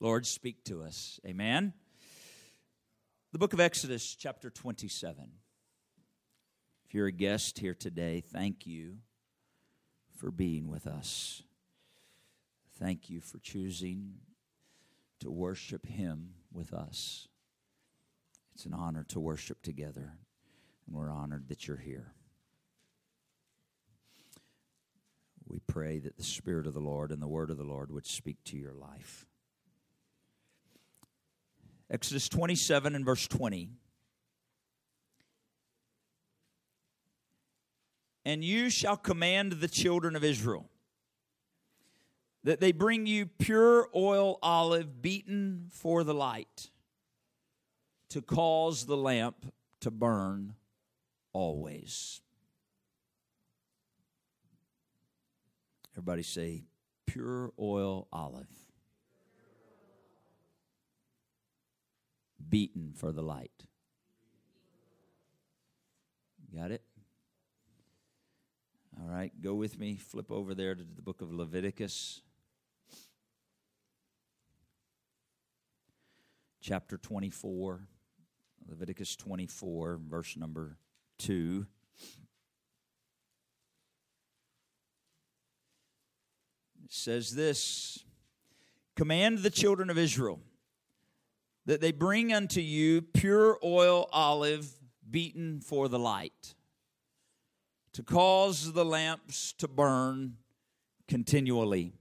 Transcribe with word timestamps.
Lord, 0.00 0.26
speak 0.26 0.62
to 0.64 0.82
us. 0.82 1.18
Amen. 1.26 1.72
The 3.32 3.38
book 3.38 3.52
of 3.52 3.58
Exodus, 3.58 4.14
chapter 4.14 4.48
27. 4.48 5.32
If 6.86 6.94
you're 6.94 7.08
a 7.08 7.12
guest 7.12 7.58
here 7.58 7.74
today, 7.74 8.20
thank 8.20 8.64
you 8.64 8.98
for 10.16 10.30
being 10.30 10.68
with 10.68 10.86
us. 10.86 11.42
Thank 12.78 13.10
you 13.10 13.20
for 13.20 13.40
choosing 13.40 14.14
to 15.18 15.32
worship 15.32 15.84
Him 15.84 16.34
with 16.52 16.72
us. 16.72 17.26
It's 18.54 18.66
an 18.66 18.74
honor 18.74 19.04
to 19.08 19.18
worship 19.18 19.62
together, 19.62 20.12
and 20.86 20.94
we're 20.94 21.10
honored 21.10 21.48
that 21.48 21.66
you're 21.66 21.76
here. 21.76 22.12
We 25.44 25.58
pray 25.58 25.98
that 25.98 26.16
the 26.16 26.22
Spirit 26.22 26.68
of 26.68 26.74
the 26.74 26.80
Lord 26.80 27.10
and 27.10 27.20
the 27.20 27.26
Word 27.26 27.50
of 27.50 27.58
the 27.58 27.64
Lord 27.64 27.90
would 27.90 28.06
speak 28.06 28.36
to 28.44 28.56
your 28.56 28.74
life. 28.74 29.27
Exodus 31.90 32.28
27 32.28 32.94
and 32.94 33.04
verse 33.04 33.26
20. 33.26 33.70
And 38.24 38.44
you 38.44 38.68
shall 38.68 38.96
command 38.96 39.52
the 39.52 39.68
children 39.68 40.14
of 40.14 40.22
Israel 40.22 40.68
that 42.44 42.60
they 42.60 42.72
bring 42.72 43.06
you 43.06 43.26
pure 43.26 43.88
oil 43.94 44.38
olive 44.42 45.00
beaten 45.00 45.68
for 45.70 46.04
the 46.04 46.14
light 46.14 46.70
to 48.10 48.22
cause 48.22 48.86
the 48.86 48.96
lamp 48.96 49.52
to 49.80 49.90
burn 49.90 50.54
always. 51.32 52.20
Everybody 55.94 56.22
say, 56.22 56.64
pure 57.06 57.52
oil 57.58 58.08
olive. 58.12 58.67
Beaten 62.46 62.92
for 62.94 63.12
the 63.12 63.22
light. 63.22 63.66
Got 66.54 66.70
it? 66.70 66.82
All 69.00 69.08
right, 69.08 69.32
go 69.40 69.54
with 69.54 69.78
me. 69.78 69.96
Flip 69.96 70.30
over 70.30 70.54
there 70.54 70.74
to 70.74 70.82
the 70.82 71.02
book 71.02 71.20
of 71.20 71.32
Leviticus. 71.32 72.22
Chapter 76.60 76.96
24. 76.96 77.82
Leviticus 78.68 79.16
24, 79.16 79.98
verse 80.08 80.36
number 80.36 80.76
2. 81.18 81.66
It 86.84 86.92
says 86.92 87.34
this 87.34 88.04
Command 88.94 89.38
the 89.38 89.50
children 89.50 89.90
of 89.90 89.96
Israel 89.96 90.40
that 91.68 91.82
they 91.82 91.92
bring 91.92 92.32
unto 92.32 92.62
you 92.62 93.02
pure 93.02 93.58
oil 93.62 94.08
olive 94.10 94.72
beaten 95.10 95.60
for 95.60 95.86
the 95.86 95.98
light, 95.98 96.54
to 97.92 98.02
cause 98.02 98.72
the 98.72 98.86
lamps 98.86 99.52
to 99.52 99.68
burn 99.68 100.38
continually. 101.08 101.92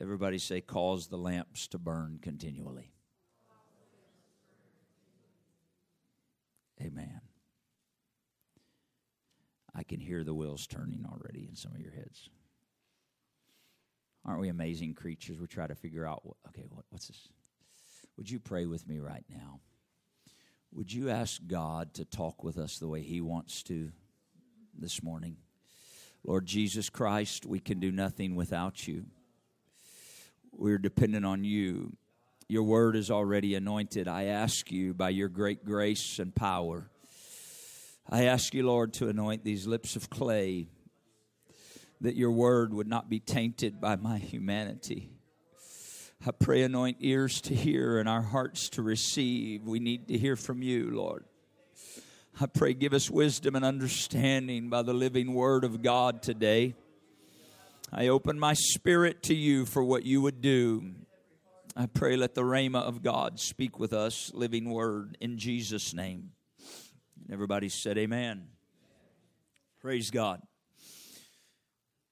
Everybody 0.00 0.38
say, 0.38 0.60
cause 0.60 1.08
the 1.08 1.18
lamps 1.18 1.66
to 1.66 1.78
burn 1.78 2.20
continually. 2.22 2.92
Amen. 6.80 7.20
I 9.74 9.82
can 9.82 9.98
hear 9.98 10.22
the 10.22 10.32
wheels 10.32 10.68
turning 10.68 11.04
already 11.10 11.48
in 11.48 11.56
some 11.56 11.72
of 11.72 11.80
your 11.80 11.92
heads. 11.92 12.30
Aren't 14.30 14.42
we 14.42 14.48
amazing 14.48 14.94
creatures? 14.94 15.40
We 15.40 15.48
try 15.48 15.66
to 15.66 15.74
figure 15.74 16.06
out, 16.06 16.22
okay, 16.50 16.64
what, 16.68 16.84
what's 16.90 17.08
this? 17.08 17.28
Would 18.16 18.30
you 18.30 18.38
pray 18.38 18.64
with 18.64 18.86
me 18.86 19.00
right 19.00 19.24
now? 19.28 19.58
Would 20.72 20.92
you 20.92 21.10
ask 21.10 21.40
God 21.48 21.94
to 21.94 22.04
talk 22.04 22.44
with 22.44 22.56
us 22.56 22.78
the 22.78 22.86
way 22.86 23.02
He 23.02 23.20
wants 23.20 23.64
to 23.64 23.90
this 24.78 25.02
morning? 25.02 25.36
Lord 26.22 26.46
Jesus 26.46 26.88
Christ, 26.88 27.44
we 27.44 27.58
can 27.58 27.80
do 27.80 27.90
nothing 27.90 28.36
without 28.36 28.86
you. 28.86 29.06
We're 30.52 30.78
dependent 30.78 31.26
on 31.26 31.42
you. 31.42 31.96
Your 32.48 32.62
word 32.62 32.94
is 32.94 33.10
already 33.10 33.56
anointed. 33.56 34.06
I 34.06 34.26
ask 34.26 34.70
you 34.70 34.94
by 34.94 35.08
your 35.08 35.28
great 35.28 35.64
grace 35.64 36.20
and 36.20 36.32
power 36.32 36.88
I 38.12 38.24
ask 38.24 38.54
you, 38.54 38.66
Lord, 38.66 38.92
to 38.94 39.08
anoint 39.08 39.44
these 39.44 39.68
lips 39.68 39.94
of 39.94 40.10
clay, 40.10 40.66
that 42.00 42.16
your 42.16 42.30
word 42.30 42.72
would 42.72 42.88
not 42.88 43.10
be 43.10 43.20
tainted 43.20 43.80
by 43.80 43.96
my 43.96 44.18
humanity. 44.18 45.10
I 46.26 46.32
pray, 46.32 46.62
anoint 46.62 46.98
ears 47.00 47.40
to 47.42 47.54
hear 47.54 47.98
and 47.98 48.08
our 48.08 48.22
hearts 48.22 48.68
to 48.70 48.82
receive. 48.82 49.64
We 49.64 49.80
need 49.80 50.08
to 50.08 50.18
hear 50.18 50.36
from 50.36 50.62
you, 50.62 50.90
Lord. 50.90 51.24
I 52.38 52.46
pray, 52.46 52.74
give 52.74 52.92
us 52.92 53.10
wisdom 53.10 53.54
and 53.54 53.64
understanding 53.64 54.68
by 54.68 54.82
the 54.82 54.92
living 54.92 55.34
word 55.34 55.64
of 55.64 55.82
God 55.82 56.22
today. 56.22 56.74
I 57.92 58.08
open 58.08 58.38
my 58.38 58.54
spirit 58.54 59.22
to 59.24 59.34
you 59.34 59.66
for 59.66 59.82
what 59.82 60.04
you 60.04 60.22
would 60.22 60.40
do. 60.40 60.92
I 61.76 61.86
pray, 61.86 62.16
let 62.16 62.34
the 62.34 62.42
Rhema 62.42 62.82
of 62.82 63.02
God 63.02 63.40
speak 63.40 63.78
with 63.78 63.92
us, 63.92 64.30
living 64.34 64.70
word, 64.70 65.16
in 65.20 65.38
Jesus' 65.38 65.94
name. 65.94 66.32
And 67.22 67.32
Everybody 67.32 67.68
said 67.68 67.96
amen. 67.96 68.46
Praise 69.80 70.10
God. 70.10 70.42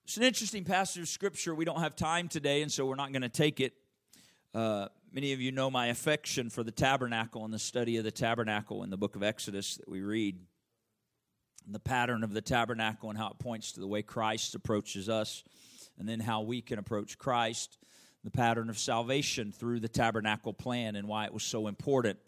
It's 0.08 0.16
an 0.16 0.22
interesting 0.22 0.64
passage 0.64 1.02
of 1.02 1.08
scripture. 1.08 1.54
We 1.54 1.66
don't 1.66 1.80
have 1.80 1.94
time 1.94 2.28
today, 2.28 2.62
and 2.62 2.72
so 2.72 2.86
we're 2.86 2.94
not 2.94 3.12
going 3.12 3.20
to 3.20 3.28
take 3.28 3.60
it. 3.60 3.74
Uh, 4.54 4.88
many 5.12 5.34
of 5.34 5.40
you 5.42 5.52
know 5.52 5.70
my 5.70 5.88
affection 5.88 6.48
for 6.48 6.64
the 6.64 6.70
tabernacle 6.70 7.44
and 7.44 7.52
the 7.52 7.58
study 7.58 7.98
of 7.98 8.04
the 8.04 8.10
tabernacle 8.10 8.84
in 8.84 8.88
the 8.88 8.96
book 8.96 9.16
of 9.16 9.22
Exodus 9.22 9.76
that 9.76 9.86
we 9.86 10.00
read. 10.00 10.38
The 11.66 11.78
pattern 11.78 12.24
of 12.24 12.32
the 12.32 12.40
tabernacle 12.40 13.10
and 13.10 13.18
how 13.18 13.28
it 13.28 13.38
points 13.38 13.72
to 13.72 13.80
the 13.80 13.86
way 13.86 14.00
Christ 14.00 14.54
approaches 14.54 15.10
us, 15.10 15.44
and 15.98 16.08
then 16.08 16.20
how 16.20 16.40
we 16.40 16.62
can 16.62 16.78
approach 16.78 17.18
Christ. 17.18 17.76
The 18.24 18.30
pattern 18.30 18.70
of 18.70 18.78
salvation 18.78 19.52
through 19.52 19.80
the 19.80 19.90
tabernacle 19.90 20.54
plan 20.54 20.96
and 20.96 21.06
why 21.06 21.26
it 21.26 21.34
was 21.34 21.42
so 21.42 21.66
important. 21.66 22.18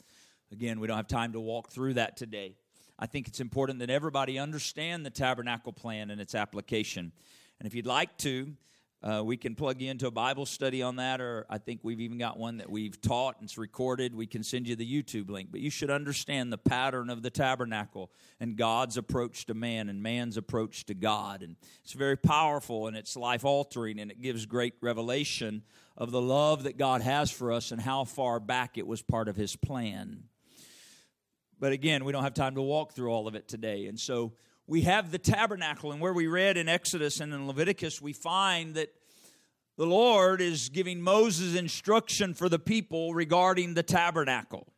Again, 0.53 0.81
we 0.81 0.87
don't 0.87 0.99
have 0.99 1.09
time 1.09 1.33
to 1.33 1.41
walk 1.41 1.71
through 1.71 1.95
that 1.95 2.19
today. 2.19 2.57
I 2.99 3.07
think 3.07 3.27
it's 3.27 3.41
important 3.41 3.79
that 3.79 3.89
everybody 3.89 4.39
understand 4.39 5.07
the 5.07 5.11
tabernacle 5.11 5.73
plan 5.73 6.11
and 6.11 6.21
its 6.21 6.35
application. 6.35 7.13
And 7.61 7.67
if 7.67 7.75
you'd 7.75 7.87
like 7.87 8.17
to, 8.19 8.55
uh, 9.03 9.23
we 9.23 9.37
can 9.37 9.55
plug 9.55 9.83
you 9.83 9.91
into 9.91 10.07
a 10.07 10.11
Bible 10.11 10.47
study 10.47 10.83
on 10.83 10.97
that, 10.97 11.21
or 11.21 11.47
I 11.51 11.59
think 11.59 11.81
we've 11.83 12.01
even 12.01 12.17
got 12.17 12.39
one 12.39 12.57
that 12.57 12.71
we've 12.71 13.01
taught 13.01 13.37
and 13.39 13.45
it's 13.45 13.59
recorded. 13.59 14.15
We 14.15 14.27
can 14.27 14.43
send 14.43 14.67
you 14.67 14.77
the 14.77 14.91
YouTube 14.91 15.29
link. 15.29 15.51
But 15.51 15.61
you 15.61 15.69
should 15.69 15.91
understand 15.91 16.51
the 16.51 16.59
pattern 16.59 17.11
of 17.11 17.23
the 17.23 17.29
tabernacle 17.29 18.11
and 18.41 18.57
God's 18.57 18.97
approach 18.97 19.45
to 19.47 19.55
man 19.55 19.91
and 19.91 20.03
man's 20.03 20.39
approach 20.39 20.87
to 20.87 20.95
God. 20.95 21.43
And 21.43 21.57
it's 21.85 21.93
very 21.93 22.17
powerful 22.17 22.87
and 22.87 22.97
it's 22.97 23.15
life 23.15 23.45
altering 23.45 24.01
and 24.01 24.11
it 24.11 24.23
gives 24.23 24.47
great 24.47 24.75
revelation 24.81 25.63
of 25.99 26.11
the 26.11 26.21
love 26.21 26.63
that 26.63 26.79
God 26.79 27.03
has 27.03 27.31
for 27.31 27.53
us 27.53 27.73
and 27.73 27.81
how 27.81 28.05
far 28.05 28.41
back 28.41 28.79
it 28.79 28.87
was 28.87 29.03
part 29.03 29.29
of 29.29 29.37
His 29.37 29.55
plan. 29.55 30.25
But 31.59 31.73
again, 31.73 32.07
we 32.07 32.13
don't 32.13 32.23
have 32.23 32.33
time 32.33 32.55
to 32.55 32.63
walk 32.63 32.93
through 32.93 33.11
all 33.11 33.29
of 33.29 33.35
it 33.35 33.47
today. 33.47 33.87
And 33.87 34.01
so 34.01 34.33
we 34.71 34.83
have 34.83 35.11
the 35.11 35.19
tabernacle, 35.19 35.91
and 35.91 36.01
where 36.01 36.13
we 36.13 36.29
read 36.29 36.57
in 36.57 36.69
Exodus 36.69 37.19
and 37.19 37.35
in 37.35 37.49
Leviticus, 37.49 38.01
we 38.01 38.13
find 38.13 38.77
that 38.77 38.95
the 39.77 39.85
Lord 39.85 40.41
is 40.41 40.69
giving 40.69 41.01
Moses 41.01 41.57
instruction 41.57 42.35
for 42.35 42.49
the 42.49 42.61
people 42.61 43.13
regarding 43.13 43.75
the 43.75 43.83
tabernacle. 43.83 44.73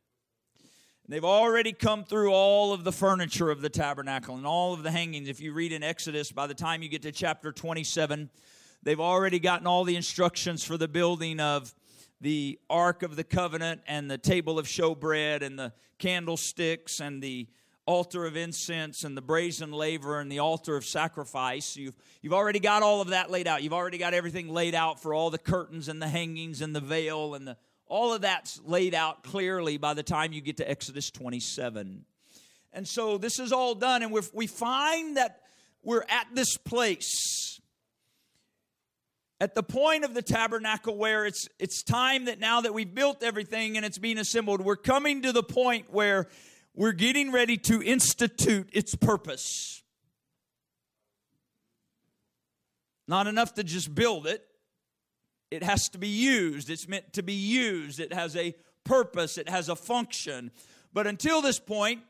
They've 1.06 1.22
already 1.22 1.74
come 1.74 2.04
through 2.04 2.32
all 2.32 2.72
of 2.72 2.84
the 2.84 2.92
furniture 2.92 3.50
of 3.50 3.60
the 3.60 3.68
tabernacle 3.68 4.34
and 4.34 4.46
all 4.46 4.72
of 4.72 4.82
the 4.82 4.90
hangings. 4.90 5.28
If 5.28 5.42
you 5.42 5.52
read 5.52 5.72
in 5.72 5.82
Exodus, 5.82 6.32
by 6.32 6.46
the 6.46 6.54
time 6.54 6.82
you 6.82 6.88
get 6.88 7.02
to 7.02 7.12
chapter 7.12 7.52
27, 7.52 8.30
they've 8.82 8.98
already 8.98 9.40
gotten 9.40 9.66
all 9.66 9.84
the 9.84 9.96
instructions 9.96 10.64
for 10.64 10.78
the 10.78 10.88
building 10.88 11.38
of 11.38 11.74
the 12.18 12.58
Ark 12.70 13.02
of 13.02 13.16
the 13.16 13.24
Covenant 13.24 13.82
and 13.86 14.10
the 14.10 14.16
table 14.16 14.58
of 14.58 14.64
showbread 14.64 15.42
and 15.42 15.58
the 15.58 15.74
candlesticks 15.98 16.98
and 16.98 17.22
the 17.22 17.46
altar 17.86 18.24
of 18.26 18.36
incense 18.36 19.04
and 19.04 19.16
the 19.16 19.22
brazen 19.22 19.72
laver 19.72 20.20
and 20.20 20.30
the 20.30 20.38
altar 20.38 20.76
of 20.76 20.84
sacrifice. 20.84 21.76
You've, 21.76 21.96
you've 22.20 22.32
already 22.32 22.60
got 22.60 22.82
all 22.82 23.00
of 23.00 23.08
that 23.08 23.30
laid 23.30 23.48
out. 23.48 23.62
You've 23.62 23.72
already 23.72 23.98
got 23.98 24.14
everything 24.14 24.48
laid 24.48 24.74
out 24.74 25.02
for 25.02 25.12
all 25.12 25.30
the 25.30 25.38
curtains 25.38 25.88
and 25.88 26.00
the 26.00 26.08
hangings 26.08 26.60
and 26.60 26.74
the 26.74 26.80
veil 26.80 27.34
and 27.34 27.46
the, 27.46 27.56
all 27.86 28.12
of 28.12 28.22
that's 28.22 28.60
laid 28.64 28.94
out 28.94 29.24
clearly 29.24 29.76
by 29.76 29.94
the 29.94 30.02
time 30.02 30.32
you 30.32 30.40
get 30.40 30.58
to 30.58 30.70
Exodus 30.70 31.10
27. 31.10 32.04
And 32.72 32.88
so 32.88 33.18
this 33.18 33.38
is 33.38 33.52
all 33.52 33.74
done, 33.74 34.02
and 34.02 34.16
we 34.32 34.46
find 34.46 35.18
that 35.18 35.40
we're 35.82 36.04
at 36.08 36.26
this 36.32 36.56
place 36.56 37.60
at 39.42 39.56
the 39.56 39.62
point 39.62 40.04
of 40.04 40.14
the 40.14 40.22
tabernacle 40.22 40.96
where 40.96 41.26
it's 41.26 41.48
it's 41.58 41.82
time 41.82 42.26
that 42.26 42.38
now 42.38 42.60
that 42.60 42.72
we've 42.72 42.94
built 42.94 43.24
everything 43.24 43.76
and 43.76 43.84
it's 43.84 43.98
being 43.98 44.16
assembled 44.16 44.60
we're 44.60 44.76
coming 44.76 45.22
to 45.22 45.32
the 45.32 45.42
point 45.42 45.92
where 45.92 46.28
we're 46.74 46.92
getting 46.92 47.30
ready 47.32 47.56
to 47.56 47.82
institute 47.82 48.68
its 48.72 48.94
purpose 48.94 49.82
not 53.08 53.26
enough 53.26 53.54
to 53.54 53.64
just 53.64 53.94
build 53.94 54.26
it 54.26 54.46
it 55.52 55.62
has 55.62 55.90
to 55.90 55.98
be 55.98 56.08
used. 56.08 56.70
It's 56.70 56.88
meant 56.88 57.12
to 57.12 57.22
be 57.22 57.34
used. 57.34 58.00
It 58.00 58.14
has 58.14 58.36
a 58.36 58.54
purpose, 58.84 59.36
it 59.36 59.50
has 59.50 59.68
a 59.68 59.76
function. 59.76 60.50
But 60.94 61.06
until 61.06 61.42
this 61.42 61.60
point, 61.60 62.00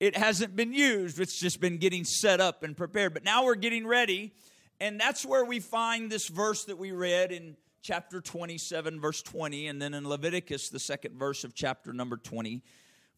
it 0.00 0.16
hasn't 0.16 0.56
been 0.56 0.72
used. 0.72 1.20
It's 1.20 1.38
just 1.38 1.60
been 1.60 1.76
getting 1.76 2.04
set 2.04 2.40
up 2.40 2.62
and 2.62 2.74
prepared. 2.74 3.12
But 3.12 3.22
now 3.22 3.44
we're 3.44 3.54
getting 3.54 3.86
ready. 3.86 4.32
And 4.80 4.98
that's 4.98 5.26
where 5.26 5.44
we 5.44 5.60
find 5.60 6.10
this 6.10 6.28
verse 6.28 6.64
that 6.64 6.78
we 6.78 6.90
read 6.90 7.32
in 7.32 7.56
chapter 7.82 8.20
27, 8.20 8.98
verse 8.98 9.22
20, 9.22 9.68
and 9.68 9.80
then 9.80 9.92
in 9.92 10.08
Leviticus, 10.08 10.70
the 10.70 10.80
second 10.80 11.18
verse 11.18 11.44
of 11.44 11.54
chapter 11.54 11.92
number 11.92 12.16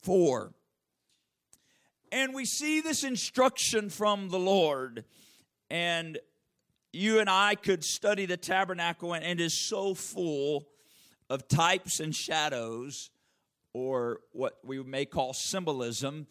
24. 0.05 0.53
And 2.13 2.35
we 2.35 2.45
see 2.45 2.81
this 2.81 3.05
instruction 3.05 3.89
from 3.91 4.29
the 4.29 4.39
Lord. 4.39 5.05
And 5.71 6.19
you 6.93 7.19
and 7.19 7.29
I 7.29 7.55
could 7.57 7.83
study 7.83 8.27
the 8.27 8.37
tabernacle, 8.37 9.15
and 9.15 9.25
it 9.25 9.41
is 9.41 9.67
so 9.69 9.95
full 9.95 10.69
of 11.29 11.49
types 11.49 12.01
and 12.01 12.15
shadows, 12.15 13.11
or 13.73 14.21
what 14.33 14.59
we 14.63 14.83
may 14.83 15.05
call 15.05 15.33
symbolism, 15.33 16.27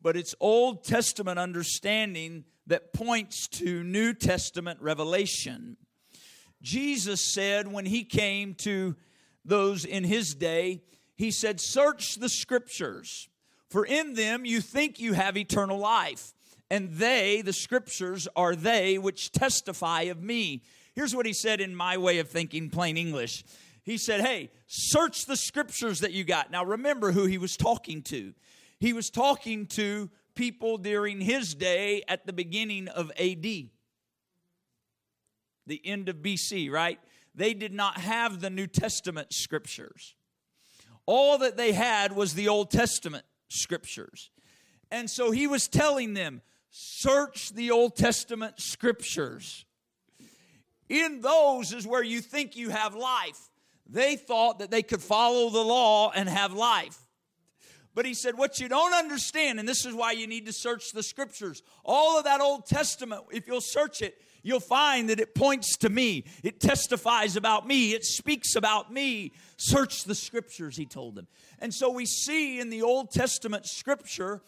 but 0.00 0.16
it's 0.16 0.34
Old 0.40 0.82
Testament 0.84 1.38
understanding 1.38 2.44
that 2.66 2.92
points 2.92 3.46
to 3.48 3.84
New 3.84 4.14
Testament 4.14 4.80
revelation. 4.80 5.76
Jesus 6.60 7.32
said 7.32 7.70
when 7.70 7.86
he 7.86 8.04
came 8.04 8.54
to 8.54 8.96
those 9.44 9.84
in 9.84 10.02
his 10.02 10.34
day, 10.34 10.82
he 11.18 11.32
said, 11.32 11.60
Search 11.60 12.14
the 12.14 12.28
scriptures, 12.28 13.28
for 13.68 13.84
in 13.84 14.14
them 14.14 14.46
you 14.46 14.60
think 14.60 15.00
you 15.00 15.12
have 15.12 15.36
eternal 15.36 15.76
life 15.76 16.32
and 16.70 16.92
they, 16.92 17.42
the 17.42 17.52
scriptures, 17.52 18.28
are 18.36 18.54
they 18.54 18.98
which 18.98 19.32
testify 19.32 20.02
of 20.02 20.22
me. 20.22 20.62
Here's 20.94 21.16
what 21.16 21.26
he 21.26 21.32
said 21.32 21.60
in 21.60 21.74
my 21.74 21.96
way 21.96 22.18
of 22.18 22.28
thinking, 22.28 22.70
plain 22.70 22.96
English. 22.96 23.44
He 23.82 23.98
said, 23.98 24.20
Hey, 24.20 24.50
search 24.66 25.26
the 25.26 25.36
scriptures 25.36 26.00
that 26.00 26.12
you 26.12 26.24
got. 26.24 26.50
Now 26.50 26.64
remember 26.64 27.12
who 27.12 27.24
he 27.26 27.38
was 27.38 27.56
talking 27.56 28.02
to. 28.02 28.32
He 28.78 28.92
was 28.92 29.10
talking 29.10 29.66
to 29.68 30.10
people 30.36 30.78
during 30.78 31.20
his 31.20 31.54
day 31.54 32.04
at 32.06 32.26
the 32.26 32.32
beginning 32.32 32.86
of 32.88 33.10
AD, 33.18 33.42
the 33.42 33.70
end 35.84 36.08
of 36.08 36.16
BC, 36.16 36.70
right? 36.70 37.00
They 37.34 37.54
did 37.54 37.72
not 37.72 37.98
have 37.98 38.40
the 38.40 38.50
New 38.50 38.68
Testament 38.68 39.32
scriptures. 39.32 40.14
All 41.10 41.38
that 41.38 41.56
they 41.56 41.72
had 41.72 42.14
was 42.14 42.34
the 42.34 42.48
Old 42.48 42.70
Testament 42.70 43.24
scriptures. 43.48 44.28
And 44.90 45.08
so 45.08 45.30
he 45.30 45.46
was 45.46 45.66
telling 45.66 46.12
them, 46.12 46.42
Search 46.70 47.48
the 47.54 47.70
Old 47.70 47.96
Testament 47.96 48.60
scriptures. 48.60 49.64
In 50.90 51.22
those 51.22 51.72
is 51.72 51.86
where 51.86 52.02
you 52.02 52.20
think 52.20 52.56
you 52.56 52.68
have 52.68 52.94
life. 52.94 53.48
They 53.88 54.16
thought 54.16 54.58
that 54.58 54.70
they 54.70 54.82
could 54.82 55.00
follow 55.00 55.48
the 55.48 55.64
law 55.64 56.12
and 56.14 56.28
have 56.28 56.52
life. 56.52 56.98
But 57.94 58.04
he 58.04 58.12
said, 58.12 58.36
What 58.36 58.60
you 58.60 58.68
don't 58.68 58.92
understand, 58.92 59.58
and 59.58 59.66
this 59.66 59.86
is 59.86 59.94
why 59.94 60.12
you 60.12 60.26
need 60.26 60.44
to 60.44 60.52
search 60.52 60.92
the 60.92 61.02
scriptures, 61.02 61.62
all 61.86 62.18
of 62.18 62.24
that 62.24 62.42
Old 62.42 62.66
Testament, 62.66 63.22
if 63.32 63.46
you'll 63.46 63.62
search 63.62 64.02
it, 64.02 64.20
you'll 64.42 64.60
find 64.60 65.08
that 65.10 65.20
it 65.20 65.34
points 65.34 65.76
to 65.78 65.88
me. 65.88 66.24
It 66.42 66.60
testifies 66.60 67.36
about 67.36 67.66
me. 67.66 67.92
It 67.92 68.04
speaks 68.04 68.54
about 68.54 68.92
me. 68.92 69.32
Search 69.56 70.04
the 70.04 70.14
scriptures, 70.14 70.76
he 70.76 70.86
told 70.86 71.14
them. 71.14 71.26
And 71.58 71.72
so 71.74 71.90
we 71.90 72.06
see 72.06 72.60
in 72.60 72.70
the 72.70 72.82
Old 72.82 73.10
Testament 73.10 73.66
scripture 73.66 74.42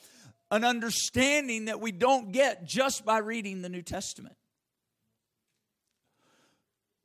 an 0.50 0.64
understanding 0.64 1.66
that 1.66 1.80
we 1.80 1.92
don't 1.92 2.32
get 2.32 2.64
just 2.64 3.04
by 3.04 3.18
reading 3.18 3.62
the 3.62 3.68
New 3.68 3.82
Testament. 3.82 4.36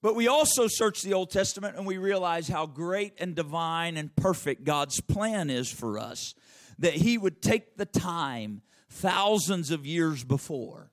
But 0.02 0.16
we 0.16 0.28
also 0.28 0.68
search 0.68 1.02
the 1.02 1.14
Old 1.14 1.32
Testament 1.32 1.78
and 1.78 1.86
we 1.86 1.98
realize 1.98 2.48
how 2.48 2.68
great 2.68 3.14
and 3.18 3.36
divine 3.36 3.98
and 3.98 4.16
perfect 4.16 4.64
God's 4.64 5.02
plan 5.02 5.50
is 5.50 5.72
for 5.72 5.98
us. 5.98 6.36
That 6.78 6.94
He 6.94 7.18
would 7.18 7.42
take 7.42 7.78
the 7.78 7.86
time 7.86 8.62
thousands 8.90 9.72
of 9.72 9.86
years 9.86 10.24
before 10.24 10.92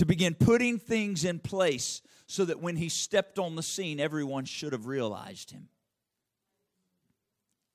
to 0.00 0.06
begin 0.06 0.32
putting 0.32 0.78
things 0.78 1.26
in 1.26 1.38
place 1.38 2.00
so 2.26 2.46
that 2.46 2.58
when 2.58 2.74
He 2.74 2.88
stepped 2.88 3.38
on 3.38 3.54
the 3.54 3.62
scene, 3.62 4.00
everyone 4.00 4.46
should 4.46 4.72
have 4.72 4.86
realized 4.86 5.50
Him. 5.50 5.68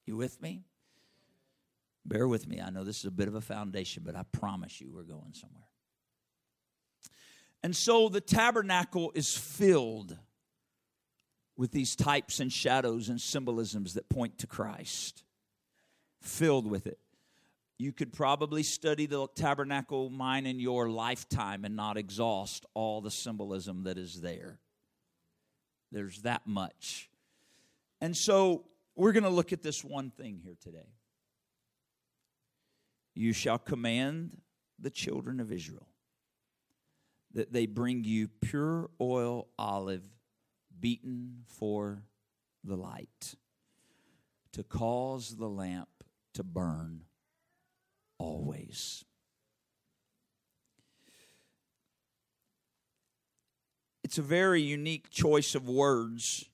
You 0.08 0.18
with 0.18 0.42
me? 0.42 0.64
Bear 2.04 2.28
with 2.28 2.48
me. 2.48 2.60
I 2.60 2.72
know 2.72 2.84
this 2.84 2.98
is 2.98 3.06
a 3.06 3.12
bit 3.12 3.28
of 3.28 3.36
a 3.36 3.42
foundation, 3.42 4.02
but 4.04 4.16
I 4.16 4.24
promise 4.32 4.82
you 4.82 4.90
we're 4.92 5.04
going 5.04 5.34
somewhere. 5.34 5.68
And 7.62 7.76
so 7.76 8.10
the 8.10 8.22
tabernacle 8.22 9.12
is 9.14 9.38
filled 9.38 10.18
with 11.56 11.72
these 11.72 11.96
types 11.96 12.40
and 12.40 12.52
shadows 12.52 13.08
and 13.08 13.22
symbolisms 13.22 13.94
that 13.94 14.10
point 14.10 14.40
to 14.40 14.48
Christ. 14.48 15.24
Filled 16.24 16.66
with 16.66 16.88
it. 16.88 16.98
You 17.78 17.92
could 17.92 18.14
probably 18.14 18.64
study 18.64 19.06
the 19.06 19.28
tabernacle 19.36 20.10
mine 20.10 20.46
in 20.46 20.60
your 20.60 20.90
lifetime 20.90 21.66
and 21.66 21.76
not 21.76 21.98
exhaust 21.98 22.66
all 22.74 23.02
the 23.02 23.12
symbolism 23.12 23.84
that 23.84 23.98
is 23.98 24.22
there. 24.22 24.60
There's 25.92 26.22
that 26.22 26.48
much. 26.48 27.10
And 28.00 28.16
so 28.16 28.66
we're 28.96 29.12
going 29.12 29.24
to 29.24 29.30
look 29.30 29.52
at 29.52 29.62
this 29.62 29.84
one 29.84 30.10
thing 30.10 30.40
here 30.42 30.56
today. 30.62 30.88
You 33.14 33.34
shall 33.34 33.58
command 33.58 34.38
the 34.80 34.90
children 34.90 35.40
of 35.40 35.52
Israel 35.52 35.88
that 37.34 37.52
they 37.52 37.66
bring 37.66 38.04
you 38.04 38.28
pure 38.28 38.90
oil 39.00 39.48
olive 39.60 40.04
beaten 40.80 41.44
for 41.48 42.04
the 42.64 42.76
light 42.76 43.36
to 44.54 44.64
cause 44.64 45.36
the 45.38 45.48
lamp 45.48 45.90
to 46.34 46.44
burn 46.44 47.02
always. 48.18 49.04
It's 54.04 54.18
a 54.18 54.24
very 54.24 54.62
unique 54.62 55.10
choice 55.10 55.56
of 55.56 55.68
words 55.68 56.46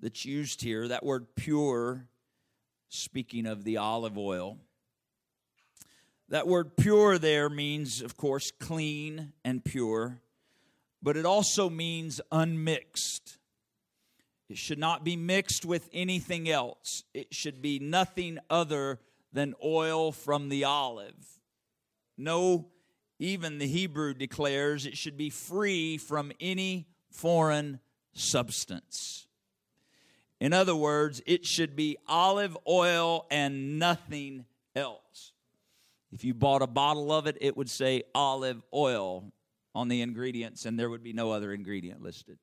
that's 0.00 0.24
used 0.24 0.62
here. 0.62 0.88
That 0.88 1.04
word 1.04 1.26
pure, 1.36 2.06
speaking 2.88 3.46
of 3.46 3.64
the 3.64 3.76
olive 3.76 4.16
oil. 4.16 4.58
That 6.28 6.48
word 6.48 6.76
pure 6.76 7.18
there 7.18 7.48
means, 7.48 8.02
of 8.02 8.16
course, 8.16 8.50
clean 8.50 9.32
and 9.44 9.64
pure, 9.64 10.20
but 11.02 11.16
it 11.16 11.24
also 11.24 11.70
means 11.70 12.20
unmixed. 12.32 13.38
It 14.48 14.58
should 14.58 14.78
not 14.78 15.04
be 15.04 15.16
mixed 15.16 15.64
with 15.64 15.88
anything 15.92 16.48
else. 16.48 17.04
It 17.14 17.34
should 17.34 17.60
be 17.60 17.78
nothing 17.78 18.38
other 18.48 19.00
than 19.32 19.54
oil 19.62 20.12
from 20.12 20.48
the 20.48 20.64
olive. 20.64 21.40
No, 22.16 22.68
even 23.18 23.58
the 23.58 23.66
Hebrew 23.66 24.14
declares 24.14 24.86
it 24.86 24.96
should 24.96 25.16
be 25.16 25.30
free 25.30 25.98
from 25.98 26.32
any 26.40 26.88
foreign 27.10 27.80
substance. 28.12 29.26
In 30.40 30.52
other 30.52 30.76
words, 30.76 31.22
it 31.26 31.46
should 31.46 31.76
be 31.76 31.96
olive 32.06 32.56
oil 32.68 33.26
and 33.30 33.78
nothing 33.78 34.44
else. 34.74 35.32
If 36.12 36.24
you 36.24 36.34
bought 36.34 36.62
a 36.62 36.66
bottle 36.66 37.12
of 37.12 37.26
it, 37.26 37.36
it 37.40 37.56
would 37.56 37.70
say 37.70 38.02
olive 38.14 38.62
oil 38.72 39.32
on 39.74 39.88
the 39.88 40.02
ingredients, 40.02 40.64
and 40.64 40.78
there 40.78 40.88
would 40.88 41.02
be 41.02 41.12
no 41.12 41.30
other 41.30 41.52
ingredient 41.52 42.02
listed. 42.02 42.38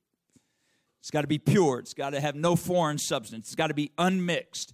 It's 0.99 1.11
got 1.11 1.21
to 1.21 1.27
be 1.27 1.39
pure. 1.39 1.79
It's 1.79 1.93
got 1.93 2.11
to 2.11 2.19
have 2.19 2.35
no 2.35 2.55
foreign 2.55 2.97
substance. 2.97 3.47
It's 3.47 3.55
got 3.55 3.67
to 3.67 3.73
be 3.73 3.91
unmixed. 3.97 4.73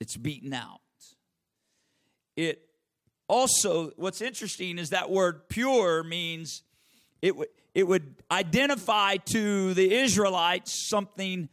It's 0.00 0.16
beaten 0.16 0.52
out. 0.52 0.81
It 2.36 2.68
also, 3.28 3.92
what's 3.96 4.20
interesting 4.20 4.78
is 4.78 4.90
that 4.90 5.10
word 5.10 5.48
pure 5.48 6.02
means 6.02 6.62
it 7.20 7.36
would 7.36 7.48
it 7.74 7.86
would 7.86 8.16
identify 8.30 9.16
to 9.16 9.72
the 9.72 9.94
Israelites 9.94 10.88
something 10.90 11.48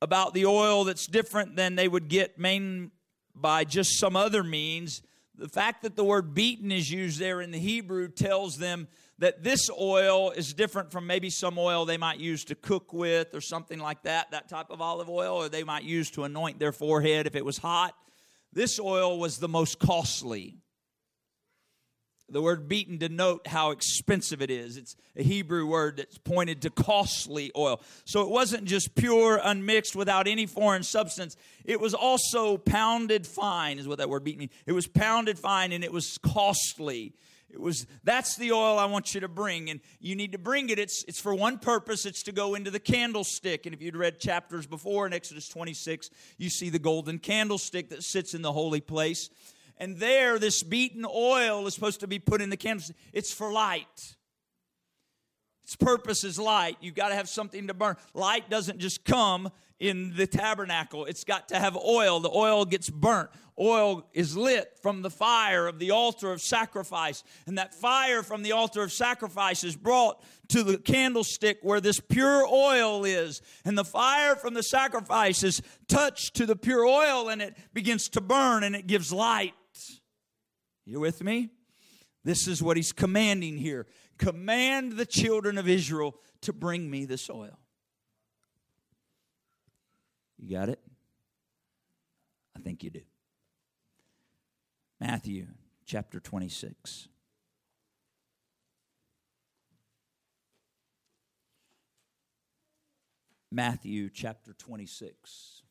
about 0.00 0.32
the 0.32 0.46
oil 0.46 0.84
that's 0.84 1.06
different 1.06 1.56
than 1.56 1.74
they 1.74 1.88
would 1.88 2.08
get 2.08 2.38
main 2.38 2.92
by 3.34 3.64
just 3.64 3.98
some 3.98 4.14
other 4.14 4.44
means 4.44 5.02
the 5.40 5.48
fact 5.48 5.82
that 5.82 5.96
the 5.96 6.04
word 6.04 6.34
beaten 6.34 6.70
is 6.70 6.90
used 6.90 7.18
there 7.18 7.40
in 7.40 7.50
the 7.50 7.58
Hebrew 7.58 8.08
tells 8.08 8.58
them 8.58 8.86
that 9.18 9.42
this 9.42 9.70
oil 9.70 10.30
is 10.30 10.52
different 10.52 10.92
from 10.92 11.06
maybe 11.06 11.30
some 11.30 11.58
oil 11.58 11.86
they 11.86 11.96
might 11.96 12.18
use 12.18 12.44
to 12.44 12.54
cook 12.54 12.92
with 12.92 13.34
or 13.34 13.40
something 13.40 13.78
like 13.78 14.02
that, 14.02 14.30
that 14.32 14.48
type 14.48 14.66
of 14.70 14.82
olive 14.82 15.08
oil, 15.08 15.36
or 15.36 15.48
they 15.48 15.64
might 15.64 15.82
use 15.82 16.10
to 16.12 16.24
anoint 16.24 16.58
their 16.58 16.72
forehead 16.72 17.26
if 17.26 17.34
it 17.34 17.44
was 17.44 17.56
hot. 17.56 17.94
This 18.52 18.80
oil 18.80 19.18
was 19.18 19.38
the 19.38 19.48
most 19.48 19.78
costly. 19.78 20.56
The 22.28 22.40
word 22.40 22.68
beaten 22.68 22.96
denote 22.96 23.46
how 23.48 23.72
expensive 23.72 24.40
it 24.40 24.50
is. 24.50 24.76
It's 24.76 24.94
a 25.16 25.22
Hebrew 25.22 25.66
word 25.66 25.96
that's 25.96 26.18
pointed 26.18 26.62
to 26.62 26.70
costly 26.70 27.50
oil. 27.56 27.80
So 28.04 28.22
it 28.22 28.28
wasn't 28.28 28.64
just 28.64 28.94
pure, 28.94 29.40
unmixed, 29.42 29.96
without 29.96 30.28
any 30.28 30.46
foreign 30.46 30.84
substance. 30.84 31.36
It 31.64 31.80
was 31.80 31.92
also 31.92 32.56
pounded 32.56 33.26
fine, 33.26 33.80
is 33.80 33.88
what 33.88 33.98
that 33.98 34.08
word 34.08 34.22
beaten 34.22 34.38
means. 34.38 34.52
It 34.64 34.72
was 34.72 34.86
pounded 34.86 35.38
fine 35.38 35.72
and 35.72 35.82
it 35.82 35.92
was 35.92 36.18
costly. 36.18 37.14
It 37.52 37.60
was 37.60 37.86
that's 38.04 38.36
the 38.36 38.52
oil 38.52 38.78
I 38.78 38.84
want 38.84 39.14
you 39.14 39.20
to 39.20 39.28
bring, 39.28 39.70
and 39.70 39.80
you 39.98 40.14
need 40.14 40.32
to 40.32 40.38
bring 40.38 40.70
it. 40.70 40.78
It's 40.78 41.04
it's 41.04 41.20
for 41.20 41.34
one 41.34 41.58
purpose. 41.58 42.06
It's 42.06 42.22
to 42.24 42.32
go 42.32 42.54
into 42.54 42.70
the 42.70 42.78
candlestick. 42.78 43.66
And 43.66 43.74
if 43.74 43.82
you'd 43.82 43.96
read 43.96 44.20
chapters 44.20 44.66
before 44.66 45.06
in 45.06 45.12
Exodus 45.12 45.48
26, 45.48 46.10
you 46.38 46.48
see 46.48 46.70
the 46.70 46.78
golden 46.78 47.18
candlestick 47.18 47.88
that 47.90 48.04
sits 48.04 48.34
in 48.34 48.42
the 48.42 48.52
holy 48.52 48.80
place. 48.80 49.30
And 49.78 49.96
there, 49.96 50.38
this 50.38 50.62
beaten 50.62 51.06
oil 51.06 51.66
is 51.66 51.74
supposed 51.74 52.00
to 52.00 52.06
be 52.06 52.18
put 52.18 52.40
in 52.40 52.50
the 52.50 52.56
candlestick. 52.56 52.96
It's 53.12 53.32
for 53.32 53.50
light. 53.50 54.16
Its 55.70 55.76
purpose 55.76 56.24
is 56.24 56.36
light. 56.36 56.76
You've 56.80 56.96
got 56.96 57.10
to 57.10 57.14
have 57.14 57.28
something 57.28 57.68
to 57.68 57.74
burn. 57.74 57.94
Light 58.12 58.50
doesn't 58.50 58.80
just 58.80 59.04
come 59.04 59.52
in 59.78 60.14
the 60.16 60.26
tabernacle, 60.26 61.06
it's 61.06 61.24
got 61.24 61.48
to 61.50 61.58
have 61.58 61.74
oil. 61.74 62.20
The 62.20 62.28
oil 62.28 62.66
gets 62.66 62.90
burnt 62.90 63.30
oil 63.60 64.08
is 64.14 64.36
lit 64.36 64.78
from 64.80 65.02
the 65.02 65.10
fire 65.10 65.66
of 65.66 65.78
the 65.78 65.90
altar 65.90 66.32
of 66.32 66.40
sacrifice. 66.40 67.22
And 67.46 67.58
that 67.58 67.74
fire 67.74 68.22
from 68.22 68.42
the 68.42 68.52
altar 68.52 68.82
of 68.82 68.92
sacrifice 68.92 69.62
is 69.62 69.76
brought 69.76 70.22
to 70.48 70.62
the 70.62 70.78
candlestick 70.78 71.58
where 71.62 71.80
this 71.80 72.00
pure 72.00 72.46
oil 72.46 73.04
is. 73.04 73.42
And 73.64 73.76
the 73.76 73.84
fire 73.84 74.34
from 74.34 74.54
the 74.54 74.62
sacrifice 74.62 75.42
is 75.42 75.60
touched 75.88 76.34
to 76.36 76.46
the 76.46 76.56
pure 76.56 76.86
oil 76.86 77.28
and 77.28 77.42
it 77.42 77.56
begins 77.74 78.08
to 78.10 78.20
burn 78.20 78.64
and 78.64 78.74
it 78.74 78.86
gives 78.86 79.12
light. 79.12 79.54
You 80.86 80.98
with 81.00 81.22
me? 81.22 81.50
This 82.24 82.48
is 82.48 82.62
what 82.62 82.76
he's 82.76 82.92
commanding 82.92 83.56
here. 83.58 83.86
Command 84.20 84.92
the 84.92 85.06
children 85.06 85.56
of 85.56 85.66
Israel 85.66 86.14
to 86.42 86.52
bring 86.52 86.90
me 86.90 87.06
this 87.06 87.30
oil. 87.30 87.58
You 90.38 90.58
got 90.58 90.68
it? 90.68 90.78
I 92.54 92.60
think 92.60 92.84
you 92.84 92.90
do. 92.90 93.00
Matthew 95.00 95.46
chapter 95.86 96.20
26. 96.20 97.08
Matthew 103.50 104.10
chapter 104.10 104.52
26. 104.52 105.62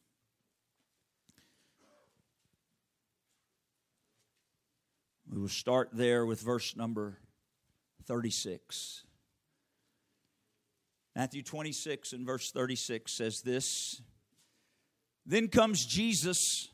We 5.32 5.40
will 5.40 5.48
start 5.48 5.90
there 5.94 6.26
with 6.26 6.42
verse 6.42 6.76
number 6.76 7.20
36. 8.10 9.04
Matthew 11.16 11.44
26 11.44 12.12
and 12.14 12.26
verse 12.26 12.52
36 12.52 13.16
says 13.16 13.42
this 13.46 14.02
Then 15.28 15.48
comes 15.48 15.86
Jesus 15.86 16.70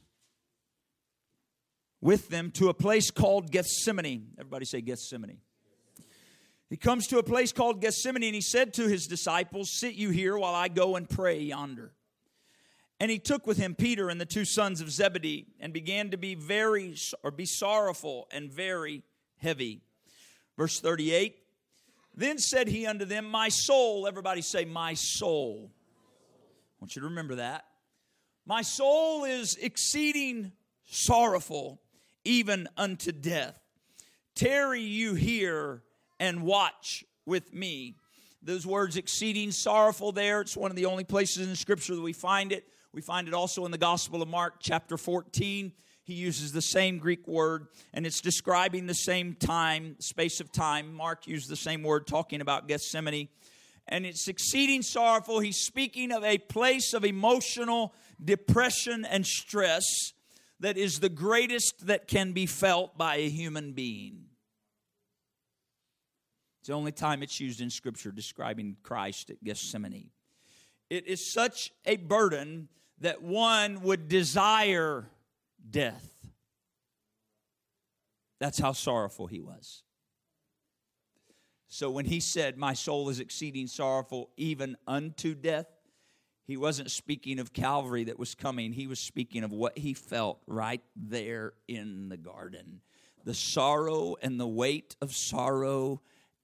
with 2.00 2.30
them 2.30 2.52
to 2.52 2.70
a 2.70 2.74
place 2.74 3.12
called 3.12 3.52
Gethsemane. 3.52 4.30
Everybody 4.40 4.64
say 4.64 4.80
Gethsemane. 4.80 5.40
He 6.70 6.78
comes 6.78 7.06
to 7.08 7.18
a 7.18 7.24
place 7.24 7.52
called 7.52 7.82
Gethsemane 7.82 8.24
and 8.24 8.36
he 8.36 8.40
said 8.40 8.74
to 8.76 8.88
his 8.88 9.06
disciples, 9.06 9.78
Sit 9.78 9.96
you 9.96 10.12
here 10.12 10.38
while 10.38 10.56
I 10.56 10.70
go 10.70 10.96
and 10.96 11.10
pray 11.10 11.42
yonder. 11.42 11.92
And 13.02 13.12
he 13.12 13.20
took 13.20 13.46
with 13.46 13.58
him 13.58 13.76
Peter 13.76 14.08
and 14.08 14.22
the 14.22 14.26
two 14.26 14.46
sons 14.46 14.80
of 14.80 14.90
Zebedee 14.90 15.48
and 15.60 15.74
began 15.74 16.12
to 16.12 16.18
be 16.18 16.34
very 16.34 16.96
or 17.24 17.32
be 17.32 17.46
sorrowful 17.46 18.30
and 18.32 18.50
very 18.50 19.04
heavy. 19.36 19.82
Verse 20.58 20.80
38 20.80 21.36
Then 22.16 22.38
said 22.38 22.68
he 22.68 22.86
unto 22.86 23.06
them, 23.06 23.26
My 23.26 23.50
soul, 23.50 24.08
everybody 24.08 24.42
say, 24.42 24.66
My 24.66 24.94
soul. 24.94 25.72
I 25.72 26.76
want 26.82 26.96
you 26.96 27.02
to 27.02 27.08
remember 27.08 27.36
that. 27.36 27.66
My 28.46 28.62
soul 28.62 29.24
is 29.24 29.56
exceeding 29.56 30.52
sorrowful 30.86 31.82
even 32.24 32.68
unto 32.78 33.12
death. 33.12 33.60
Tarry 34.36 34.82
you 34.82 35.14
here 35.14 35.84
and 36.20 36.44
watch 36.44 37.04
with 37.26 37.54
me. 37.54 37.96
Those 38.42 38.66
words, 38.66 38.98
exceeding 38.98 39.52
sorrowful, 39.52 40.12
there, 40.12 40.42
it's 40.42 40.56
one 40.56 40.70
of 40.70 40.78
the 40.78 40.86
only 40.86 41.04
places 41.04 41.48
in 41.48 41.56
Scripture 41.56 41.96
that 41.96 42.02
we 42.02 42.14
find 42.14 42.52
it. 42.52 42.68
We 42.92 43.02
find 43.02 43.28
it 43.28 43.34
also 43.34 43.66
in 43.66 43.72
the 43.72 43.78
Gospel 43.78 44.22
of 44.22 44.28
Mark, 44.28 44.56
chapter 44.60 44.98
14. 44.98 45.72
He 46.06 46.14
uses 46.14 46.52
the 46.52 46.62
same 46.62 47.00
Greek 47.00 47.28
word, 47.28 47.68
and 47.92 48.06
it's 48.06 48.22
describing 48.22 48.86
the 48.86 48.94
same 48.94 49.34
time, 49.34 49.96
space 50.00 50.40
of 50.40 50.52
time. 50.52 50.94
Mark 50.94 51.26
used 51.26 51.50
the 51.50 51.56
same 51.56 51.82
word 51.82 52.06
talking 52.06 52.42
about 52.42 52.68
Gethsemane. 52.68 53.28
And 53.88 54.06
it's 54.06 54.28
exceeding 54.28 54.84
sorrowful. 54.84 55.40
He's 55.40 55.58
speaking 55.58 56.12
of 56.12 56.24
a 56.24 56.38
place 56.38 56.94
of 56.94 57.04
emotional 57.04 57.96
depression 58.24 59.04
and 59.04 59.26
stress 59.26 59.84
that 60.60 60.78
is 60.78 61.00
the 61.00 61.10
greatest 61.10 61.88
that 61.88 62.08
can 62.08 62.34
be 62.34 62.46
felt 62.46 62.98
by 63.00 63.16
a 63.16 63.30
human 63.30 63.74
being. 63.74 64.26
It's 66.60 66.68
the 66.68 66.74
only 66.74 66.92
time 66.92 67.24
it's 67.24 67.40
used 67.40 67.62
in 67.62 67.72
Scripture 67.72 68.12
describing 68.12 68.78
Christ 68.84 69.32
at 69.32 69.44
Gethsemane. 69.44 70.12
It 70.92 71.08
is 71.08 71.34
such 71.34 71.72
a 71.84 71.98
burden 71.98 72.70
that 73.00 73.24
one 73.24 73.82
would 73.82 74.08
desire 74.08 75.10
death. 75.70 76.12
That's 78.40 78.60
how 78.60 78.74
sorrowful 78.74 79.28
he 79.28 79.40
was. 79.40 79.84
So 81.68 81.90
when 81.90 82.06
he 82.06 82.20
said, 82.20 82.58
My 82.58 82.74
soul 82.74 83.10
is 83.10 83.20
exceeding 83.20 83.68
sorrowful, 83.68 84.30
even 84.38 84.78
unto 84.88 85.36
death, 85.36 85.68
he 86.46 86.58
wasn't 86.58 86.92
speaking 86.92 87.40
of 87.40 87.54
Calvary 87.54 88.04
that 88.06 88.20
was 88.20 88.36
coming. 88.36 88.72
He 88.72 88.88
was 88.88 89.00
speaking 89.00 89.44
of 89.44 89.52
what 89.52 89.78
he 89.78 89.94
felt 89.94 90.40
right 90.46 90.84
there 90.96 91.54
in 91.68 92.10
the 92.10 92.18
garden. 92.18 92.82
The 93.24 93.34
sorrow 93.34 94.16
and 94.22 94.40
the 94.40 94.48
weight 94.48 94.96
of 95.02 95.14
sorrow 95.16 96.02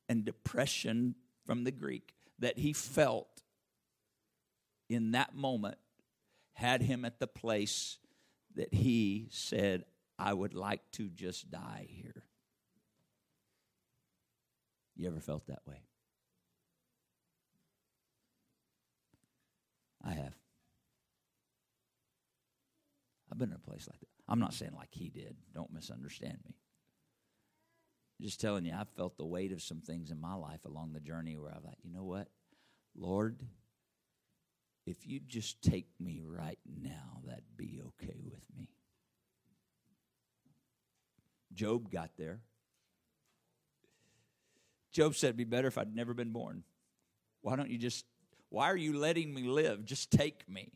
and 0.09 0.25
depression 0.25 1.15
from 1.45 1.63
the 1.63 1.71
Greek 1.71 2.15
that 2.39 2.57
he 2.57 2.73
felt 2.73 3.43
in 4.89 5.11
that 5.11 5.35
moment 5.35 5.77
had 6.53 6.81
him 6.81 7.05
at 7.05 7.19
the 7.19 7.27
place 7.27 7.99
that 8.55 8.74
he 8.74 9.27
said, 9.31 9.86
I 10.17 10.34
would 10.34 10.53
like 10.53 10.81
to 10.93 11.10
just 11.10 11.50
die 11.50 11.88
here. 11.89 12.24
You 14.96 15.08
ever 15.08 15.20
felt 15.20 15.48
that 15.48 15.62
way? 15.65 15.81
I 20.03 20.12
have. 20.13 20.36
I've 23.31 23.38
been 23.38 23.50
in 23.50 23.55
a 23.55 23.60
place 23.60 23.88
like 23.89 24.00
that. 24.00 24.08
I'm 24.27 24.39
not 24.39 24.53
saying 24.53 24.74
like 24.75 24.89
he 24.91 25.10
did. 25.10 25.36
Don't 25.53 25.74
misunderstand 25.74 26.38
me. 26.46 26.55
I'm 28.20 28.25
just 28.25 28.41
telling 28.41 28.65
you, 28.65 28.74
I've 28.77 28.89
felt 28.89 29.17
the 29.17 29.25
weight 29.25 29.51
of 29.51 29.62
some 29.62 29.81
things 29.81 30.12
in 30.12 30.20
my 30.20 30.36
life 30.36 30.65
along 30.65 30.93
the 30.93 31.00
journey 31.00 31.38
where 31.38 31.51
I've 31.51 31.63
like, 31.63 31.77
you 31.84 31.91
know 31.91 32.03
what? 32.03 32.27
Lord, 32.96 33.39
if 34.91 35.07
you 35.07 35.21
just 35.25 35.62
take 35.62 35.88
me 36.00 36.21
right 36.24 36.60
now, 36.65 37.21
that'd 37.25 37.43
be 37.55 37.81
okay 37.88 38.17
with 38.29 38.43
me. 38.55 38.67
Job 41.53 41.89
got 41.89 42.12
there. 42.17 42.41
Job 44.91 45.15
said 45.15 45.27
it'd 45.27 45.38
be 45.38 45.45
better 45.45 45.69
if 45.69 45.77
I'd 45.77 45.95
never 45.95 46.13
been 46.13 46.33
born. 46.33 46.63
Why 47.41 47.55
don't 47.55 47.69
you 47.69 47.77
just 47.77 48.05
why 48.50 48.65
are 48.65 48.77
you 48.77 48.98
letting 48.98 49.33
me 49.33 49.43
live? 49.43 49.86
Just 49.86 50.12
take 50.12 50.48
me. 50.50 50.74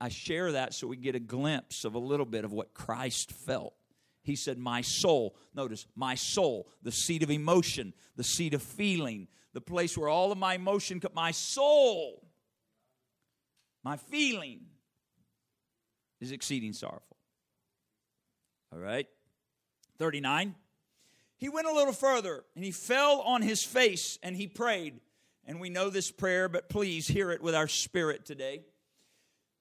I 0.00 0.08
share 0.08 0.52
that 0.52 0.72
so 0.74 0.86
we 0.86 0.96
get 0.96 1.14
a 1.14 1.20
glimpse 1.20 1.84
of 1.84 1.94
a 1.94 1.98
little 1.98 2.26
bit 2.26 2.44
of 2.44 2.52
what 2.52 2.72
Christ 2.72 3.32
felt. 3.32 3.74
He 4.22 4.36
said, 4.36 4.58
My 4.58 4.80
soul, 4.80 5.36
notice, 5.54 5.86
my 5.94 6.14
soul, 6.14 6.68
the 6.82 6.92
seat 6.92 7.22
of 7.22 7.30
emotion, 7.30 7.92
the 8.16 8.24
seat 8.24 8.54
of 8.54 8.62
feeling, 8.62 9.28
the 9.52 9.60
place 9.60 9.96
where 9.96 10.08
all 10.08 10.32
of 10.32 10.38
my 10.38 10.54
emotion, 10.54 11.00
my 11.14 11.30
soul, 11.30 12.29
my 13.82 13.96
feeling 13.96 14.60
is 16.20 16.32
exceeding 16.32 16.72
sorrowful. 16.72 17.16
All 18.72 18.78
right? 18.78 19.06
39. 19.98 20.54
He 21.36 21.48
went 21.48 21.66
a 21.66 21.72
little 21.72 21.92
further 21.92 22.44
and 22.54 22.64
he 22.64 22.70
fell 22.70 23.20
on 23.22 23.42
his 23.42 23.62
face 23.62 24.18
and 24.22 24.36
he 24.36 24.46
prayed 24.46 25.00
and 25.46 25.58
we 25.60 25.70
know 25.70 25.90
this 25.90 26.10
prayer, 26.10 26.48
but 26.48 26.68
please 26.68 27.08
hear 27.08 27.30
it 27.30 27.42
with 27.42 27.54
our 27.54 27.66
spirit 27.66 28.24
today. 28.24 28.62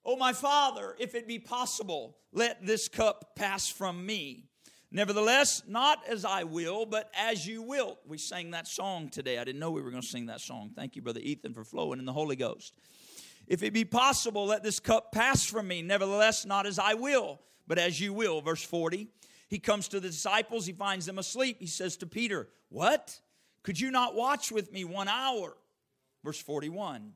Oh, 0.06 0.16
my 0.16 0.34
Father, 0.34 0.96
if 1.00 1.16
it 1.16 1.28
be 1.28 1.40
possible, 1.40 2.18
let 2.32 2.66
this 2.66 2.88
cup 2.88 3.36
pass 3.36 3.68
from 3.68 4.06
me. 4.06 4.46
Nevertheless, 4.92 5.64
not 5.68 6.00
as 6.08 6.26
I 6.26 6.44
will, 6.44 6.86
but 6.86 7.12
as 7.18 7.46
you 7.46 7.62
will. 7.62 7.98
We 8.08 8.18
sang 8.18 8.52
that 8.52 8.68
song 8.68 9.10
today. 9.10 9.38
I 9.38 9.44
didn't 9.44 9.60
know 9.60 9.72
we 9.72 9.82
were 9.82 9.92
going 9.92 10.02
to 10.02 10.08
sing 10.08 10.28
that 10.28 10.42
song. 10.42 10.72
Thank 10.76 10.96
you, 10.96 11.02
Brother 11.02 11.20
Ethan, 11.22 11.54
for 11.54 11.64
flowing 11.64 12.00
in 12.00 12.06
the 12.06 12.14
Holy 12.14 12.36
Ghost. 12.36 12.74
If 13.50 13.64
it 13.64 13.74
be 13.74 13.84
possible, 13.84 14.46
let 14.46 14.64
this 14.64 14.80
cup 14.80 15.12
pass 15.12 15.44
from 15.44 15.68
me. 15.68 15.82
Nevertheless, 15.82 16.46
not 16.46 16.68
as 16.68 16.78
I 16.80 16.94
will, 16.94 17.42
but 17.68 17.80
as 17.80 18.00
you 18.00 18.14
will. 18.14 18.42
Verse 18.42 18.64
40. 18.64 19.10
He 19.50 19.58
comes 19.58 19.88
to 19.90 20.00
the 20.00 20.10
disciples, 20.10 20.68
he 20.68 20.74
finds 20.74 21.08
them 21.08 21.18
asleep. 21.18 21.58
He 21.60 21.66
says 21.66 21.98
to 21.98 22.06
Peter, 22.06 22.48
What? 22.70 23.20
Could 23.64 23.80
you 23.80 23.90
not 23.90 24.16
watch 24.16 24.52
with 24.52 24.72
me 24.72 24.86
one 24.86 25.08
hour? 25.08 25.58
Verse 26.24 26.40
41 26.40 27.14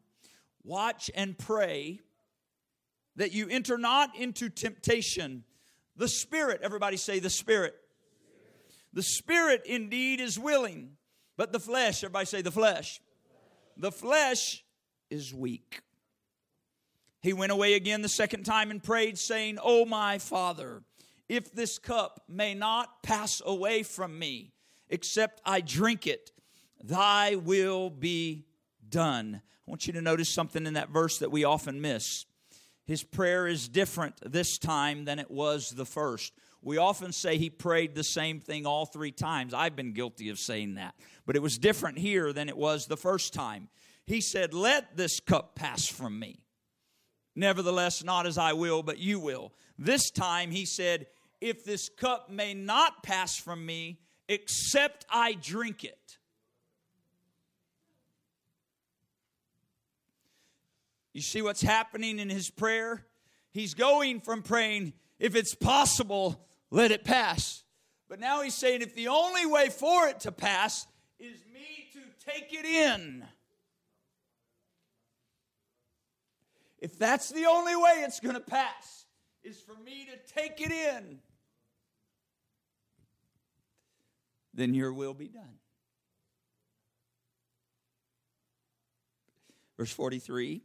Watch 0.64 1.12
and 1.14 1.38
pray 1.38 2.00
that 3.16 3.32
you 3.32 3.48
enter 3.48 3.78
not 3.78 4.18
into 4.18 4.50
temptation. 4.50 5.44
The 5.96 6.08
Spirit, 6.08 6.62
everybody 6.64 6.98
say 6.98 7.20
the 7.20 7.30
Spirit. 7.30 7.76
The 8.94 9.04
spirit 9.04 9.64
indeed 9.66 10.20
is 10.20 10.38
willing, 10.38 10.92
but 11.36 11.52
the 11.52 11.60
flesh, 11.60 12.04
everybody 12.04 12.28
say 12.28 12.42
the 12.44 12.52
flesh. 12.52 13.02
The 13.76 13.92
flesh 13.92 14.64
is 15.10 15.34
weak. 15.34 15.82
He 17.24 17.32
went 17.32 17.54
away 17.54 17.76
again 17.76 18.02
the 18.02 18.10
second 18.10 18.44
time 18.44 18.70
and 18.70 18.84
prayed, 18.84 19.18
saying, 19.18 19.58
O 19.64 19.86
my 19.86 20.18
Father, 20.18 20.84
if 21.30 21.54
this 21.54 21.80
cup 21.80 22.26
may 22.28 22.54
not 22.54 23.02
pass 23.02 23.42
away 23.46 23.84
from 23.84 24.20
me, 24.20 24.52
except 24.90 25.42
I 25.46 25.62
drink 25.62 26.06
it, 26.06 26.32
thy 26.84 27.36
will 27.36 27.90
be 27.90 28.46
done. 28.88 29.42
I 29.66 29.72
want 29.72 29.88
you 29.88 29.94
to 29.94 30.02
notice 30.02 30.28
something 30.28 30.66
in 30.66 30.74
that 30.74 30.90
verse 30.90 31.20
that 31.20 31.32
we 31.32 31.46
often 31.46 31.80
miss. 31.80 32.26
His 32.86 33.04
prayer 33.04 33.48
is 33.48 33.70
different 33.70 34.16
this 34.30 34.58
time 34.58 35.06
than 35.06 35.18
it 35.18 35.32
was 35.32 35.70
the 35.70 35.86
first. 35.86 36.34
We 36.62 36.78
often 36.78 37.14
say 37.14 37.38
he 37.38 37.50
prayed 37.50 37.96
the 37.96 38.04
same 38.04 38.42
thing 38.42 38.66
all 38.66 38.86
three 38.86 39.14
times. 39.14 39.54
I've 39.54 39.78
been 39.78 39.94
guilty 39.94 40.28
of 40.28 40.40
saying 40.40 40.76
that. 40.76 40.94
But 41.26 41.38
it 41.38 41.42
was 41.42 41.58
different 41.58 42.00
here 42.00 42.34
than 42.34 42.50
it 42.50 42.58
was 42.58 42.86
the 42.86 42.98
first 42.98 43.34
time. 43.34 43.70
He 44.06 44.20
said, 44.20 44.54
Let 44.54 44.98
this 44.98 45.22
cup 45.22 45.56
pass 45.56 45.88
from 45.88 46.20
me. 46.20 46.43
Nevertheless, 47.36 48.04
not 48.04 48.26
as 48.26 48.38
I 48.38 48.54
will, 48.54 48.84
but 48.84 49.00
you 49.00 49.20
will. 49.20 49.54
This 49.78 50.12
time 50.12 50.52
he 50.52 50.66
said, 50.66 51.08
If 51.42 51.64
this 51.66 51.90
cup 51.90 52.30
may 52.30 52.54
not 52.54 53.04
pass 53.04 53.36
from 53.36 53.66
me, 53.66 54.00
except 54.28 55.06
I 55.10 55.34
drink 55.34 55.84
it. 55.84 56.18
You 61.14 61.22
see 61.22 61.42
what's 61.42 61.62
happening 61.62 62.20
in 62.20 62.30
his 62.30 62.50
prayer? 62.50 63.06
He's 63.52 63.76
going 63.76 64.20
from 64.20 64.42
praying, 64.42 64.94
if 65.20 65.36
it's 65.36 65.54
possible, 65.54 66.44
let 66.72 66.92
it 66.92 67.04
pass. 67.04 67.64
But 68.10 68.20
now 68.20 68.42
he's 68.42 68.56
saying, 68.56 68.82
if 68.82 68.96
the 68.96 69.08
only 69.08 69.46
way 69.46 69.70
for 69.70 70.08
it 70.08 70.22
to 70.22 70.32
pass 70.32 70.88
is 71.20 71.38
me 71.54 71.88
to 71.94 72.32
take 72.32 72.52
it 72.52 72.66
in, 72.66 73.24
if 76.84 77.00
that's 77.00 77.30
the 77.30 77.46
only 77.46 77.78
way 77.78 78.04
it's 78.04 78.20
going 78.20 78.36
to 78.36 78.42
pass, 78.42 79.06
is 79.42 79.58
for 79.58 79.74
me 79.86 80.06
to 80.06 80.34
take 80.34 80.60
it 80.60 80.70
in, 80.70 81.20
then 84.54 84.74
your 84.74 84.92
will 84.92 85.14
be 85.14 85.30
done. 85.30 85.60
Verse 89.78 89.94
43 89.94 90.62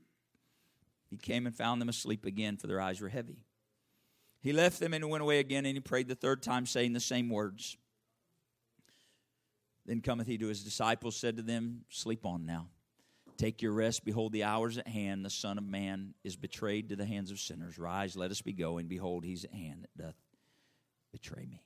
He 1.08 1.16
came 1.16 1.46
and 1.46 1.54
found 1.54 1.80
them 1.80 1.88
asleep 1.88 2.26
again, 2.26 2.56
for 2.56 2.66
their 2.66 2.80
eyes 2.80 3.00
were 3.00 3.08
heavy. 3.08 3.38
He 4.40 4.52
left 4.52 4.80
them 4.80 4.94
and 4.94 5.08
went 5.08 5.22
away 5.22 5.38
again, 5.38 5.66
and 5.66 5.76
he 5.76 5.80
prayed 5.80 6.08
the 6.08 6.16
third 6.16 6.42
time, 6.42 6.66
saying 6.66 6.94
the 6.94 7.00
same 7.00 7.28
words. 7.28 7.76
Then 9.86 10.00
cometh 10.00 10.26
he 10.26 10.36
to 10.38 10.48
his 10.48 10.64
disciples, 10.64 11.16
said 11.16 11.36
to 11.36 11.42
them, 11.42 11.84
Sleep 11.90 12.26
on 12.26 12.44
now. 12.44 12.70
Take 13.38 13.62
your 13.62 13.72
rest. 13.72 14.04
Behold, 14.04 14.32
the 14.32 14.44
hour's 14.44 14.76
at 14.76 14.88
hand. 14.88 15.24
The 15.24 15.30
Son 15.30 15.56
of 15.56 15.64
Man 15.64 16.12
is 16.24 16.36
betrayed 16.36 16.90
to 16.90 16.96
the 16.96 17.06
hands 17.06 17.30
of 17.30 17.38
sinners. 17.38 17.78
Rise, 17.78 18.16
let 18.16 18.30
us 18.30 18.42
be 18.42 18.52
going. 18.52 18.88
Behold, 18.88 19.24
he's 19.24 19.44
at 19.44 19.52
hand 19.52 19.86
that 19.96 20.02
doth 20.02 20.16
betray 21.12 21.46
me. 21.46 21.62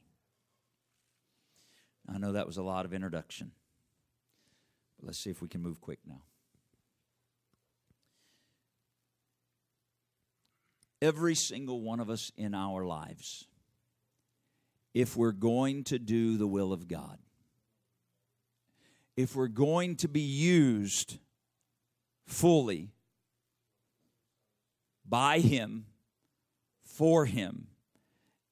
I 2.08 2.18
know 2.18 2.32
that 2.32 2.46
was 2.46 2.58
a 2.58 2.62
lot 2.62 2.84
of 2.84 2.92
introduction. 2.92 3.52
But 4.98 5.06
let's 5.06 5.18
see 5.18 5.30
if 5.30 5.40
we 5.42 5.48
can 5.48 5.62
move 5.62 5.80
quick 5.80 6.00
now. 6.06 6.22
every 11.02 11.34
single 11.34 11.80
one 11.80 12.00
of 12.00 12.08
us 12.08 12.30
in 12.36 12.54
our 12.54 12.86
lives, 12.86 13.46
if 14.94 15.16
we're 15.16 15.32
going 15.32 15.82
to 15.84 15.98
do 15.98 16.38
the 16.38 16.46
will 16.46 16.72
of 16.72 16.86
God, 16.86 17.18
if 19.16 19.34
we're 19.34 19.48
going 19.48 19.96
to 19.96 20.08
be 20.08 20.20
used 20.20 21.18
fully 22.26 22.92
by 25.08 25.38
Him, 25.38 25.86
for 26.84 27.26
Him, 27.26 27.68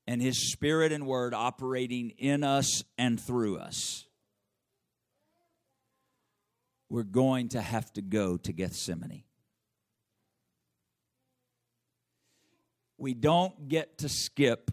and 0.06 0.20
His 0.20 0.52
Spirit 0.52 0.92
and 0.92 1.06
Word 1.06 1.34
operating 1.34 2.10
in 2.10 2.44
us 2.44 2.82
and 2.98 3.20
through 3.20 3.58
us, 3.58 4.06
we're 6.88 7.02
going 7.04 7.50
to 7.50 7.60
have 7.60 7.92
to 7.92 8.02
go 8.02 8.36
to 8.36 8.52
Gethsemane. 8.52 9.24
we 13.00 13.14
don't 13.14 13.68
get 13.68 13.98
to 13.98 14.08
skip 14.08 14.70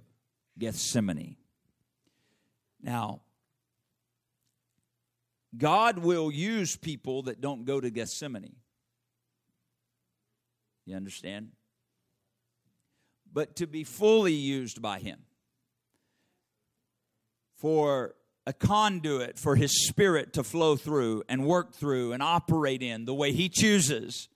Gethsemane. 0.59 1.37
Now, 2.81 3.21
God 5.57 5.99
will 5.99 6.29
use 6.29 6.75
people 6.75 7.23
that 7.23 7.39
don't 7.39 7.63
go 7.63 7.79
to 7.79 7.89
Gethsemane. 7.89 8.57
You 10.87 10.95
understand? 10.95 11.49
But 13.31 13.57
to 13.57 13.67
be 13.67 13.83
fully 13.83 14.33
used 14.33 14.81
by 14.81 14.99
Him, 14.99 15.19
for 17.57 18.15
a 18.45 18.53
conduit 18.53 19.37
for 19.37 19.57
His 19.57 19.87
Spirit 19.87 20.31
to 20.33 20.43
flow 20.43 20.77
through 20.77 21.23
and 21.27 21.45
work 21.45 21.75
through 21.75 22.13
and 22.13 22.23
operate 22.23 22.81
in 22.81 23.03
the 23.03 23.13
way 23.13 23.33
He 23.33 23.49
chooses, 23.49 24.29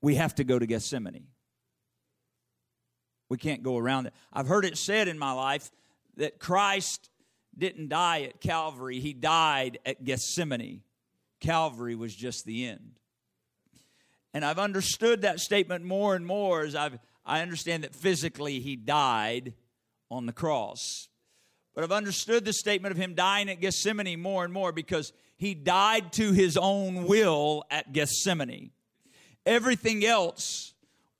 we 0.00 0.14
have 0.14 0.36
to 0.36 0.44
go 0.44 0.56
to 0.56 0.66
Gethsemane. 0.66 1.26
We 3.28 3.38
can't 3.38 3.64
go 3.64 3.76
around 3.76 4.06
it. 4.06 4.14
I've 4.32 4.46
heard 4.46 4.64
it 4.64 4.78
said 4.78 5.08
in 5.08 5.18
my 5.18 5.32
life 5.32 5.70
that 6.16 6.38
Christ 6.38 7.10
didn't 7.56 7.88
die 7.88 8.22
at 8.22 8.40
Calvary, 8.40 9.00
he 9.00 9.12
died 9.12 9.80
at 9.84 10.04
Gethsemane. 10.04 10.82
Calvary 11.40 11.96
was 11.96 12.14
just 12.14 12.44
the 12.44 12.66
end. 12.66 13.00
And 14.34 14.44
I've 14.44 14.58
understood 14.58 15.22
that 15.22 15.40
statement 15.40 15.84
more 15.84 16.14
and 16.14 16.26
more 16.26 16.62
as 16.62 16.74
I've 16.74 16.98
I 17.28 17.42
understand 17.42 17.84
that 17.84 17.94
physically 17.94 18.58
he 18.58 18.74
died 18.74 19.52
on 20.10 20.24
the 20.24 20.32
cross. 20.32 21.08
But 21.74 21.84
I've 21.84 21.92
understood 21.92 22.44
the 22.46 22.54
statement 22.54 22.92
of 22.92 22.98
him 22.98 23.14
dying 23.14 23.50
at 23.50 23.60
Gethsemane 23.60 24.18
more 24.18 24.44
and 24.44 24.52
more 24.52 24.72
because 24.72 25.12
he 25.36 25.54
died 25.54 26.12
to 26.14 26.32
his 26.32 26.56
own 26.56 27.04
will 27.04 27.64
at 27.70 27.92
Gethsemane. 27.92 28.70
Everything 29.44 30.04
else 30.04 30.72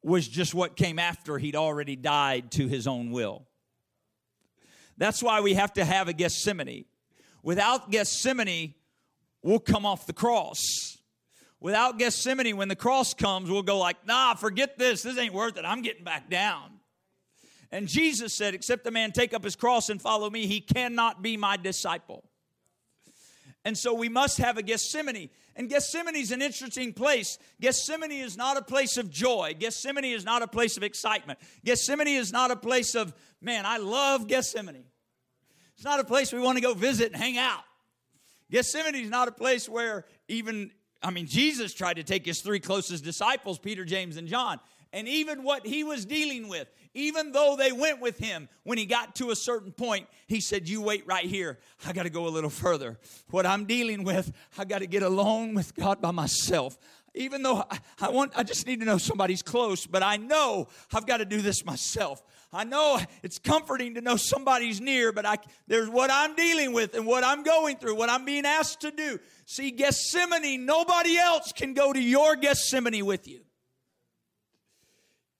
was 0.03 0.27
just 0.27 0.55
what 0.55 0.77
came 0.77 0.99
after 0.99 1.39
he'd 1.39 1.55
already 1.55 1.95
died 1.95 2.51
to 2.53 2.67
his 2.67 2.87
own 2.87 3.11
will. 3.11 3.47
That's 4.97 5.23
why 5.23 5.43
we 5.43 5.55
have 5.55 5.75
to 5.75 5.85
have 5.85 6.09
a 6.09 6.13
Gethsemane. 6.13 6.87
Without 7.43 7.91
Gethsemane, 7.91 8.75
we'll 9.43 9.61
come 9.61 9.85
off 9.85 10.07
the 10.07 10.13
cross. 10.13 10.98
Without 11.61 11.99
Gethsemane, 11.99 12.57
when 12.57 12.69
the 12.69 12.77
cross 12.77 13.15
comes, 13.15 13.51
we'll 13.51 13.63
go 13.63 13.79
like, 13.79 14.07
nah, 14.07 14.35
forget 14.35 14.79
this. 14.79 15.03
This 15.03 15.19
ain't 15.19 15.35
worth 15.35 15.57
it. 15.57 15.65
I'm 15.65 15.83
getting 15.83 16.05
back 16.05 16.31
down. 16.31 16.79
And 17.71 17.89
Jesus 17.89 18.33
said, 18.33 18.55
except 18.55 18.87
a 18.87 18.91
man 18.91 19.13
take 19.13 19.35
up 19.35 19.45
his 19.45 19.57
cross 19.57 19.91
and 19.91 20.01
follow 20.01 20.31
me, 20.31 20.47
he 20.47 20.61
cannot 20.61 21.21
be 21.21 21.37
my 21.37 21.57
disciple. 21.57 22.25
And 23.65 23.77
so 23.77 23.93
we 23.93 24.09
must 24.09 24.39
have 24.39 24.57
a 24.57 24.63
Gethsemane. 24.63 25.29
And 25.57 25.69
Gethsemane 25.69 26.17
is 26.17 26.31
an 26.31 26.41
interesting 26.41 26.93
place. 26.93 27.39
Gethsemane 27.61 28.13
is 28.13 28.37
not 28.37 28.57
a 28.57 28.63
place 28.63 28.97
of 28.97 29.11
joy. 29.11 29.55
Gethsemane 29.59 30.05
is 30.05 30.25
not 30.25 30.43
a 30.43 30.47
place 30.47 30.77
of 30.77 30.85
excitement. 30.85 31.39
Gethsemane 31.65 32.07
is 32.07 32.33
not 32.33 32.53
a 32.53 32.57
place 32.57 32.95
of, 32.95 33.13
man, 33.43 33.67
I 33.67 33.79
love 33.79 34.29
Gethsemane. 34.29 34.85
It's 35.75 35.85
not 35.85 36.01
a 36.01 36.05
place 36.05 36.33
we 36.33 36.41
want 36.41 36.57
to 36.57 36.63
go 36.63 36.73
visit 36.73 37.13
and 37.13 37.21
hang 37.21 37.37
out. 37.37 37.65
Gethsemane 38.51 38.95
is 38.95 39.11
not 39.11 39.29
a 39.29 39.33
place 39.33 39.69
where 39.69 40.07
even, 40.29 40.71
I 41.03 41.11
mean, 41.11 41.27
Jesus 41.27 41.75
tried 41.75 41.95
to 41.95 42.03
take 42.03 42.27
his 42.27 42.41
three 42.41 42.61
closest 42.61 43.05
disciples, 43.05 43.59
Peter, 43.59 43.85
James, 43.85 44.17
and 44.17 44.27
John. 44.27 44.59
And 44.93 45.07
even 45.07 45.43
what 45.43 45.67
he 45.67 45.85
was 45.85 46.05
dealing 46.05 46.49
with, 46.49 46.69
even 46.95 47.33
though 47.33 47.57
they 47.57 47.73
went 47.73 48.01
with 48.01 48.19
him, 48.19 48.49
when 48.65 48.79
he 48.79 48.87
got 48.87 49.15
to 49.17 49.31
a 49.31 49.37
certain 49.37 49.73
point, 49.73 50.07
he 50.27 50.41
said, 50.41 50.69
You 50.69 50.81
wait 50.81 51.07
right 51.07 51.25
here. 51.25 51.59
I 51.87 51.93
got 51.93 52.05
to 52.05 52.11
go 52.11 52.27
a 52.27 52.31
little 52.31 52.51
further. 52.51 52.99
What 53.31 53.47
I'm 53.47 53.65
dealing 53.65 54.05
with, 54.05 54.33
I 54.57 54.65
got 54.65 54.81
to 54.81 54.87
get 54.87 55.03
alone 55.03 55.55
with 55.55 55.75
God 55.75 56.01
by 56.01 56.11
myself. 56.11 56.79
Even 57.15 57.43
though 57.43 57.65
I, 57.71 57.79
I 58.01 58.11
want, 58.11 58.33
I 58.37 58.43
just 58.43 58.67
need 58.67 58.81
to 58.81 58.87
know 58.87 58.99
somebody's 58.99 59.43
close, 59.43 59.87
but 59.87 60.03
I 60.03 60.17
know 60.17 60.69
I've 60.93 61.07
got 61.07 61.19
to 61.19 61.25
do 61.25 61.41
this 61.41 61.65
myself. 61.65 62.23
I 62.53 62.65
know 62.65 62.99
it's 63.23 63.39
comforting 63.39 63.95
to 63.95 64.01
know 64.01 64.17
somebody's 64.17 64.81
near, 64.81 65.13
but 65.13 65.27
I, 65.27 65.37
there's 65.67 65.89
what 65.89 66.11
I'm 66.11 66.35
dealing 66.35 66.73
with 66.73 66.95
and 66.95 67.07
what 67.07 67.25
I'm 67.25 67.43
going 67.43 67.77
through, 67.77 67.97
what 67.97 68.09
I'm 68.09 68.25
being 68.25 68.47
asked 68.47 68.81
to 68.83 68.91
do. 68.91 69.19
See, 69.47 69.71
Gethsemane, 69.71 70.65
nobody 70.65 71.19
else 71.19 71.53
can 71.53 71.75
go 71.75 71.93
to 71.93 72.01
your 72.01 72.37
Gethsemane 72.37 73.05
with 73.05 73.29
you. 73.29 73.41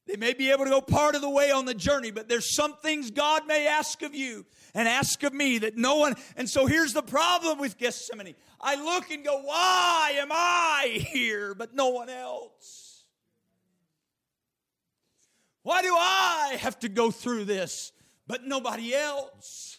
They 0.09 0.17
may 0.17 0.33
be 0.33 0.51
able 0.51 0.65
to 0.65 0.71
go 0.71 0.81
part 0.81 1.15
of 1.15 1.21
the 1.21 1.29
way 1.29 1.51
on 1.51 1.67
the 1.67 1.75
journey, 1.75 2.11
but 2.11 2.31
there's 2.31 2.55
some 2.55 2.73
things 2.77 3.11
God 3.11 3.47
may 3.47 3.67
ask 3.67 4.01
of 4.03 4.15
you 4.15 4.47
and 4.75 4.89
ask 4.89 5.23
of 5.23 5.35
me 5.35 5.59
that 5.59 5.77
no 5.77 5.97
one. 5.97 6.15
And 6.35 6.49
so 6.49 6.65
here's 6.65 6.95
the 6.95 7.03
problem 7.03 7.59
with 7.59 7.77
Gethsemane. 7.77 8.35
I 8.59 8.83
look 8.83 9.11
and 9.11 9.23
go, 9.23 9.43
why 9.43 10.15
am 10.15 10.31
I 10.33 11.05
here, 11.13 11.55
but 11.55 11.75
no 11.75 11.91
one 11.91 12.09
else? 12.09 13.05
Why 15.63 15.83
do 15.83 15.95
I 15.95 16.57
have 16.61 16.79
to 16.79 16.89
go 16.89 17.11
through 17.11 17.45
this, 17.45 17.93
but 18.27 18.47
nobody 18.47 18.95
else? 18.95 19.79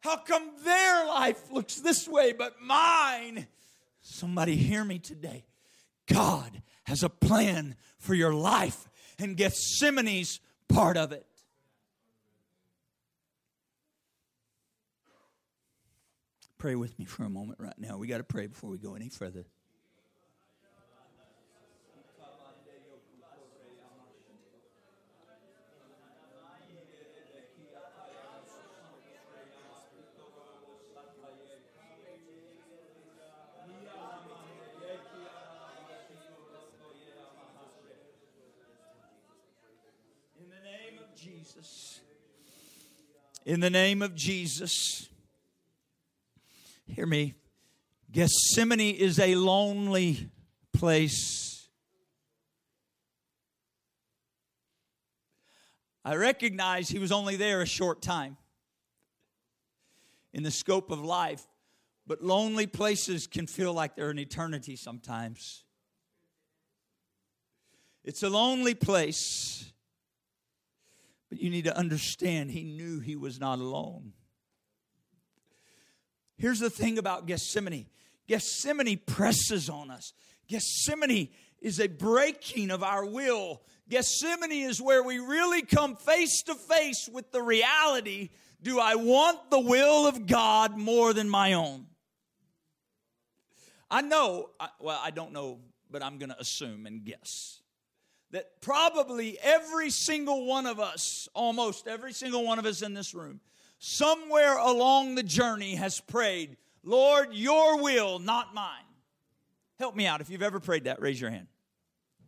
How 0.00 0.16
come 0.16 0.52
their 0.64 1.06
life 1.06 1.52
looks 1.52 1.74
this 1.76 2.08
way, 2.08 2.32
but 2.32 2.54
mine? 2.62 3.48
Somebody 4.00 4.56
hear 4.56 4.82
me 4.82 4.98
today. 4.98 5.44
God 6.06 6.62
has 6.84 7.02
a 7.02 7.10
plan 7.10 7.76
for 7.98 8.14
your 8.14 8.32
life, 8.32 8.88
and 9.18 9.36
Gethsemane's 9.36 10.40
part 10.68 10.96
of 10.96 11.12
it. 11.12 11.26
Pray 16.58 16.74
with 16.74 16.98
me 16.98 17.04
for 17.04 17.24
a 17.24 17.30
moment 17.30 17.60
right 17.60 17.78
now. 17.78 17.98
We 17.98 18.06
got 18.06 18.18
to 18.18 18.24
pray 18.24 18.46
before 18.46 18.70
we 18.70 18.78
go 18.78 18.94
any 18.94 19.08
further. 19.08 19.44
Jesus. 41.16 42.00
In 43.46 43.60
the 43.60 43.70
name 43.70 44.02
of 44.02 44.16
Jesus. 44.16 45.08
Hear 46.84 47.06
me. 47.06 47.34
Gethsemane 48.10 48.96
is 48.96 49.20
a 49.20 49.36
lonely 49.36 50.30
place. 50.72 51.68
I 56.04 56.16
recognize 56.16 56.88
he 56.88 56.98
was 56.98 57.12
only 57.12 57.36
there 57.36 57.62
a 57.62 57.66
short 57.66 58.02
time 58.02 58.36
in 60.32 60.42
the 60.42 60.50
scope 60.50 60.90
of 60.90 61.04
life, 61.04 61.44
but 62.04 62.24
lonely 62.24 62.66
places 62.66 63.28
can 63.28 63.46
feel 63.46 63.72
like 63.72 63.94
they're 63.94 64.10
an 64.10 64.18
eternity 64.18 64.74
sometimes. 64.74 65.62
It's 68.02 68.24
a 68.24 68.28
lonely 68.28 68.74
place. 68.74 69.72
But 71.28 71.40
you 71.40 71.50
need 71.50 71.64
to 71.64 71.76
understand, 71.76 72.50
he 72.50 72.62
knew 72.62 73.00
he 73.00 73.16
was 73.16 73.40
not 73.40 73.58
alone. 73.58 74.12
Here's 76.38 76.60
the 76.60 76.70
thing 76.70 76.98
about 76.98 77.26
Gethsemane 77.26 77.86
Gethsemane 78.28 78.98
presses 79.06 79.70
on 79.70 79.90
us. 79.90 80.12
Gethsemane 80.48 81.28
is 81.60 81.80
a 81.80 81.86
breaking 81.86 82.70
of 82.70 82.82
our 82.82 83.04
will. 83.04 83.62
Gethsemane 83.88 84.50
is 84.50 84.82
where 84.82 85.02
we 85.02 85.18
really 85.18 85.62
come 85.62 85.96
face 85.96 86.42
to 86.42 86.54
face 86.54 87.08
with 87.12 87.30
the 87.30 87.42
reality 87.42 88.30
do 88.62 88.80
I 88.80 88.96
want 88.96 89.50
the 89.50 89.60
will 89.60 90.08
of 90.08 90.26
God 90.26 90.76
more 90.76 91.12
than 91.12 91.28
my 91.28 91.52
own? 91.52 91.86
I 93.88 94.00
know, 94.00 94.50
well, 94.80 95.00
I 95.00 95.10
don't 95.10 95.32
know, 95.32 95.60
but 95.90 96.02
I'm 96.02 96.18
going 96.18 96.30
to 96.30 96.40
assume 96.40 96.86
and 96.86 97.04
guess 97.04 97.60
that 98.32 98.60
probably 98.60 99.38
every 99.40 99.90
single 99.90 100.46
one 100.46 100.66
of 100.66 100.80
us, 100.80 101.28
almost 101.34 101.86
every 101.86 102.12
single 102.12 102.44
one 102.44 102.58
of 102.58 102.66
us 102.66 102.82
in 102.82 102.94
this 102.94 103.14
room, 103.14 103.40
somewhere 103.78 104.58
along 104.58 105.14
the 105.14 105.22
journey 105.22 105.76
has 105.76 106.00
prayed, 106.00 106.56
Lord, 106.82 107.28
your 107.32 107.82
will, 107.82 108.18
not 108.18 108.54
mine. 108.54 108.82
Help 109.78 109.94
me 109.94 110.06
out. 110.06 110.20
If 110.20 110.30
you've 110.30 110.42
ever 110.42 110.60
prayed 110.60 110.84
that, 110.84 111.00
raise 111.00 111.20
your 111.20 111.30
hand. 111.30 111.48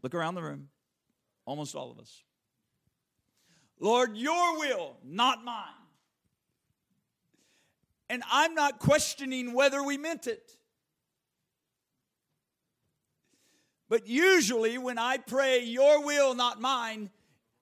Look 0.02 0.14
around 0.14 0.34
the 0.34 0.42
room. 0.42 0.68
Almost 1.46 1.74
all 1.74 1.90
of 1.90 1.98
us. 1.98 2.22
Lord, 3.80 4.16
your 4.16 4.58
will, 4.58 4.96
not 5.04 5.44
mine. 5.44 5.64
And 8.10 8.22
I'm 8.30 8.54
not 8.54 8.78
questioning 8.78 9.52
whether 9.52 9.82
we 9.82 9.96
meant 9.96 10.26
it. 10.26 10.57
But 13.88 14.06
usually, 14.06 14.76
when 14.78 14.98
I 14.98 15.16
pray, 15.16 15.62
Your 15.64 16.04
will, 16.04 16.34
not 16.34 16.60
mine, 16.60 17.10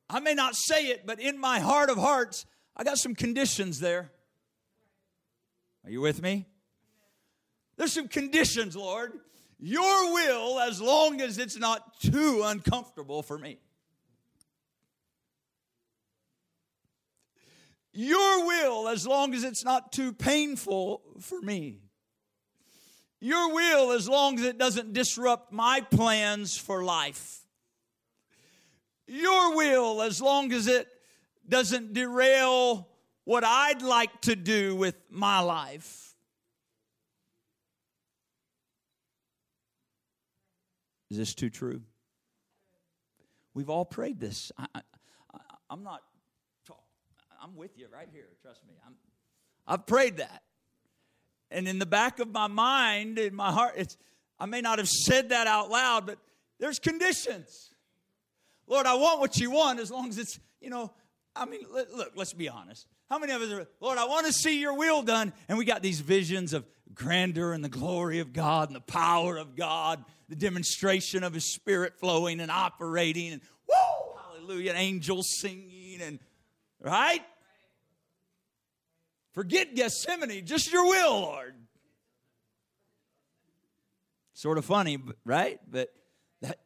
I 0.09 0.21
may 0.21 0.35
not 0.35 0.57
say 0.57 0.87
it, 0.87 1.07
but 1.07 1.21
in 1.21 1.39
my 1.39 1.61
heart 1.61 1.91
of 1.91 1.99
hearts, 1.99 2.47
I 2.77 2.85
got 2.85 2.99
some 2.99 3.15
conditions 3.15 3.81
there. 3.81 4.11
Are 5.85 5.91
you 5.91 6.01
with 6.01 6.21
me? 6.21 6.47
There's 7.77 7.93
some 7.93 8.09
conditions, 8.09 8.77
Lord. 8.77 9.13
Your 9.59 10.13
will, 10.13 10.61
as 10.61 10.81
long 10.81 11.21
as 11.21 11.39
it's 11.39 11.57
not 11.57 12.01
too 12.01 12.43
uncomfortable 12.45 13.23
for 13.23 13.39
me. 13.39 13.59
Your 17.93 18.47
will, 18.47 18.89
as 18.89 19.07
long 19.07 19.33
as 19.33 19.43
it's 19.43 19.65
not 19.65 19.93
too 19.93 20.13
painful 20.13 21.03
for 21.21 21.41
me. 21.41 21.81
Your 23.27 23.53
will, 23.53 23.91
as 23.91 24.09
long 24.09 24.39
as 24.39 24.45
it 24.45 24.57
doesn't 24.57 24.93
disrupt 24.93 25.53
my 25.53 25.81
plans 25.81 26.57
for 26.57 26.85
life. 26.85 27.41
Your 29.09 29.57
will, 29.57 30.01
as 30.01 30.23
long 30.23 30.53
as 30.53 30.69
it 30.69 30.87
doesn't 31.49 31.93
derail 31.93 32.87
what 33.25 33.43
I'd 33.43 33.83
like 33.83 34.21
to 34.23 34.37
do 34.37 34.77
with 34.77 34.95
my 35.11 35.41
life. 35.41 36.15
Is 41.11 41.17
this 41.17 41.35
too 41.35 41.51
true? 41.51 41.83
We've 43.55 43.71
all 43.71 43.85
prayed 43.85 44.21
this. 44.21 44.53
I, 44.57 44.83
am 45.69 45.83
not. 45.83 46.01
I'm 47.43 47.57
with 47.57 47.77
you 47.77 47.89
right 47.93 48.09
here. 48.13 48.29
Trust 48.41 48.65
me. 48.69 48.75
I'm. 48.87 48.95
I've 49.67 49.85
prayed 49.85 50.19
that. 50.19 50.45
And 51.51 51.69
in 51.69 51.79
the 51.79 51.87
back 51.87 52.19
of 52.19 52.33
my 52.33 52.49
mind, 52.49 53.19
in 53.19 53.35
my 53.35 53.53
heart, 53.53 53.75
it's, 53.77 53.97
I 54.39 54.47
may 54.47 54.61
not 54.61 54.79
have 54.79 54.89
said 54.89 55.31
that 55.31 55.47
out 55.47 55.71
loud, 55.71 56.07
but 56.07 56.19
there's 56.59 56.79
conditions. 56.79 57.71
Lord, 58.67 58.87
I 58.87 58.95
want 58.95 59.21
what 59.21 59.39
you 59.39 59.51
want 59.51 59.79
as 59.79 59.91
long 59.91 60.09
as 60.09 60.19
it's, 60.19 60.39
you 60.61 60.71
know, 60.71 60.93
I 61.35 61.45
mean, 61.45 61.61
look, 61.71 62.13
let's 62.17 62.33
be 62.33 62.49
honest. 62.49 62.87
How 63.09 63.19
many 63.19 63.33
of 63.33 63.43
us 63.43 63.53
are, 63.53 63.67
Lord, 63.81 63.99
I 63.99 64.07
want 64.07 64.27
to 64.27 64.33
see 64.33 64.61
your 64.61 64.75
will 64.75 65.03
done? 65.03 65.33
And 65.49 65.59
we 65.59 65.65
got 65.65 65.83
these 65.83 66.01
visions 66.01 66.53
of 66.53 66.67
grandeur 66.95 67.53
and 67.53 67.63
the 67.63 67.69
glory 67.69 68.19
of 68.19 68.33
God 68.33 68.69
and 68.69 68.77
the 68.77 68.81
power 68.81 69.37
of 69.37 69.55
God, 69.55 70.05
the 70.29 70.35
demonstration 70.35 71.23
of 71.23 71.35
his 71.35 71.53
spirit 71.53 71.99
flowing 72.01 72.41
and 72.41 72.51
operating, 72.51 73.33
and 73.33 73.43
whoa, 73.69 74.19
hallelujah, 74.19 74.73
angels 74.75 75.29
singing, 75.39 76.01
and 76.01 76.19
right? 76.81 77.23
Forget 79.37 79.75
Gethsemane, 79.75 80.47
just 80.47 80.73
your 80.73 80.87
will, 80.87 81.21
Lord. 81.21 81.55
Sort 84.33 84.57
of 84.57 84.65
funny, 84.65 84.99
right? 85.27 85.61
But 85.71 85.93
that 86.41 86.59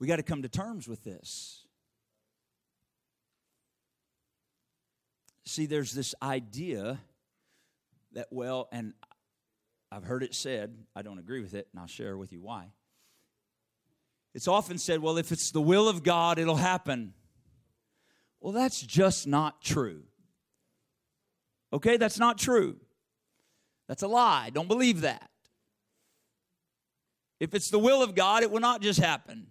we 0.00 0.08
got 0.08 0.16
to 0.16 0.24
come 0.24 0.42
to 0.42 0.48
terms 0.48 0.88
with 0.88 1.04
this. 1.04 1.64
See, 5.44 5.66
there's 5.66 5.92
this 5.92 6.16
idea 6.20 6.98
that, 8.14 8.26
well, 8.32 8.68
and 8.72 8.92
I've 9.92 10.02
heard 10.02 10.24
it 10.24 10.34
said, 10.34 10.76
I 10.96 11.02
don't 11.02 11.20
agree 11.20 11.42
with 11.42 11.54
it, 11.54 11.68
and 11.70 11.80
I'll 11.80 11.86
share 11.86 12.16
with 12.16 12.32
you 12.32 12.40
why. 12.40 12.72
It's 14.34 14.48
often 14.48 14.78
said, 14.78 14.98
well, 14.98 15.16
if 15.16 15.30
it's 15.30 15.52
the 15.52 15.62
will 15.62 15.88
of 15.88 16.02
God, 16.02 16.40
it'll 16.40 16.56
happen. 16.56 17.14
Well, 18.40 18.52
that's 18.52 18.80
just 18.80 19.28
not 19.28 19.62
true. 19.62 20.02
Okay, 21.72 21.96
that's 21.96 22.18
not 22.18 22.38
true. 22.38 22.76
That's 23.88 24.02
a 24.02 24.08
lie. 24.08 24.50
Don't 24.50 24.68
believe 24.68 25.02
that. 25.02 25.30
If 27.38 27.54
it's 27.54 27.70
the 27.70 27.78
will 27.78 28.02
of 28.02 28.14
God, 28.14 28.42
it 28.42 28.50
will 28.50 28.60
not 28.60 28.82
just 28.82 29.00
happen. 29.00 29.46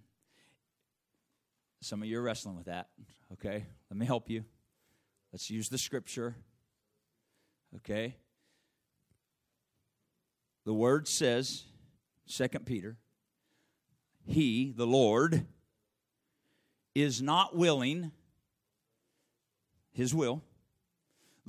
Some 1.81 2.01
of 2.01 2.07
you 2.07 2.19
are 2.19 2.21
wrestling 2.21 2.55
with 2.55 2.65
that. 2.65 2.87
Okay, 3.33 3.65
let 3.89 3.97
me 3.97 4.05
help 4.05 4.29
you. 4.29 4.43
Let's 5.31 5.49
use 5.49 5.69
the 5.69 5.77
scripture. 5.77 6.35
Okay. 7.77 8.15
The 10.65 10.73
word 10.73 11.07
says, 11.07 11.63
Second 12.25 12.65
Peter, 12.65 12.97
He, 14.25 14.71
the 14.75 14.85
Lord, 14.85 15.45
is 16.93 17.21
not 17.21 17.55
willing, 17.55 18.11
His 19.91 20.13
will, 20.13 20.43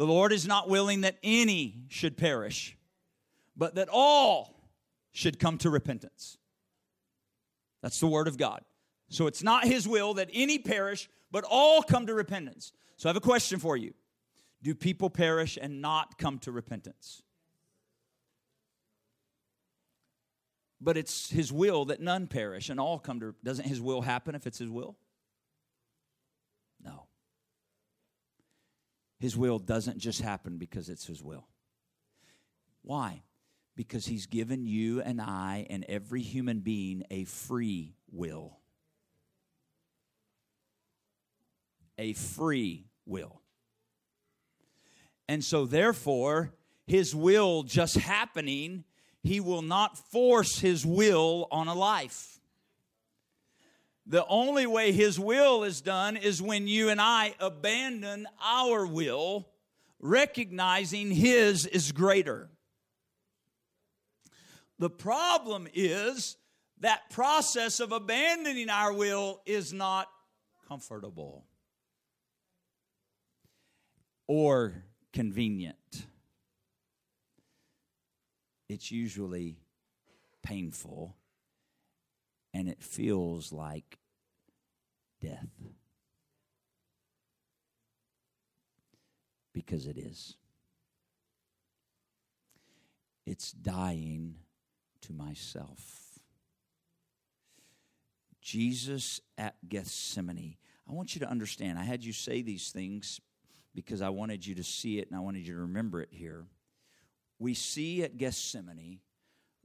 the 0.01 0.07
Lord 0.07 0.33
is 0.33 0.47
not 0.47 0.67
willing 0.67 1.03
that 1.03 1.19
any 1.23 1.83
should 1.89 2.17
perish, 2.17 2.75
but 3.55 3.75
that 3.75 3.91
all 3.93 4.65
should 5.13 5.39
come 5.39 5.59
to 5.59 5.69
repentance. 5.69 6.39
That's 7.83 8.01
the 8.01 8.07
word 8.07 8.27
of 8.27 8.39
God. 8.39 8.63
So 9.11 9.27
it's 9.27 9.43
not 9.43 9.65
his 9.65 9.87
will 9.87 10.15
that 10.15 10.31
any 10.33 10.59
perish, 10.59 11.11
but 11.31 11.45
all 11.47 11.83
come 11.83 12.07
to 12.07 12.15
repentance. 12.15 12.73
So 12.97 13.11
I 13.11 13.11
have 13.11 13.17
a 13.19 13.21
question 13.21 13.59
for 13.59 13.77
you 13.77 13.93
Do 14.63 14.75
people 14.75 15.11
perish 15.11 15.59
and 15.61 15.83
not 15.83 16.17
come 16.17 16.39
to 16.39 16.51
repentance? 16.51 17.23
But 20.81 20.97
it's 20.97 21.29
his 21.29 21.53
will 21.53 21.85
that 21.85 22.01
none 22.01 22.27
perish 22.27 22.71
and 22.71 22.81
all 22.81 22.99
come 22.99 23.21
to. 23.21 23.35
Doesn't 23.45 23.67
his 23.67 23.83
will 23.83 24.01
happen 24.01 24.35
if 24.35 24.47
it's 24.47 24.57
his 24.61 24.71
will? 24.71 24.97
No. 26.83 27.03
His 29.21 29.37
will 29.37 29.59
doesn't 29.59 29.99
just 29.99 30.23
happen 30.23 30.57
because 30.57 30.89
it's 30.89 31.07
His 31.07 31.23
will. 31.23 31.47
Why? 32.83 33.23
Because 33.77 34.07
He's 34.07 34.25
given 34.25 34.65
you 34.65 35.03
and 35.03 35.21
I 35.21 35.67
and 35.69 35.85
every 35.89 36.23
human 36.23 36.61
being 36.61 37.05
a 37.11 37.25
free 37.25 37.95
will. 38.11 38.57
A 41.99 42.15
free 42.15 42.87
will. 43.05 43.43
And 45.29 45.45
so, 45.45 45.67
therefore, 45.67 46.55
His 46.87 47.15
will 47.15 47.63
just 47.63 47.97
happening, 47.97 48.85
He 49.23 49.39
will 49.39 49.63
not 49.63 49.99
force 49.99 50.61
His 50.61 50.87
will 50.87 51.47
on 51.53 51.69
a 51.69 51.75
life. 51.75 52.40
The 54.11 54.27
only 54.27 54.67
way 54.67 54.91
His 54.91 55.21
will 55.21 55.63
is 55.63 55.81
done 55.81 56.17
is 56.17 56.43
when 56.43 56.67
you 56.67 56.89
and 56.89 57.01
I 57.01 57.33
abandon 57.39 58.27
our 58.45 58.85
will, 58.85 59.49
recognizing 60.01 61.13
His 61.13 61.65
is 61.65 61.93
greater. 61.93 62.51
The 64.81 64.91
problem 64.91 65.69
is 65.73 66.37
that 66.81 67.09
process 67.11 67.79
of 67.79 67.93
abandoning 67.93 68.69
our 68.69 68.93
will 68.93 69.43
is 69.47 69.73
not 69.73 70.09
comfortable 70.67 71.45
or 74.27 74.83
convenient. 75.13 75.77
It's 78.69 78.91
usually 78.91 79.61
painful 80.43 81.15
and 82.53 82.69
it 82.69 82.83
feels 82.83 83.53
like 83.53 84.00
death. 85.21 85.49
Because 89.53 89.87
it 89.87 89.99
is. 89.99 90.37
It's 93.27 93.53
dying 93.53 94.37
to 95.03 95.13
myself. 95.13 96.19
Jesus 98.41 99.21
at 99.39 99.57
Gethsemane. 99.69 100.57
I 100.89 100.93
want 100.93 101.15
you 101.15 101.21
to 101.21 101.29
understand, 101.29 101.79
I 101.79 101.85
had 101.85 102.05
you 102.05 102.13
say 102.13 102.43
these 102.43 102.71
things 102.71 103.21
because 103.75 104.03
I 104.03 104.09
wanted 104.09 104.45
you 104.45 104.57
to 104.57 104.65
see 104.65 104.99
it 104.99 105.09
and 105.09 105.17
I 105.17 105.21
wanted 105.21 105.47
you 105.47 105.55
to 105.55 105.61
remember 105.61 106.01
it 106.01 106.09
here. 106.11 106.47
We 107.39 107.55
see 107.55 108.03
at 108.03 108.17
Gethsemane 108.17 109.01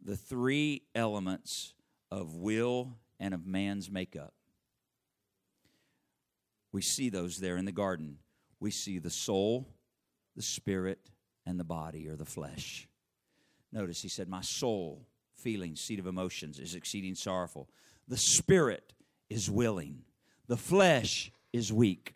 the 0.04 0.16
three 0.16 0.84
elements 0.94 1.74
of 2.12 2.36
will 2.36 2.98
and 3.20 3.34
of 3.34 3.46
man's 3.48 3.90
makeup. 3.90 4.34
We 6.76 6.82
see 6.82 7.08
those 7.08 7.38
there 7.38 7.56
in 7.56 7.64
the 7.64 7.72
garden. 7.72 8.18
We 8.60 8.70
see 8.70 9.00
the 9.00 9.10
soul, 9.10 9.66
the 10.36 10.42
spirit, 10.42 11.00
and 11.46 11.58
the 11.58 11.64
body 11.64 12.10
or 12.10 12.18
the 12.18 12.26
flesh. 12.26 12.90
Notice 13.72 14.02
he 14.02 14.10
said, 14.10 14.28
My 14.28 14.42
soul, 14.42 15.08
feeling, 15.38 15.78
seat 15.78 16.00
of 16.00 16.06
emotions, 16.06 16.60
is 16.60 16.76
exceeding 16.76 17.16
sorrowful. 17.16 17.70
The 18.10 18.18
spirit 18.18 18.92
is 19.30 19.50
willing, 19.50 20.02
the 20.48 20.58
flesh 20.58 21.32
is 21.54 21.72
weak. 21.72 22.14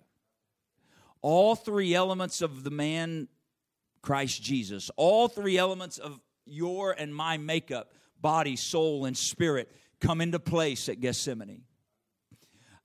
All 1.21 1.55
three 1.55 1.95
elements 1.95 2.41
of 2.41 2.65
the 2.65 2.69
man, 2.69 3.29
Christ 4.01 4.43
Jesus, 4.43 4.91
all 4.97 5.29
three 5.29 5.57
elements 5.57 5.99
of 5.99 6.19
your 6.45 6.91
and 6.91 7.15
my 7.15 7.37
makeup, 7.37 7.93
body, 8.19 8.57
soul, 8.57 9.05
and 9.05 9.15
spirit, 9.15 9.71
come 10.01 10.19
into 10.19 10.37
place 10.37 10.89
at 10.89 10.99
Gethsemane. 10.99 11.63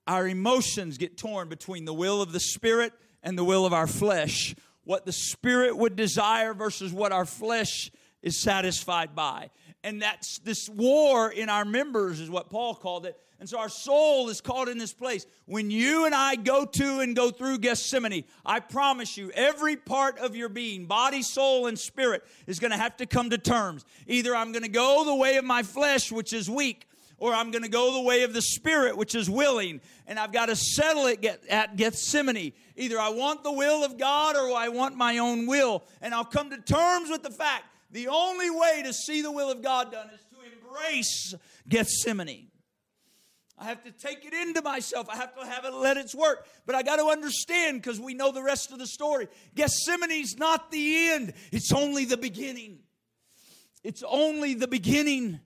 Our 0.06 0.28
emotions 0.28 0.98
get 0.98 1.16
torn 1.16 1.48
between 1.48 1.84
the 1.84 1.94
will 1.94 2.20
of 2.20 2.32
the 2.32 2.40
Spirit 2.40 2.92
and 3.22 3.38
the 3.38 3.44
will 3.44 3.64
of 3.64 3.72
our 3.72 3.86
flesh. 3.86 4.54
What 4.84 5.06
the 5.06 5.12
Spirit 5.12 5.76
would 5.76 5.96
desire 5.96 6.52
versus 6.52 6.92
what 6.92 7.12
our 7.12 7.24
flesh 7.24 7.90
is 8.22 8.38
satisfied 8.38 9.14
by. 9.14 9.50
And 9.82 10.00
that's 10.00 10.38
this 10.38 10.68
war 10.68 11.30
in 11.30 11.48
our 11.48 11.64
members, 11.64 12.20
is 12.20 12.30
what 12.30 12.50
Paul 12.50 12.74
called 12.74 13.06
it. 13.06 13.18
And 13.40 13.48
so 13.48 13.58
our 13.58 13.68
soul 13.68 14.30
is 14.30 14.40
caught 14.40 14.68
in 14.68 14.78
this 14.78 14.94
place. 14.94 15.26
When 15.44 15.70
you 15.70 16.06
and 16.06 16.14
I 16.14 16.36
go 16.36 16.64
to 16.64 17.00
and 17.00 17.14
go 17.14 17.30
through 17.30 17.58
Gethsemane, 17.58 18.24
I 18.46 18.60
promise 18.60 19.18
you, 19.18 19.30
every 19.34 19.76
part 19.76 20.18
of 20.18 20.34
your 20.34 20.48
being, 20.48 20.86
body, 20.86 21.20
soul, 21.20 21.66
and 21.66 21.78
spirit, 21.78 22.24
is 22.46 22.58
going 22.58 22.70
to 22.70 22.78
have 22.78 22.96
to 22.98 23.06
come 23.06 23.30
to 23.30 23.38
terms. 23.38 23.84
Either 24.06 24.34
I'm 24.34 24.52
going 24.52 24.62
to 24.62 24.70
go 24.70 25.04
the 25.04 25.14
way 25.14 25.36
of 25.36 25.44
my 25.44 25.62
flesh, 25.62 26.10
which 26.10 26.32
is 26.32 26.48
weak, 26.48 26.86
or 27.18 27.32
I'm 27.32 27.50
going 27.50 27.62
to 27.62 27.70
go 27.70 27.92
the 27.94 28.00
way 28.00 28.22
of 28.22 28.32
the 28.32 28.42
Spirit, 28.42 28.96
which 28.96 29.14
is 29.14 29.30
willing, 29.30 29.80
and 30.06 30.18
I've 30.18 30.32
got 30.32 30.46
to 30.46 30.56
settle 30.56 31.06
it 31.06 31.24
at 31.48 31.76
Gethsemane. 31.76 32.52
Either 32.76 32.98
I 32.98 33.10
want 33.10 33.44
the 33.44 33.52
will 33.52 33.84
of 33.84 33.98
God 33.98 34.36
or 34.36 34.54
I 34.54 34.68
want 34.68 34.96
my 34.96 35.18
own 35.18 35.46
will. 35.46 35.84
And 36.00 36.14
I'll 36.14 36.24
come 36.24 36.50
to 36.50 36.58
terms 36.58 37.10
with 37.10 37.22
the 37.22 37.30
fact 37.30 37.64
the 37.90 38.08
only 38.08 38.50
way 38.50 38.82
to 38.84 38.92
see 38.92 39.22
the 39.22 39.30
will 39.30 39.50
of 39.50 39.62
God 39.62 39.92
done 39.92 40.10
is 40.10 40.20
to 40.30 40.36
embrace 40.52 41.34
Gethsemane. 41.68 42.48
I 43.56 43.66
have 43.66 43.84
to 43.84 43.92
take 43.92 44.24
it 44.24 44.34
into 44.34 44.62
myself. 44.62 45.08
I 45.08 45.16
have 45.16 45.34
to 45.36 45.46
have 45.46 45.64
it 45.64 45.72
let 45.72 45.96
its 45.96 46.14
work. 46.14 46.46
But 46.66 46.74
I 46.74 46.82
got 46.82 46.96
to 46.96 47.06
understand 47.06 47.80
because 47.80 48.00
we 48.00 48.14
know 48.14 48.32
the 48.32 48.42
rest 48.42 48.72
of 48.72 48.78
the 48.78 48.86
story. 48.86 49.28
Gethsemane's 49.54 50.36
not 50.36 50.70
the 50.70 51.10
end, 51.10 51.34
it's 51.52 51.72
only 51.72 52.04
the 52.04 52.16
beginning. 52.16 52.80
It's 53.84 54.02
only 54.02 54.54
the 54.54 54.66
beginning. 54.66 55.40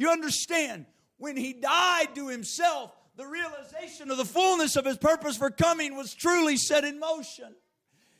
You 0.00 0.08
understand, 0.08 0.86
when 1.18 1.36
he 1.36 1.52
died 1.52 2.14
to 2.14 2.28
himself, 2.28 2.90
the 3.16 3.26
realization 3.26 4.10
of 4.10 4.16
the 4.16 4.24
fullness 4.24 4.76
of 4.76 4.86
his 4.86 4.96
purpose 4.96 5.36
for 5.36 5.50
coming 5.50 5.94
was 5.94 6.14
truly 6.14 6.56
set 6.56 6.84
in 6.84 6.98
motion. 6.98 7.54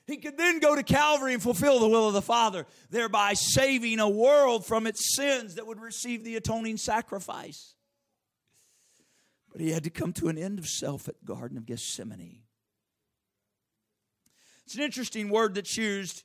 He 0.06 0.18
could 0.18 0.36
then 0.36 0.58
go 0.58 0.76
to 0.76 0.82
Calvary 0.82 1.32
and 1.32 1.42
fulfill 1.42 1.78
the 1.78 1.88
will 1.88 2.06
of 2.06 2.12
the 2.12 2.20
Father, 2.20 2.66
thereby 2.90 3.32
saving 3.32 3.98
a 3.98 4.10
world 4.10 4.66
from 4.66 4.86
its 4.86 5.16
sins 5.16 5.54
that 5.54 5.66
would 5.66 5.80
receive 5.80 6.22
the 6.22 6.36
atoning 6.36 6.76
sacrifice. 6.76 7.74
But 9.50 9.62
he 9.62 9.70
had 9.70 9.84
to 9.84 9.90
come 9.90 10.12
to 10.14 10.28
an 10.28 10.36
end 10.36 10.58
of 10.58 10.66
self 10.66 11.08
at 11.08 11.24
Garden 11.24 11.56
of 11.56 11.64
Gethsemane. 11.64 12.42
It's 14.66 14.74
an 14.74 14.82
interesting 14.82 15.30
word 15.30 15.54
that's 15.54 15.78
used 15.78 16.24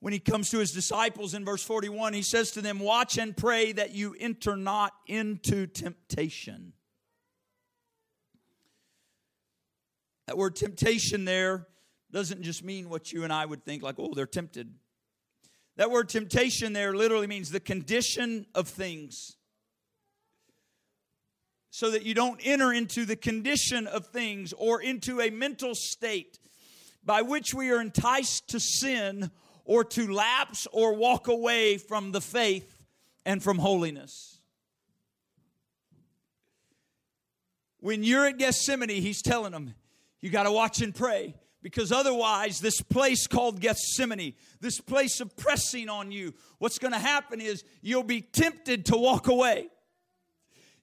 when 0.00 0.14
he 0.14 0.18
comes 0.18 0.50
to 0.50 0.58
his 0.58 0.72
disciples 0.72 1.34
in 1.34 1.44
verse 1.44 1.62
41, 1.62 2.14
he 2.14 2.22
says 2.22 2.50
to 2.52 2.62
them, 2.62 2.78
Watch 2.78 3.18
and 3.18 3.36
pray 3.36 3.72
that 3.72 3.94
you 3.94 4.16
enter 4.18 4.56
not 4.56 4.92
into 5.06 5.66
temptation. 5.66 6.72
That 10.26 10.38
word 10.38 10.56
temptation 10.56 11.24
there 11.26 11.66
doesn't 12.12 12.42
just 12.42 12.64
mean 12.64 12.88
what 12.88 13.12
you 13.12 13.24
and 13.24 13.32
I 13.32 13.44
would 13.44 13.64
think, 13.64 13.82
like, 13.82 13.96
oh, 13.98 14.12
they're 14.14 14.26
tempted. 14.26 14.72
That 15.76 15.90
word 15.90 16.08
temptation 16.08 16.72
there 16.72 16.94
literally 16.94 17.26
means 17.26 17.50
the 17.50 17.60
condition 17.60 18.46
of 18.54 18.68
things. 18.68 19.36
So 21.70 21.90
that 21.90 22.04
you 22.04 22.14
don't 22.14 22.40
enter 22.42 22.72
into 22.72 23.04
the 23.04 23.16
condition 23.16 23.86
of 23.86 24.06
things 24.06 24.52
or 24.54 24.80
into 24.80 25.20
a 25.20 25.30
mental 25.30 25.74
state 25.74 26.38
by 27.04 27.22
which 27.22 27.54
we 27.54 27.70
are 27.70 27.80
enticed 27.80 28.48
to 28.48 28.60
sin 28.60 29.30
or 29.70 29.84
to 29.84 30.12
lapse 30.12 30.66
or 30.72 30.94
walk 30.94 31.28
away 31.28 31.78
from 31.78 32.10
the 32.10 32.20
faith 32.20 32.82
and 33.24 33.40
from 33.40 33.56
holiness. 33.56 34.40
When 37.78 38.02
you're 38.02 38.26
at 38.26 38.36
Gethsemane, 38.36 38.88
he's 38.88 39.22
telling 39.22 39.52
them, 39.52 39.74
you 40.20 40.28
got 40.28 40.42
to 40.42 40.50
watch 40.50 40.82
and 40.82 40.92
pray 40.92 41.36
because 41.62 41.92
otherwise, 41.92 42.58
this 42.58 42.80
place 42.80 43.28
called 43.28 43.60
Gethsemane, 43.60 44.34
this 44.60 44.80
place 44.80 45.20
of 45.20 45.36
pressing 45.36 45.88
on 45.88 46.10
you, 46.10 46.34
what's 46.58 46.80
going 46.80 46.92
to 46.92 46.98
happen 46.98 47.40
is 47.40 47.62
you'll 47.80 48.02
be 48.02 48.22
tempted 48.22 48.86
to 48.86 48.96
walk 48.96 49.28
away. 49.28 49.68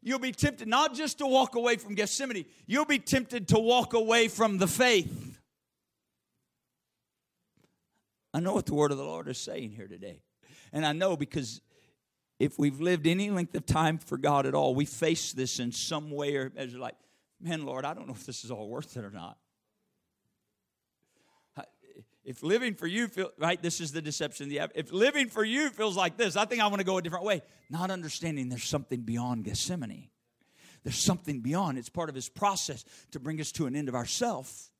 You'll 0.01 0.19
be 0.19 0.31
tempted 0.31 0.65
not 0.65 0.93
just 0.93 1.17
to 1.17 1.27
walk 1.27 1.55
away 1.55 1.75
from 1.75 1.95
Gethsemane, 1.95 2.45
you'll 2.67 2.85
be 2.85 2.99
tempted 2.99 3.49
to 3.49 3.59
walk 3.59 3.93
away 3.93 4.29
from 4.29 4.59
the 4.59 4.67
faith. 4.67 5.36
I 8.33 8.39
know 8.39 8.53
what 8.53 8.65
the 8.65 8.75
word 8.75 8.91
of 8.91 8.97
the 8.97 9.03
Lord 9.03 9.27
is 9.27 9.37
saying 9.37 9.71
here 9.71 9.87
today. 9.87 10.21
And 10.71 10.85
I 10.85 10.93
know 10.93 11.17
because 11.17 11.61
if 12.39 12.59
we've 12.59 12.79
lived 12.79 13.07
any 13.07 13.29
length 13.31 13.55
of 13.55 13.65
time 13.65 13.97
for 13.97 14.17
God 14.17 14.45
at 14.45 14.53
all, 14.53 14.75
we 14.75 14.85
face 14.85 15.33
this 15.33 15.59
in 15.59 15.71
some 15.71 16.11
way 16.11 16.35
or 16.35 16.51
as 16.55 16.75
like, 16.75 16.95
man, 17.41 17.65
Lord, 17.65 17.85
I 17.85 17.93
don't 17.93 18.07
know 18.07 18.13
if 18.13 18.25
this 18.25 18.43
is 18.43 18.51
all 18.51 18.69
worth 18.69 18.95
it 18.97 19.03
or 19.03 19.11
not. 19.11 19.37
If 22.23 22.43
living 22.43 22.75
for 22.75 22.87
you 22.87 23.07
feel 23.07 23.31
right, 23.37 23.61
this 23.61 23.79
is 23.79 23.93
the 23.93 24.01
deception. 24.01 24.51
If 24.75 24.91
living 24.91 25.29
for 25.29 25.45
you 25.45 25.69
feels 25.69 25.95
like 25.95 26.17
this, 26.17 26.35
I 26.35 26.43
think 26.43 26.61
I 26.61 26.67
want 26.67 26.79
to 26.79 26.85
go 26.85 26.97
a 26.97 27.01
different 27.01 27.23
way. 27.23 27.41
Not 27.69 27.89
understanding 27.89 28.49
there's 28.49 28.65
something 28.65 29.03
beyond 29.03 29.45
Gethsemane. 29.45 30.09
There's 30.83 30.99
something 30.99 31.39
beyond. 31.39 31.77
It's 31.77 31.87
part 31.87 32.09
of 32.09 32.15
his 32.15 32.27
process 32.27 32.83
to 33.11 33.21
bring 33.21 33.39
us 33.39 33.53
to 33.53 33.65
an 33.65 33.77
end 33.77 33.87
of 33.87 33.95
ourself. 33.95 34.71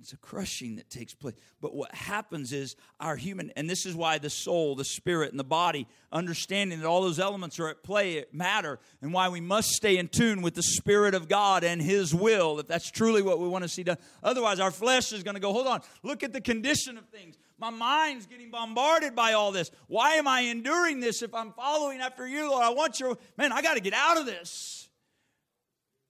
It's 0.00 0.14
a 0.14 0.16
crushing 0.16 0.76
that 0.76 0.88
takes 0.88 1.14
place. 1.14 1.34
But 1.60 1.74
what 1.74 1.94
happens 1.94 2.54
is 2.54 2.74
our 3.00 3.16
human, 3.16 3.52
and 3.54 3.68
this 3.68 3.84
is 3.84 3.94
why 3.94 4.16
the 4.16 4.30
soul, 4.30 4.74
the 4.74 4.84
spirit, 4.84 5.30
and 5.30 5.38
the 5.38 5.44
body, 5.44 5.86
understanding 6.10 6.80
that 6.80 6.86
all 6.86 7.02
those 7.02 7.20
elements 7.20 7.60
are 7.60 7.68
at 7.68 7.82
play, 7.82 8.24
matter, 8.32 8.78
and 9.02 9.12
why 9.12 9.28
we 9.28 9.40
must 9.40 9.68
stay 9.70 9.98
in 9.98 10.08
tune 10.08 10.40
with 10.40 10.54
the 10.54 10.62
Spirit 10.62 11.14
of 11.14 11.28
God 11.28 11.64
and 11.64 11.82
His 11.82 12.14
will, 12.14 12.58
if 12.58 12.66
that's 12.66 12.90
truly 12.90 13.20
what 13.20 13.38
we 13.40 13.48
want 13.48 13.62
to 13.62 13.68
see 13.68 13.82
done. 13.82 13.98
Otherwise, 14.22 14.58
our 14.58 14.70
flesh 14.70 15.12
is 15.12 15.22
going 15.22 15.34
to 15.34 15.40
go, 15.40 15.52
hold 15.52 15.66
on, 15.66 15.82
look 16.02 16.22
at 16.22 16.32
the 16.32 16.40
condition 16.40 16.96
of 16.96 17.04
things. 17.10 17.36
My 17.58 17.70
mind's 17.70 18.26
getting 18.26 18.50
bombarded 18.50 19.14
by 19.14 19.34
all 19.34 19.52
this. 19.52 19.70
Why 19.86 20.14
am 20.14 20.26
I 20.26 20.40
enduring 20.40 21.00
this 21.00 21.20
if 21.22 21.34
I'm 21.34 21.52
following 21.52 22.00
after 22.00 22.26
you, 22.26 22.48
Lord? 22.48 22.64
I 22.64 22.70
want 22.70 22.98
your, 22.98 23.18
man, 23.36 23.52
I 23.52 23.60
got 23.60 23.74
to 23.74 23.80
get 23.80 23.92
out 23.92 24.16
of 24.16 24.24
this. 24.24 24.88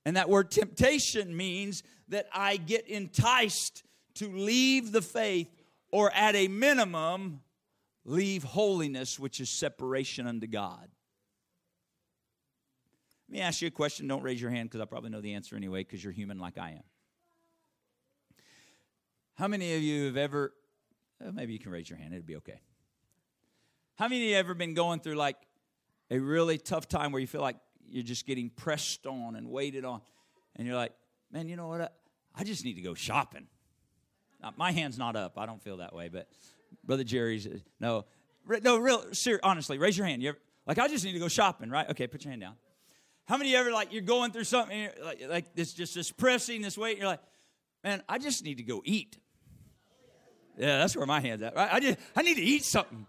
And 0.07 0.17
that 0.17 0.29
word 0.31 0.51
temptation 0.51 1.37
means 1.37 1.83
that 2.11 2.29
I 2.33 2.57
get 2.57 2.87
enticed 2.87 3.83
to 4.15 4.29
leave 4.29 4.93
the 4.93 5.03
faith 5.03 5.49
or 5.91 6.13
at 6.13 6.37
a 6.37 6.49
minimum, 6.49 7.41
leave 8.05 8.45
holiness, 8.45 9.19
which 9.19 9.41
is 9.41 9.49
separation 9.49 10.27
unto 10.27 10.47
God. 10.47 10.89
Let 13.29 13.33
me 13.33 13.41
ask 13.41 13.63
you 13.63 13.69
a 13.69 13.71
question. 13.71 14.09
Don't 14.09 14.23
raise 14.23 14.41
your 14.41 14.51
hand 14.51 14.69
because 14.69 14.81
I 14.81 14.85
probably 14.85 15.11
know 15.11 15.21
the 15.21 15.35
answer 15.35 15.57
anyway 15.57 15.81
because 15.81 16.03
you're 16.03 16.13
human 16.13 16.39
like 16.39 16.59
I 16.59 16.71
am. 16.71 16.83
How 19.35 19.49
many 19.49 19.75
of 19.75 19.83
you 19.83 20.07
have 20.07 20.17
ever, 20.17 20.53
uh, 21.25 21.31
maybe 21.33 21.53
you 21.53 21.59
can 21.59 21.71
raise 21.71 21.89
your 21.89 21.99
hand, 21.99 22.13
it'd 22.13 22.27
be 22.27 22.37
okay. 22.37 22.61
How 23.95 24.09
many 24.09 24.23
of 24.23 24.29
you 24.31 24.37
have 24.37 24.47
ever 24.47 24.55
been 24.55 24.75
going 24.75 25.01
through 25.01 25.15
like 25.15 25.37
a 26.11 26.19
really 26.19 26.59
tough 26.59 26.89
time 26.89 27.13
where 27.13 27.21
you 27.21 27.27
feel 27.27 27.41
like 27.41 27.57
you're 27.89 28.03
just 28.03 28.27
getting 28.27 28.51
pressed 28.51 29.07
on 29.07 29.37
and 29.37 29.49
weighted 29.49 29.85
on, 29.85 30.01
and 30.57 30.67
you're 30.67 30.77
like, 30.77 30.93
man, 31.31 31.49
you 31.49 31.57
know 31.57 31.69
what? 31.69 31.95
I, 32.41 32.45
just 32.45 32.65
need 32.65 32.75
to 32.75 32.83
go 32.83 32.95
shopping. 32.95 33.47
Now, 34.43 34.55
my 34.57 34.73
hand's 34.73 34.99
not 34.99 35.17
up. 35.17 35.39
I 35.39 35.47
don't 35.47 35.63
feel 35.63 35.79
that 35.79 35.95
way, 35.95 36.09
but 36.09 36.29
Brother 36.85 37.05
Jerry's, 37.05 37.47
uh, 37.47 37.59
no, 37.79 38.07
no, 38.63 38.79
real, 38.79 39.13
ser- 39.13 39.41
honestly, 39.43 39.79
raise 39.79 39.97
your 39.97 40.07
hand. 40.07 40.23
You 40.23 40.31
ever, 40.31 40.39
like, 40.67 40.79
I 40.79 40.89
just 40.89 41.05
need 41.05 41.13
to 41.13 41.19
go 41.19 41.29
shopping, 41.29 41.71
right? 41.71 41.89
Okay, 41.91 42.07
put 42.07 42.25
your 42.25 42.31
hand 42.31 42.41
down. 42.41 42.55
How 43.27 43.37
many 43.37 43.55
ever, 43.55 43.71
like, 43.71 43.93
you're 43.93 44.03
going 44.03 44.33
through 44.33 44.45
something, 44.45 44.89
like, 45.05 45.23
like 45.29 45.55
this, 45.55 45.73
just 45.73 45.95
this 45.95 46.11
pressing, 46.11 46.63
this 46.63 46.79
weight, 46.79 46.99
you're 46.99 47.07
like, 47.07 47.21
man, 47.85 48.03
I 48.09 48.19
just 48.19 48.45
need 48.45 48.57
to 48.57 48.65
go 48.65 48.83
eat. 48.85 49.19
Yeah, 50.57 50.79
that's 50.79 50.97
where 50.97 51.07
my 51.07 51.21
hand's 51.21 51.43
at, 51.43 51.55
right? 51.55 51.73
I 51.73 51.81
just, 51.81 51.99
I 52.17 52.23
need 52.23 52.37
to 52.37 52.43
eat 52.43 52.65
something. 52.65 53.07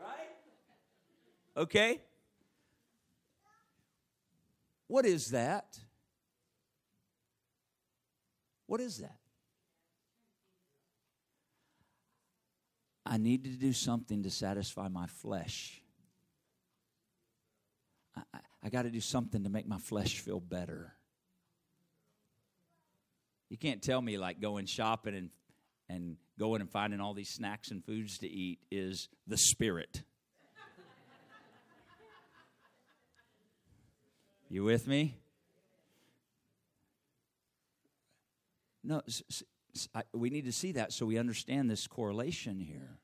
Right? 0.00 1.62
Okay? 1.62 2.00
What 4.88 5.04
is 5.06 5.28
that? 5.28 5.78
What 8.66 8.80
is 8.80 8.98
that? 8.98 9.18
I 13.04 13.18
need 13.18 13.44
to 13.44 13.50
do 13.50 13.72
something 13.72 14.24
to 14.24 14.30
satisfy 14.30 14.88
my 14.88 15.06
flesh. 15.06 15.80
I, 18.16 18.22
I, 18.34 18.38
I 18.64 18.68
got 18.68 18.82
to 18.82 18.90
do 18.90 19.00
something 19.00 19.44
to 19.44 19.50
make 19.50 19.68
my 19.68 19.78
flesh 19.78 20.18
feel 20.18 20.40
better. 20.40 20.92
You 23.48 23.56
can't 23.56 23.80
tell 23.80 24.02
me 24.02 24.18
like 24.18 24.40
going 24.40 24.66
shopping 24.66 25.14
and, 25.14 25.30
and 25.88 26.16
going 26.36 26.60
and 26.60 26.68
finding 26.68 27.00
all 27.00 27.14
these 27.14 27.28
snacks 27.28 27.70
and 27.70 27.84
foods 27.84 28.18
to 28.18 28.28
eat 28.28 28.58
is 28.72 29.08
the 29.28 29.36
spirit. 29.36 30.02
You 34.48 34.64
with 34.64 34.86
me? 34.86 35.16
No, 38.86 39.02
we 40.12 40.30
need 40.30 40.44
to 40.44 40.52
see 40.52 40.72
that 40.72 40.92
so 40.92 41.04
we 41.04 41.18
understand 41.18 41.70
this 41.70 41.86
correlation 41.86 42.60
here. 42.60 42.98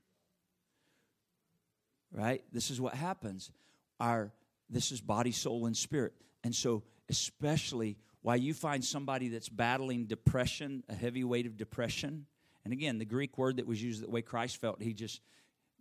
Right? 2.12 2.44
This 2.52 2.70
is 2.70 2.80
what 2.80 2.94
happens. 2.94 3.50
Our 3.98 4.32
this 4.70 4.92
is 4.92 5.00
body, 5.00 5.32
soul, 5.32 5.66
and 5.66 5.76
spirit. 5.76 6.14
And 6.44 6.54
so, 6.54 6.82
especially 7.08 7.98
why 8.22 8.36
you 8.36 8.54
find 8.54 8.84
somebody 8.84 9.28
that's 9.28 9.48
battling 9.48 10.06
depression, 10.06 10.82
a 10.88 10.94
heavy 10.94 11.24
weight 11.24 11.46
of 11.46 11.56
depression. 11.56 12.26
And 12.64 12.72
again, 12.72 12.98
the 12.98 13.04
Greek 13.04 13.36
word 13.36 13.56
that 13.56 13.66
was 13.66 13.82
used 13.82 14.02
the 14.02 14.08
way 14.08 14.22
Christ 14.22 14.60
felt, 14.60 14.80
he 14.80 14.94
just 14.94 15.20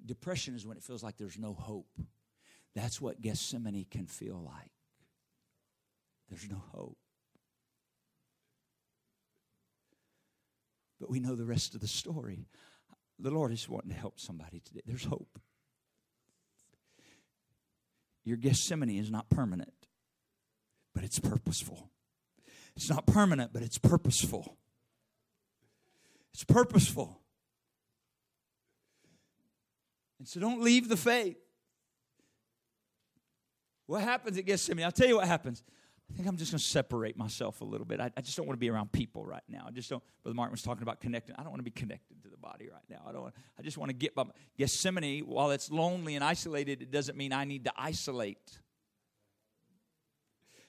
depression 0.04 0.56
is 0.56 0.66
when 0.66 0.78
it 0.78 0.84
feels 0.84 1.04
like 1.04 1.18
there's 1.18 1.38
no 1.38 1.54
hope. 1.54 1.88
That's 2.76 3.00
what 3.00 3.22
Gethsemane 3.22 3.86
can 3.90 4.08
feel 4.08 4.42
like. 4.44 4.72
There's 6.30 6.50
no 6.50 6.62
hope. 6.72 6.98
But 11.02 11.10
we 11.10 11.20
know 11.20 11.36
the 11.36 11.46
rest 11.46 11.74
of 11.74 11.82
the 11.82 11.88
story. 11.88 12.46
The 13.18 13.32
Lord 13.32 13.52
is 13.52 13.68
wanting 13.68 13.90
to 13.90 13.98
help 13.98 14.20
somebody 14.20 14.60
today. 14.60 14.82
There's 14.86 15.04
hope. 15.04 15.40
Your 18.24 18.38
Gethsemane 18.38 18.92
is 18.92 19.10
not 19.10 19.28
permanent, 19.28 19.74
but 20.94 21.04
it's 21.04 21.20
purposeful. 21.20 21.90
It's 22.76 22.88
not 22.88 23.08
permanent, 23.08 23.52
but 23.52 23.64
it's 23.64 23.80
purposeful. 23.80 24.58
It's 26.36 26.44
purposeful. 26.44 27.20
And 30.20 30.28
so 30.28 30.40
don't 30.40 30.62
leave 30.62 30.88
the 30.88 30.98
faith. 30.98 31.38
What 33.88 34.04
happens 34.04 34.38
at 34.38 34.46
Gethsemane? 34.46 34.86
I'll 34.86 34.92
tell 34.92 35.08
you 35.08 35.16
what 35.16 35.28
happens. 35.28 35.64
I 36.12 36.18
think 36.18 36.28
I'm 36.28 36.36
just 36.38 36.52
going 36.52 36.60
to 36.60 36.64
separate 36.64 37.18
myself 37.18 37.62
a 37.62 37.64
little 37.64 37.86
bit. 37.86 38.02
I, 38.02 38.12
I, 38.18 38.22
just 38.22 38.36
don't 38.36 38.46
want 38.46 38.58
to 38.58 38.60
be 38.60 38.70
around 38.70 38.92
people 38.92 39.26
right 39.26 39.44
now. 39.48 39.64
I 39.66 39.72
just 39.72 39.90
don't. 39.90 40.04
Brother 40.24 40.36
Martin 40.36 40.52
was 40.52 40.62
talking 40.62 40.84
about 40.84 41.00
connecting. 41.00 41.36
I 41.38 41.44
don't 41.44 41.52
want 41.52 41.60
to 41.60 41.64
be 41.64 41.72
connected 41.72 42.22
to 42.24 42.30
the 42.30 42.38
body 42.38 42.68
right 42.72 42.84
now. 42.90 43.02
I 43.08 43.14
don't. 43.14 43.22
Want, 43.22 43.36
I 43.58 43.62
just 43.62 43.78
want 43.78 43.90
to 43.90 43.94
get 43.94 44.14
by. 44.14 44.26
Gethsemane, 44.58 45.22
while 45.22 45.52
it's 45.52 45.72
lonely 45.72 46.16
and 46.16 46.24
isolated, 46.24 46.82
it 46.82 46.92
doesn't 46.92 47.18
mean 47.18 47.32
I 47.32 47.46
need 47.46 47.64
to 47.66 47.72
isolate. 47.78 48.60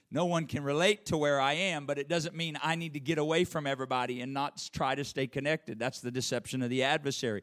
No 0.09 0.25
one 0.25 0.45
can 0.45 0.63
relate 0.63 1.07
to 1.07 1.17
where 1.17 1.41
I 1.41 1.53
am, 1.53 1.87
but 1.87 1.97
it 1.97 2.07
doesn't 2.07 2.35
mean 2.35 2.55
I 2.61 2.75
need 2.75 2.93
to 2.93 2.99
get 2.99 3.17
away 3.17 3.45
from 3.45 3.65
everybody 3.65 4.21
and 4.21 4.31
not 4.31 4.69
try 4.71 4.93
to 4.93 5.03
stay 5.03 5.25
connected. 5.25 5.79
That's 5.79 6.01
the 6.01 6.11
deception 6.11 6.61
of 6.61 6.69
the 6.69 6.83
adversary. 6.83 7.41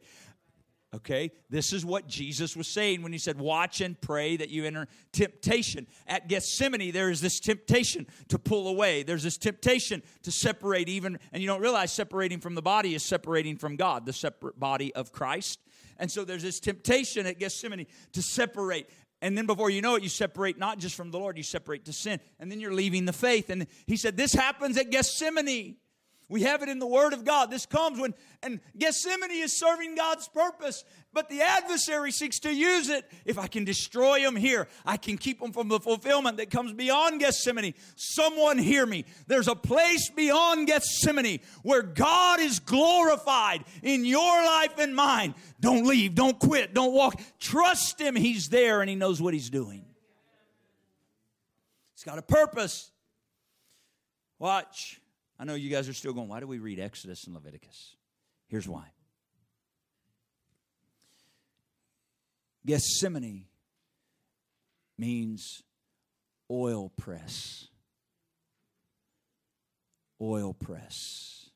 Okay, 0.93 1.31
this 1.49 1.73
is 1.73 1.85
what 1.85 2.09
Jesus 2.09 2.57
was 2.57 2.67
saying 2.67 3.03
when 3.03 3.13
he 3.13 3.19
said, 3.19 3.39
Watch 3.39 3.81
and 3.81 4.01
pray 4.01 4.37
that 4.37 4.49
you 4.49 4.65
enter 4.65 4.89
temptation. 5.13 5.87
At 6.09 6.29
Gethsemane, 6.29 6.91
there 6.91 7.11
is 7.11 7.21
this 7.21 7.39
temptation 7.39 8.09
to 8.27 8.41
pull 8.41 8.67
away. 8.67 9.05
There's 9.05 9.23
this 9.23 9.39
temptation 9.39 10.03
to 10.25 10.33
separate, 10.33 10.89
even, 10.89 11.21
and 11.33 11.41
you 11.41 11.47
don't 11.47 11.61
realize 11.61 11.93
separating 11.93 12.41
from 12.41 12.57
the 12.57 12.63
body 12.63 12.97
is 12.97 13.05
separating 13.05 13.57
from 13.57 13.77
God, 13.77 14.05
the 14.05 14.13
separate 14.13 14.59
body 14.59 14.93
of 14.97 15.13
Christ. 15.13 15.61
And 15.97 16.11
so 16.11 16.25
there's 16.25 16.43
this 16.43 16.59
temptation 16.59 17.25
at 17.25 17.39
Gethsemane 17.39 17.87
to 18.15 18.23
separate. 18.23 18.91
And 19.23 19.39
then 19.39 19.47
before 19.47 19.71
you 19.71 19.83
know 19.83 19.95
it, 19.95 20.03
you 20.03 20.09
separate 20.09 20.59
not 20.59 20.79
just 20.79 20.97
from 20.97 21.13
the 21.13 21.19
Lord, 21.19 21.37
you 21.37 21.45
separate 21.45 21.85
to 21.85 21.93
sin. 21.93 22.19
And 22.41 22.51
then 22.51 22.59
you're 22.59 22.75
leaving 22.75 23.05
the 23.05 23.13
faith. 23.13 23.49
And 23.51 23.69
he 23.87 23.97
said, 23.97 24.17
This 24.17 24.33
happens 24.33 24.77
at 24.77 24.91
Gethsemane. 24.91 25.77
We 26.31 26.43
have 26.43 26.63
it 26.63 26.69
in 26.69 26.79
the 26.79 26.87
Word 26.87 27.13
of 27.13 27.25
God. 27.25 27.51
This 27.51 27.67
comes 27.67 27.99
when, 27.99 28.15
and 28.41 28.61
Gethsemane 28.79 29.33
is 29.33 29.59
serving 29.59 29.97
God's 29.97 30.29
purpose, 30.29 30.85
but 31.13 31.29
the 31.29 31.43
adversary 31.43 32.13
seeks 32.13 32.39
to 32.41 32.55
use 32.55 32.89
it. 32.89 33.05
If 33.25 33.37
I 33.37 33.49
can 33.49 33.65
destroy 33.65 34.23
them 34.23 34.37
here, 34.37 34.69
I 34.87 34.97
can 34.97 35.19
keep 35.19 35.41
them 35.41 35.51
from 35.51 35.67
the 35.67 35.81
fulfillment 35.81 36.37
that 36.37 36.49
comes 36.49 36.73
beyond 36.73 37.19
Gethsemane. 37.19 37.75
Someone 37.97 38.59
hear 38.59 38.87
me. 38.87 39.07
There's 39.27 39.49
a 39.49 39.57
place 39.57 40.09
beyond 40.09 40.69
Gethsemane 40.69 41.41
where 41.65 41.83
God 41.83 42.39
is 42.39 42.61
glorified 42.61 43.65
in 43.83 44.05
your 44.05 44.45
life 44.45 44.79
and 44.79 44.95
mine. 44.95 45.35
Don't 45.59 45.85
leave, 45.85 46.15
don't 46.15 46.39
quit, 46.39 46.73
don't 46.73 46.95
walk. 46.95 47.21
Trust 47.41 48.01
Him, 48.01 48.15
He's 48.15 48.51
there 48.51 48.83
and 48.83 48.89
He 48.89 48.95
knows 48.95 49.21
what 49.21 49.35
He's 49.35 49.51
doing. 49.51 49.85
It's 51.95 52.05
got 52.05 52.19
a 52.19 52.23
purpose. 52.23 52.93
Watch. 54.39 55.00
I 55.41 55.45
know 55.45 55.55
you 55.55 55.71
guys 55.71 55.89
are 55.89 55.95
still 55.95 56.13
going, 56.13 56.29
why 56.29 56.41
do 56.41 56.47
we 56.47 56.59
read 56.59 56.79
Exodus 56.79 57.25
and 57.25 57.35
Leviticus? 57.35 57.97
Here's 58.49 58.69
why. 58.69 58.85
Gethsemane 62.67 63.47
means 64.99 65.63
oil 66.51 66.91
press. 66.91 67.69
Oil 70.21 70.53
press. 70.53 71.49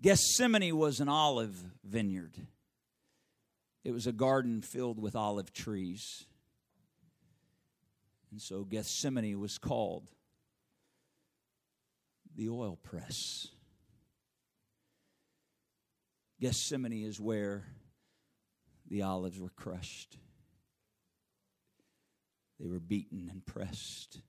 Gethsemane 0.00 0.76
was 0.76 0.98
an 0.98 1.08
olive 1.08 1.56
vineyard. 1.84 2.34
It 3.84 3.92
was 3.92 4.08
a 4.08 4.12
garden 4.12 4.60
filled 4.60 5.00
with 5.00 5.14
olive 5.14 5.52
trees. 5.52 6.24
And 8.32 8.42
so 8.42 8.64
Gethsemane 8.64 9.38
was 9.38 9.56
called 9.56 10.10
the 12.36 12.48
oil 12.48 12.78
press. 12.82 13.48
Gethsemane 16.40 17.04
is 17.04 17.20
where 17.20 17.64
the 18.88 19.02
olives 19.02 19.38
were 19.38 19.50
crushed. 19.50 20.16
They 22.58 22.66
were 22.66 22.80
beaten 22.80 23.28
and 23.30 23.44
pressed 23.44 24.20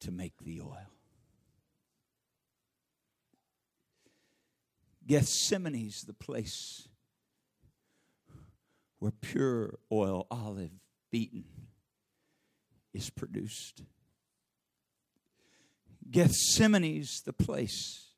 to 0.00 0.10
make 0.10 0.34
the 0.42 0.60
oil. 0.60 0.86
Gethsemane's 5.06 6.04
the 6.04 6.12
place 6.12 6.88
where 8.98 9.12
pure 9.12 9.78
oil, 9.90 10.26
olive 10.30 10.72
beaten, 11.10 11.44
is 12.92 13.08
produced. 13.10 13.82
Gethsemane's 16.10 17.22
the 17.22 17.32
place 17.32 18.08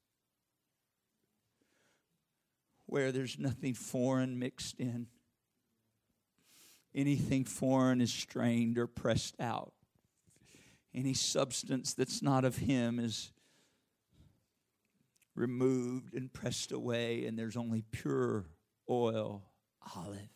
where 2.86 3.12
there's 3.12 3.38
nothing 3.38 3.74
foreign 3.74 4.38
mixed 4.38 4.78
in. 4.78 5.06
Anything 6.94 7.44
foreign 7.44 8.00
is 8.00 8.12
strained 8.12 8.78
or 8.78 8.86
pressed 8.86 9.34
out. 9.40 9.72
Any 10.92 11.14
substance 11.14 11.94
that's 11.94 12.20
not 12.20 12.44
of 12.44 12.56
Him 12.56 12.98
is 12.98 13.30
removed 15.36 16.14
and 16.14 16.32
pressed 16.32 16.72
away, 16.72 17.26
and 17.26 17.38
there's 17.38 17.56
only 17.56 17.84
pure 17.92 18.44
oil, 18.88 19.44
olive. 19.96 20.28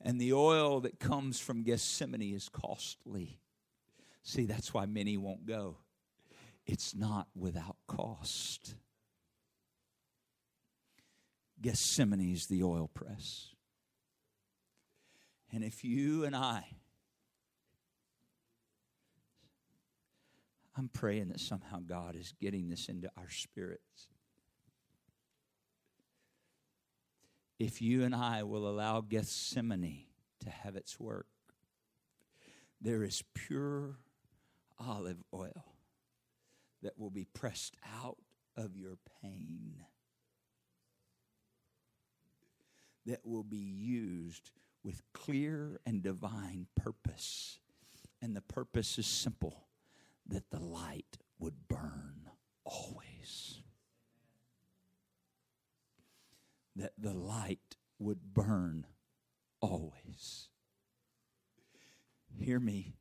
And 0.00 0.20
the 0.20 0.32
oil 0.32 0.80
that 0.80 1.00
comes 1.00 1.40
from 1.40 1.62
Gethsemane 1.62 2.34
is 2.34 2.48
costly. 2.48 3.41
See, 4.22 4.46
that's 4.46 4.72
why 4.72 4.86
many 4.86 5.16
won't 5.16 5.46
go. 5.46 5.78
It's 6.66 6.94
not 6.94 7.26
without 7.34 7.76
cost. 7.86 8.76
Gethsemane 11.60 12.32
is 12.32 12.46
the 12.46 12.62
oil 12.62 12.88
press. 12.92 13.48
And 15.52 15.62
if 15.62 15.84
you 15.84 16.24
and 16.24 16.34
I, 16.34 16.64
I'm 20.76 20.88
praying 20.88 21.28
that 21.28 21.40
somehow 21.40 21.80
God 21.84 22.16
is 22.16 22.32
getting 22.40 22.70
this 22.70 22.88
into 22.88 23.10
our 23.16 23.28
spirits. 23.28 24.08
If 27.58 27.82
you 27.82 28.02
and 28.04 28.14
I 28.14 28.42
will 28.44 28.66
allow 28.66 29.02
Gethsemane 29.02 30.06
to 30.40 30.50
have 30.50 30.74
its 30.74 30.98
work, 30.98 31.26
there 32.80 33.04
is 33.04 33.22
pure 33.34 33.98
olive 34.86 35.22
oil 35.32 35.64
that 36.82 36.98
will 36.98 37.10
be 37.10 37.24
pressed 37.24 37.76
out 38.00 38.18
of 38.56 38.76
your 38.76 38.98
pain, 39.22 39.84
that 43.06 43.20
will 43.24 43.44
be 43.44 43.56
used 43.56 44.50
with 44.84 45.02
clear 45.12 45.80
and 45.86 46.02
divine 46.02 46.66
purpose. 46.76 47.58
And 48.20 48.36
the 48.36 48.40
purpose 48.40 48.98
is 48.98 49.06
simple 49.06 49.66
that 50.28 50.50
the 50.50 50.60
light 50.60 51.18
would 51.38 51.68
burn 51.68 52.30
always. 52.64 53.60
That 56.76 56.92
the 56.96 57.12
light 57.12 57.76
would 57.98 58.34
burn 58.34 58.86
always. 59.60 60.48
Hear 62.38 62.58
me, 62.58 62.94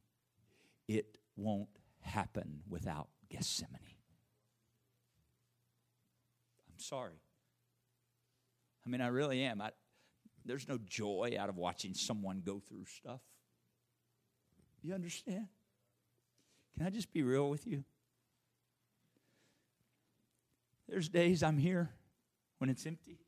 it 0.88 1.18
won't 1.36 1.70
happen 2.02 2.62
without 2.70 3.08
Gethsemane. 3.30 3.80
I'm 6.70 6.80
sorry. 6.80 7.22
I 8.86 8.90
mean, 8.90 9.02
I 9.02 9.08
really 9.08 9.42
am. 9.44 9.62
I, 9.62 9.72
there's 10.46 10.68
no 10.68 10.78
joy 10.78 11.36
out 11.40 11.50
of 11.50 11.58
watching 11.58 11.94
someone 11.94 12.42
go 12.46 12.60
through 12.60 12.86
stuff. 12.86 13.22
You 14.82 14.94
understand? 14.94 15.48
Can 16.76 16.86
I 16.86 16.90
just 16.90 17.14
be 17.14 17.22
real 17.22 17.50
with 17.50 17.68
you? 17.68 17.84
There's 20.90 21.08
days 21.08 21.44
I'm 21.44 21.58
here 21.58 21.90
when 22.58 22.70
it's 22.70 22.86
empty. 22.86 23.20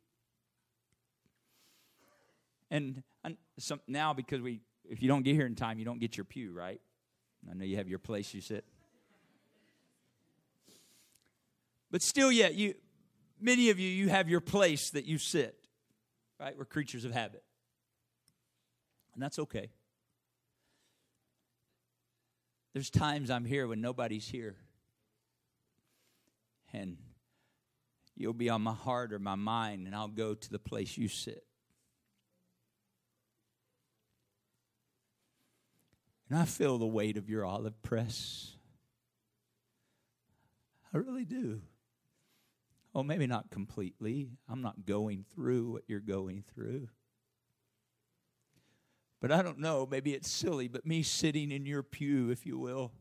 And 2.72 3.04
some, 3.60 3.80
now, 3.88 4.14
because 4.14 4.42
we, 4.42 4.62
if 4.90 5.02
you 5.02 5.08
don't 5.08 5.22
get 5.22 5.36
here 5.36 5.46
in 5.46 5.54
time, 5.56 5.78
you 5.78 5.86
don't 5.86 6.00
get 6.00 6.18
your 6.18 6.24
pew, 6.24 6.52
right? 6.52 6.82
I 7.50 7.54
know 7.54 7.66
you 7.66 7.78
have 7.78 7.88
your 7.88 8.00
place 8.00 8.34
you 8.34 8.42
sit. 8.42 8.66
But 11.92 12.02
still, 12.02 12.32
yet, 12.32 12.56
you, 12.56 12.74
many 13.40 13.70
of 13.70 13.80
you, 13.80 13.88
you 13.88 14.10
have 14.10 14.28
your 14.28 14.42
place 14.42 14.90
that 14.92 15.06
you 15.06 15.18
sit, 15.18 15.56
right? 16.40 16.58
We're 16.58 16.66
creatures 16.66 17.06
of 17.06 17.12
habit. 17.12 17.44
And 19.14 19.22
that's 19.22 19.38
okay. 19.38 19.70
There's 22.74 22.90
times 22.90 23.30
I'm 23.30 23.46
here 23.46 23.68
when 23.68 23.80
nobody's 23.80 24.28
here. 24.28 24.56
And 26.74 26.98
you'll 28.16 28.34
be 28.34 28.50
on 28.50 28.64
my 28.64 28.74
heart 28.74 29.14
or 29.14 29.20
my 29.20 29.36
mind, 29.36 29.86
and 29.86 29.96
I'll 29.96 30.08
go 30.08 30.34
to 30.34 30.50
the 30.50 30.58
place 30.58 30.98
you 30.98 31.08
sit. 31.08 31.46
And 36.30 36.40
I 36.40 36.46
feel 36.46 36.78
the 36.78 36.86
weight 36.86 37.18
of 37.18 37.30
your 37.30 37.46
olive 37.46 37.82
press. 37.84 38.54
I 40.94 40.98
really 40.98 41.26
do. 41.26 41.62
Oh, 42.96 43.04
maybe 43.04 43.28
not 43.28 43.50
completely. 43.50 44.30
I'm 44.48 44.62
not 44.62 44.86
going 44.86 45.26
through 45.34 45.72
what 45.72 45.84
you're 45.88 46.00
going 46.00 46.44
through. 46.54 46.90
But 49.20 49.32
I 49.32 49.42
don't 49.42 49.60
know, 49.60 49.88
maybe 49.90 50.14
it's 50.14 50.30
silly, 50.30 50.68
but 50.68 50.86
me 50.86 51.02
sitting 51.02 51.52
in 51.52 51.66
your 51.66 51.82
pew, 51.82 52.30
if 52.30 52.46
you 52.46 52.60
will, 52.60 52.92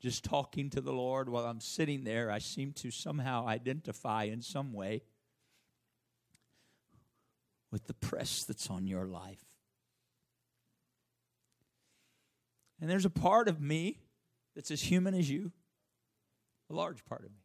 just 0.00 0.24
talking 0.24 0.68
to 0.70 0.80
the 0.80 0.92
Lord 0.92 1.28
while 1.28 1.44
I'm 1.46 1.60
sitting 1.60 2.04
there, 2.04 2.30
I 2.30 2.38
seem 2.38 2.72
to 2.74 2.90
somehow 2.90 3.46
identify 3.46 4.24
in 4.24 4.42
some 4.42 4.72
way 4.72 5.02
with 7.70 7.86
the 7.86 7.94
press 7.94 8.44
that's 8.44 8.68
on 8.68 8.86
your 8.86 9.06
life. 9.06 9.44
And 12.80 12.90
there's 12.90 13.04
a 13.04 13.10
part 13.10 13.48
of 13.48 13.60
me 13.60 13.98
that's 14.54 14.70
as 14.70 14.82
human 14.82 15.14
as 15.14 15.28
you, 15.30 15.52
a 16.70 16.74
large 16.74 17.04
part 17.04 17.24
of 17.24 17.30
me. 17.30 17.42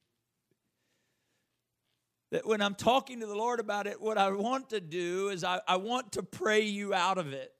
That 2.31 2.45
when 2.45 2.61
I'm 2.61 2.75
talking 2.75 3.19
to 3.19 3.25
the 3.25 3.35
Lord 3.35 3.59
about 3.59 3.87
it, 3.87 4.01
what 4.01 4.17
I 4.17 4.31
want 4.31 4.69
to 4.69 4.79
do 4.79 5.29
is 5.29 5.43
I, 5.43 5.59
I 5.67 5.75
want 5.77 6.13
to 6.13 6.23
pray 6.23 6.61
you 6.61 6.93
out 6.93 7.17
of 7.17 7.33
it. 7.33 7.53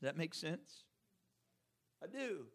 Does 0.00 0.02
that 0.02 0.16
make 0.16 0.34
sense? 0.34 0.84
I 2.02 2.06
do. 2.06 2.46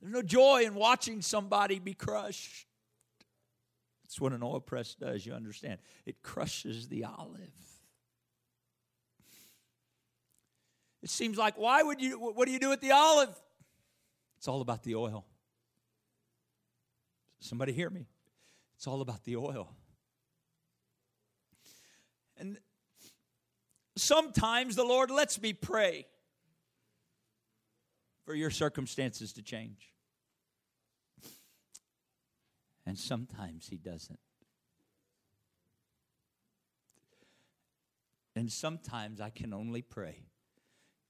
There's 0.00 0.12
no 0.12 0.22
joy 0.22 0.64
in 0.64 0.74
watching 0.74 1.22
somebody 1.22 1.78
be 1.78 1.94
crushed. 1.94 2.66
That's 4.04 4.20
what 4.20 4.32
an 4.32 4.42
oil 4.42 4.60
press 4.60 4.94
does, 4.94 5.24
you 5.24 5.32
understand. 5.32 5.80
It 6.04 6.22
crushes 6.22 6.88
the 6.88 7.04
olive. 7.04 7.73
It 11.04 11.10
seems 11.10 11.36
like, 11.36 11.58
why 11.58 11.82
would 11.82 12.00
you, 12.00 12.18
what 12.18 12.46
do 12.46 12.52
you 12.52 12.58
do 12.58 12.70
with 12.70 12.80
the 12.80 12.92
olive? 12.92 13.28
It's 14.38 14.48
all 14.48 14.62
about 14.62 14.82
the 14.82 14.94
oil. 14.94 15.26
Somebody 17.40 17.74
hear 17.74 17.90
me. 17.90 18.06
It's 18.76 18.86
all 18.86 19.02
about 19.02 19.22
the 19.24 19.36
oil. 19.36 19.70
And 22.38 22.56
sometimes 23.96 24.76
the 24.76 24.84
Lord 24.84 25.10
lets 25.10 25.38
me 25.42 25.52
pray 25.52 26.06
for 28.24 28.34
your 28.34 28.50
circumstances 28.50 29.34
to 29.34 29.42
change. 29.42 29.92
And 32.86 32.98
sometimes 32.98 33.68
He 33.68 33.76
doesn't. 33.76 34.18
And 38.34 38.50
sometimes 38.50 39.20
I 39.20 39.28
can 39.28 39.52
only 39.52 39.82
pray 39.82 40.24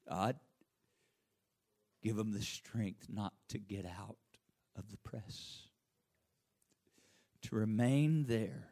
God, 0.08 0.36
give 2.02 2.16
them 2.16 2.32
the 2.32 2.42
strength 2.42 3.06
not 3.08 3.32
to 3.48 3.58
get 3.58 3.86
out 3.86 4.16
of 4.76 4.90
the 4.90 4.98
press, 4.98 5.68
to 7.42 7.56
remain 7.56 8.26
there 8.26 8.68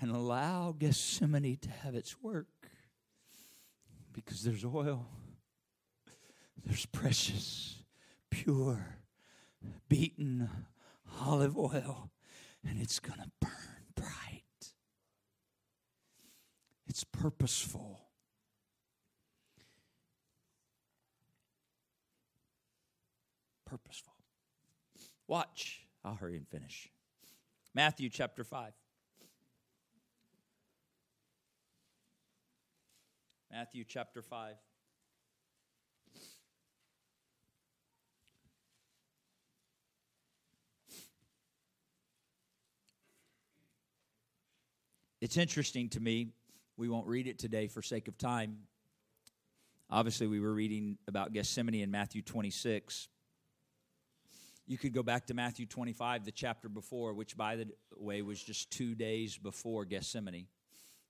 and 0.00 0.10
allow 0.10 0.72
Gethsemane 0.72 1.56
to 1.62 1.70
have 1.70 1.94
its 1.94 2.20
work 2.22 2.46
because 4.12 4.42
there's 4.42 4.64
oil, 4.64 5.06
there's 6.64 6.86
precious, 6.86 7.82
pure, 8.30 8.96
beaten 9.88 10.48
olive 11.20 11.56
oil, 11.56 12.10
and 12.66 12.80
it's 12.80 12.98
going 12.98 13.20
to 13.20 13.30
burn 13.40 13.84
bright. 13.94 14.72
It's 16.86 17.04
purposeful. 17.04 18.05
Purposeful. 23.76 24.14
Watch. 25.28 25.86
I'll 26.04 26.14
hurry 26.14 26.36
and 26.36 26.48
finish. 26.48 26.90
Matthew 27.74 28.08
chapter 28.08 28.44
5. 28.44 28.72
Matthew 33.52 33.84
chapter 33.86 34.22
5. 34.22 34.54
It's 45.20 45.36
interesting 45.36 45.88
to 45.90 46.00
me. 46.00 46.28
We 46.76 46.88
won't 46.88 47.06
read 47.06 47.26
it 47.26 47.38
today 47.38 47.66
for 47.68 47.82
sake 47.82 48.08
of 48.08 48.16
time. 48.16 48.58
Obviously, 49.90 50.26
we 50.26 50.40
were 50.40 50.52
reading 50.52 50.98
about 51.08 51.32
Gethsemane 51.32 51.82
in 51.82 51.90
Matthew 51.90 52.22
26. 52.22 53.08
You 54.68 54.76
could 54.76 54.92
go 54.92 55.04
back 55.04 55.26
to 55.26 55.34
Matthew 55.34 55.64
25, 55.64 56.24
the 56.24 56.32
chapter 56.32 56.68
before, 56.68 57.14
which, 57.14 57.36
by 57.36 57.54
the 57.54 57.68
way, 57.96 58.20
was 58.22 58.42
just 58.42 58.70
two 58.72 58.96
days 58.96 59.38
before 59.38 59.84
Gethsemane. 59.84 60.46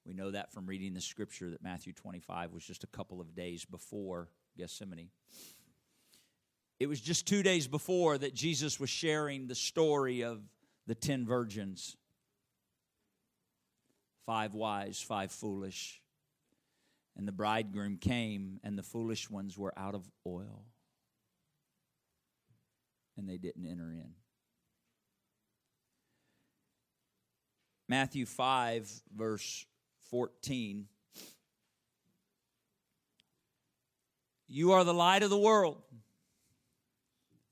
We 0.04 0.12
know 0.12 0.30
that 0.30 0.52
from 0.52 0.66
reading 0.66 0.92
the 0.92 1.00
scripture 1.00 1.50
that 1.50 1.62
Matthew 1.62 1.94
25 1.94 2.52
was 2.52 2.64
just 2.64 2.84
a 2.84 2.88
couple 2.88 3.18
of 3.18 3.34
days 3.34 3.64
before 3.64 4.28
Gethsemane. 4.58 5.08
It 6.78 6.86
was 6.86 7.00
just 7.00 7.26
two 7.26 7.42
days 7.42 7.66
before 7.66 8.18
that 8.18 8.34
Jesus 8.34 8.78
was 8.78 8.90
sharing 8.90 9.46
the 9.46 9.54
story 9.54 10.22
of 10.22 10.42
the 10.86 10.94
ten 10.94 11.24
virgins 11.24 11.96
five 14.26 14.52
wise, 14.54 15.00
five 15.00 15.32
foolish. 15.32 16.02
And 17.16 17.26
the 17.26 17.32
bridegroom 17.32 17.96
came, 17.96 18.60
and 18.62 18.76
the 18.76 18.82
foolish 18.82 19.30
ones 19.30 19.56
were 19.56 19.72
out 19.78 19.94
of 19.94 20.06
oil 20.26 20.66
and 23.16 23.28
they 23.28 23.36
didn't 23.36 23.66
enter 23.66 23.90
in. 23.90 24.10
Matthew 27.88 28.26
5, 28.26 28.90
verse 29.16 29.64
14. 30.10 30.86
You 34.48 34.72
are 34.72 34.84
the 34.84 34.94
light 34.94 35.22
of 35.22 35.30
the 35.30 35.38
world. 35.38 35.82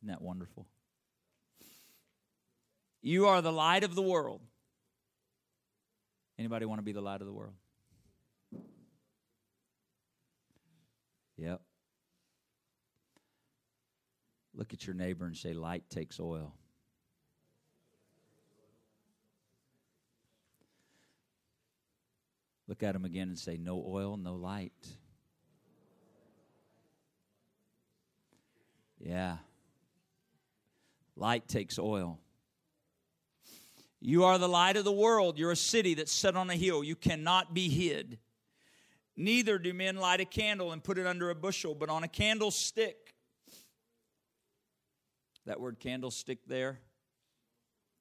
Isn't 0.00 0.08
that 0.08 0.22
wonderful? 0.22 0.66
You 3.00 3.26
are 3.26 3.42
the 3.42 3.52
light 3.52 3.84
of 3.84 3.94
the 3.94 4.02
world. 4.02 4.40
Anybody 6.38 6.66
want 6.66 6.78
to 6.78 6.84
be 6.84 6.92
the 6.92 7.00
light 7.00 7.20
of 7.20 7.26
the 7.26 7.32
world? 7.32 7.54
Yep. 11.36 11.60
Look 14.54 14.72
at 14.72 14.86
your 14.86 14.94
neighbor 14.94 15.26
and 15.26 15.36
say, 15.36 15.52
Light 15.52 15.82
takes 15.90 16.20
oil. 16.20 16.54
Look 22.68 22.82
at 22.82 22.94
him 22.94 23.04
again 23.04 23.28
and 23.28 23.38
say, 23.38 23.56
No 23.56 23.84
oil, 23.86 24.16
no 24.16 24.34
light. 24.34 24.72
Yeah. 29.00 29.36
Light 31.16 31.46
takes 31.46 31.78
oil. 31.78 32.18
You 34.00 34.24
are 34.24 34.38
the 34.38 34.48
light 34.48 34.76
of 34.76 34.84
the 34.84 34.92
world. 34.92 35.38
You're 35.38 35.52
a 35.52 35.56
city 35.56 35.94
that's 35.94 36.12
set 36.12 36.36
on 36.36 36.50
a 36.50 36.54
hill. 36.54 36.82
You 36.84 36.96
cannot 36.96 37.54
be 37.54 37.68
hid. 37.68 38.18
Neither 39.16 39.58
do 39.58 39.72
men 39.72 39.96
light 39.96 40.20
a 40.20 40.24
candle 40.24 40.72
and 40.72 40.82
put 40.82 40.98
it 40.98 41.06
under 41.06 41.30
a 41.30 41.34
bushel, 41.34 41.74
but 41.74 41.88
on 41.88 42.02
a 42.02 42.08
candlestick 42.08 43.03
that 45.46 45.60
word 45.60 45.78
candlestick 45.78 46.46
there, 46.46 46.80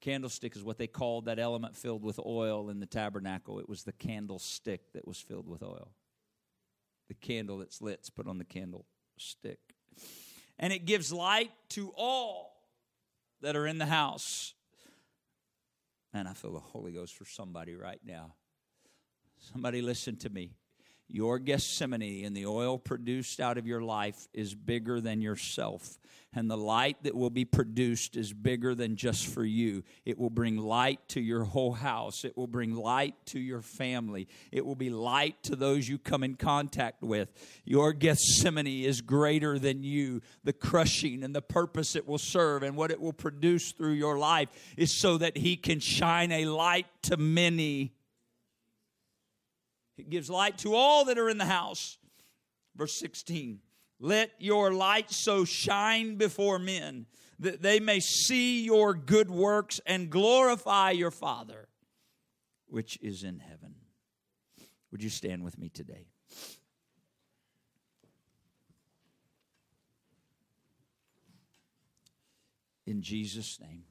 candlestick 0.01 0.55
is 0.55 0.63
what 0.63 0.77
they 0.77 0.87
called 0.87 1.25
that 1.25 1.39
element 1.39 1.75
filled 1.75 2.03
with 2.03 2.19
oil 2.25 2.69
in 2.69 2.79
the 2.79 2.85
tabernacle. 2.85 3.59
It 3.59 3.69
was 3.69 3.83
the 3.83 3.91
candlestick 3.93 4.93
that 4.93 5.07
was 5.07 5.17
filled 5.17 5.47
with 5.47 5.63
oil. 5.63 5.91
The 7.07 7.13
candle 7.15 7.59
that's 7.59 7.81
lit 7.81 7.99
is 8.03 8.09
put 8.09 8.27
on 8.27 8.37
the 8.37 8.45
candlestick. 8.45 9.59
And 10.59 10.71
it 10.71 10.85
gives 10.85 11.11
light 11.11 11.51
to 11.69 11.93
all 11.97 12.53
that 13.41 13.55
are 13.55 13.67
in 13.67 13.77
the 13.77 13.85
house. 13.85 14.53
And 16.13 16.27
I 16.27 16.33
feel 16.33 16.53
the 16.53 16.59
Holy 16.59 16.91
Ghost 16.91 17.15
for 17.15 17.25
somebody 17.25 17.75
right 17.75 17.99
now. 18.05 18.35
Somebody 19.39 19.81
listen 19.81 20.15
to 20.17 20.29
me. 20.29 20.55
Your 21.09 21.37
Gethsemane 21.39 22.25
and 22.25 22.35
the 22.35 22.45
oil 22.45 22.77
produced 22.77 23.39
out 23.39 23.57
of 23.57 23.67
your 23.67 23.81
life 23.81 24.27
is 24.33 24.55
bigger 24.55 24.99
than 24.99 25.21
yourself. 25.21 25.99
And 26.35 26.49
the 26.49 26.57
light 26.57 27.03
that 27.03 27.13
will 27.13 27.29
be 27.29 27.45
produced 27.45 28.15
is 28.17 28.33
bigger 28.33 28.73
than 28.73 28.95
just 28.95 29.27
for 29.27 29.45
you. 29.45 29.83
It 30.03 30.17
will 30.17 30.31
bring 30.31 30.57
light 30.57 30.99
to 31.09 31.21
your 31.21 31.43
whole 31.43 31.73
house. 31.73 32.25
It 32.25 32.35
will 32.35 32.47
bring 32.47 32.73
light 32.73 33.13
to 33.27 33.39
your 33.39 33.61
family. 33.61 34.27
It 34.51 34.65
will 34.65 34.75
be 34.75 34.89
light 34.89 35.43
to 35.43 35.55
those 35.55 35.87
you 35.87 35.99
come 35.99 36.23
in 36.23 36.33
contact 36.35 37.03
with. 37.03 37.29
Your 37.65 37.93
Gethsemane 37.93 38.83
is 38.83 39.01
greater 39.01 39.59
than 39.59 39.83
you. 39.83 40.21
The 40.43 40.53
crushing 40.53 41.23
and 41.23 41.35
the 41.35 41.41
purpose 41.43 41.95
it 41.95 42.07
will 42.07 42.17
serve 42.17 42.63
and 42.63 42.75
what 42.75 42.89
it 42.89 42.99
will 42.99 43.13
produce 43.13 43.71
through 43.71 43.93
your 43.93 44.17
life 44.17 44.49
is 44.75 44.91
so 44.91 45.19
that 45.19 45.37
He 45.37 45.55
can 45.55 45.79
shine 45.79 46.31
a 46.31 46.45
light 46.45 46.87
to 47.03 47.17
many 47.17 47.93
it 49.97 50.09
gives 50.09 50.29
light 50.29 50.57
to 50.59 50.75
all 50.75 51.05
that 51.05 51.17
are 51.17 51.29
in 51.29 51.37
the 51.37 51.45
house. 51.45 51.97
Verse 52.75 52.93
16 52.99 53.59
Let 53.99 54.31
your 54.39 54.73
light 54.73 55.11
so 55.11 55.45
shine 55.45 56.15
before 56.15 56.59
men 56.59 57.05
that 57.39 57.61
they 57.61 57.79
may 57.79 57.99
see 57.99 58.63
your 58.63 58.93
good 58.93 59.29
works 59.29 59.79
and 59.85 60.09
glorify 60.09 60.91
your 60.91 61.11
Father 61.11 61.67
which 62.73 62.97
is 63.03 63.23
in 63.23 63.37
heaven. 63.37 63.75
Would 64.91 65.03
you 65.03 65.09
stand 65.09 65.43
with 65.43 65.59
me 65.59 65.69
today? 65.69 66.07
In 72.87 73.01
Jesus' 73.03 73.59
name, 73.61 73.83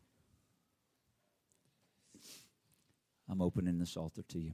I'm 3.29 3.41
opening 3.41 3.79
this 3.79 3.97
altar 3.97 4.23
to 4.31 4.41
you. 4.41 4.53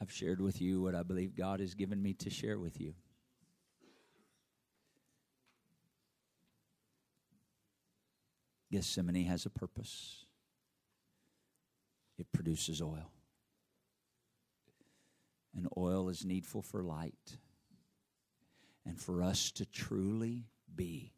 I've 0.00 0.12
shared 0.12 0.40
with 0.40 0.60
you 0.60 0.80
what 0.80 0.94
I 0.94 1.02
believe 1.02 1.34
God 1.34 1.60
has 1.60 1.74
given 1.74 2.00
me 2.02 2.14
to 2.14 2.30
share 2.30 2.58
with 2.58 2.80
you. 2.80 2.94
Gethsemane 8.70 9.24
has 9.24 9.46
a 9.46 9.50
purpose. 9.50 10.26
It 12.18 12.30
produces 12.32 12.82
oil. 12.82 13.10
And 15.56 15.66
oil 15.76 16.08
is 16.10 16.24
needful 16.24 16.62
for 16.62 16.82
light. 16.82 17.38
And 18.86 19.00
for 19.00 19.22
us 19.22 19.50
to 19.52 19.66
truly 19.66 20.44
be 20.74 21.12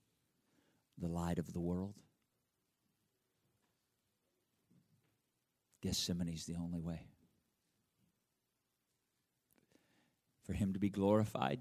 the 0.98 1.08
light 1.08 1.38
of 1.38 1.52
the 1.52 1.60
world, 1.60 1.96
Gethsemane 5.82 6.28
is 6.28 6.46
the 6.46 6.56
only 6.56 6.80
way. 6.80 7.08
For 10.50 10.54
him 10.54 10.72
to 10.72 10.80
be 10.80 10.90
glorified, 10.90 11.60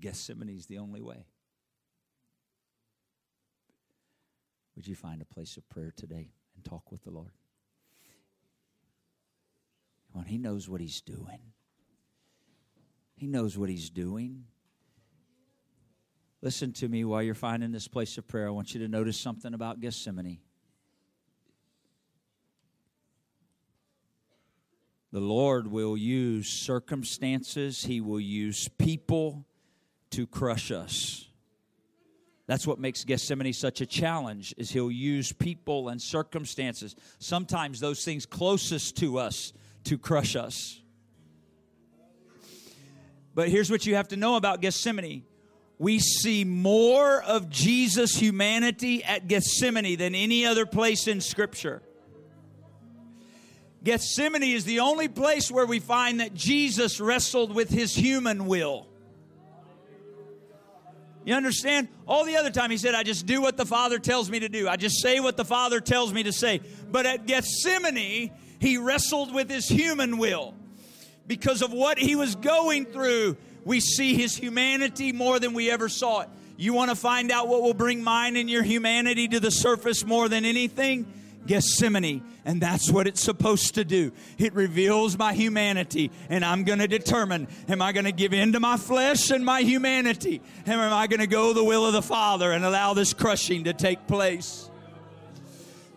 Gethsemane 0.00 0.48
is 0.48 0.66
the 0.66 0.78
only 0.78 1.00
way. 1.00 1.26
Would 4.76 4.86
you 4.86 4.94
find 4.94 5.20
a 5.20 5.24
place 5.24 5.56
of 5.56 5.68
prayer 5.68 5.92
today 5.96 6.30
and 6.54 6.64
talk 6.64 6.92
with 6.92 7.02
the 7.02 7.10
Lord? 7.10 7.32
Well, 10.12 10.22
he 10.22 10.38
knows 10.38 10.68
what 10.68 10.80
he's 10.80 11.00
doing. 11.00 11.40
He 13.16 13.26
knows 13.26 13.58
what 13.58 13.68
he's 13.68 13.90
doing. 13.90 14.44
Listen 16.42 16.72
to 16.74 16.88
me 16.88 17.04
while 17.04 17.24
you're 17.24 17.34
finding 17.34 17.72
this 17.72 17.88
place 17.88 18.18
of 18.18 18.28
prayer. 18.28 18.46
I 18.46 18.52
want 18.52 18.72
you 18.72 18.78
to 18.82 18.88
notice 18.88 19.18
something 19.18 19.52
about 19.52 19.80
Gethsemane. 19.80 20.38
The 25.14 25.20
Lord 25.20 25.68
will 25.68 25.96
use 25.96 26.48
circumstances, 26.48 27.84
He 27.84 28.00
will 28.00 28.18
use 28.18 28.66
people 28.66 29.46
to 30.10 30.26
crush 30.26 30.72
us. 30.72 31.28
That's 32.48 32.66
what 32.66 32.80
makes 32.80 33.04
Gethsemane 33.04 33.52
such 33.52 33.80
a 33.80 33.86
challenge 33.86 34.56
is 34.58 34.72
he'll 34.72 34.90
use 34.90 35.32
people 35.32 35.88
and 35.88 36.02
circumstances, 36.02 36.96
sometimes 37.20 37.78
those 37.78 38.04
things 38.04 38.26
closest 38.26 38.96
to 38.96 39.20
us 39.20 39.52
to 39.84 39.98
crush 39.98 40.34
us. 40.34 40.80
But 43.36 43.50
here's 43.50 43.70
what 43.70 43.86
you 43.86 43.94
have 43.94 44.08
to 44.08 44.16
know 44.16 44.34
about 44.34 44.62
Gethsemane. 44.62 45.22
We 45.78 46.00
see 46.00 46.42
more 46.42 47.22
of 47.22 47.50
Jesus' 47.50 48.16
humanity 48.16 49.04
at 49.04 49.28
Gethsemane 49.28 49.96
than 49.96 50.16
any 50.16 50.44
other 50.44 50.66
place 50.66 51.06
in 51.06 51.20
Scripture. 51.20 51.82
Gethsemane 53.84 54.42
is 54.42 54.64
the 54.64 54.80
only 54.80 55.08
place 55.08 55.50
where 55.50 55.66
we 55.66 55.78
find 55.78 56.20
that 56.20 56.34
Jesus 56.34 57.00
wrestled 57.00 57.54
with 57.54 57.68
his 57.68 57.94
human 57.94 58.46
will. 58.46 58.86
You 61.24 61.34
understand? 61.34 61.88
All 62.06 62.24
the 62.24 62.36
other 62.36 62.50
time 62.50 62.70
he 62.70 62.78
said, 62.78 62.94
I 62.94 63.02
just 63.02 63.26
do 63.26 63.40
what 63.40 63.56
the 63.56 63.66
Father 63.66 63.98
tells 63.98 64.30
me 64.30 64.40
to 64.40 64.48
do. 64.48 64.68
I 64.68 64.76
just 64.76 65.00
say 65.00 65.20
what 65.20 65.36
the 65.36 65.44
Father 65.44 65.80
tells 65.80 66.12
me 66.12 66.22
to 66.24 66.32
say. 66.32 66.60
But 66.90 67.06
at 67.06 67.26
Gethsemane, 67.26 68.30
he 68.58 68.78
wrestled 68.78 69.34
with 69.34 69.50
his 69.50 69.68
human 69.68 70.18
will. 70.18 70.54
Because 71.26 71.62
of 71.62 71.72
what 71.72 71.98
he 71.98 72.16
was 72.16 72.36
going 72.36 72.86
through, 72.86 73.36
we 73.64 73.80
see 73.80 74.14
his 74.14 74.36
humanity 74.36 75.12
more 75.12 75.38
than 75.38 75.54
we 75.54 75.70
ever 75.70 75.88
saw 75.88 76.20
it. 76.20 76.28
You 76.56 76.72
want 76.72 76.90
to 76.90 76.96
find 76.96 77.30
out 77.30 77.48
what 77.48 77.62
will 77.62 77.74
bring 77.74 78.02
mine 78.02 78.36
and 78.36 78.48
your 78.48 78.62
humanity 78.62 79.28
to 79.28 79.40
the 79.40 79.50
surface 79.50 80.04
more 80.04 80.28
than 80.28 80.44
anything? 80.44 81.06
Gethsemane, 81.46 82.22
and 82.44 82.60
that's 82.60 82.90
what 82.90 83.06
it's 83.06 83.22
supposed 83.22 83.74
to 83.74 83.84
do. 83.84 84.12
It 84.38 84.54
reveals 84.54 85.18
my 85.18 85.34
humanity, 85.34 86.10
and 86.28 86.44
I'm 86.44 86.64
going 86.64 86.78
to 86.78 86.88
determine 86.88 87.48
am 87.68 87.82
I 87.82 87.92
going 87.92 88.04
to 88.04 88.12
give 88.12 88.32
in 88.32 88.52
to 88.52 88.60
my 88.60 88.76
flesh 88.76 89.30
and 89.30 89.44
my 89.44 89.60
humanity? 89.60 90.40
And 90.66 90.80
am 90.80 90.92
I 90.92 91.06
going 91.06 91.20
to 91.20 91.26
go 91.26 91.52
the 91.52 91.64
will 91.64 91.86
of 91.86 91.92
the 91.92 92.02
Father 92.02 92.52
and 92.52 92.64
allow 92.64 92.94
this 92.94 93.12
crushing 93.12 93.64
to 93.64 93.72
take 93.72 94.06
place? 94.06 94.70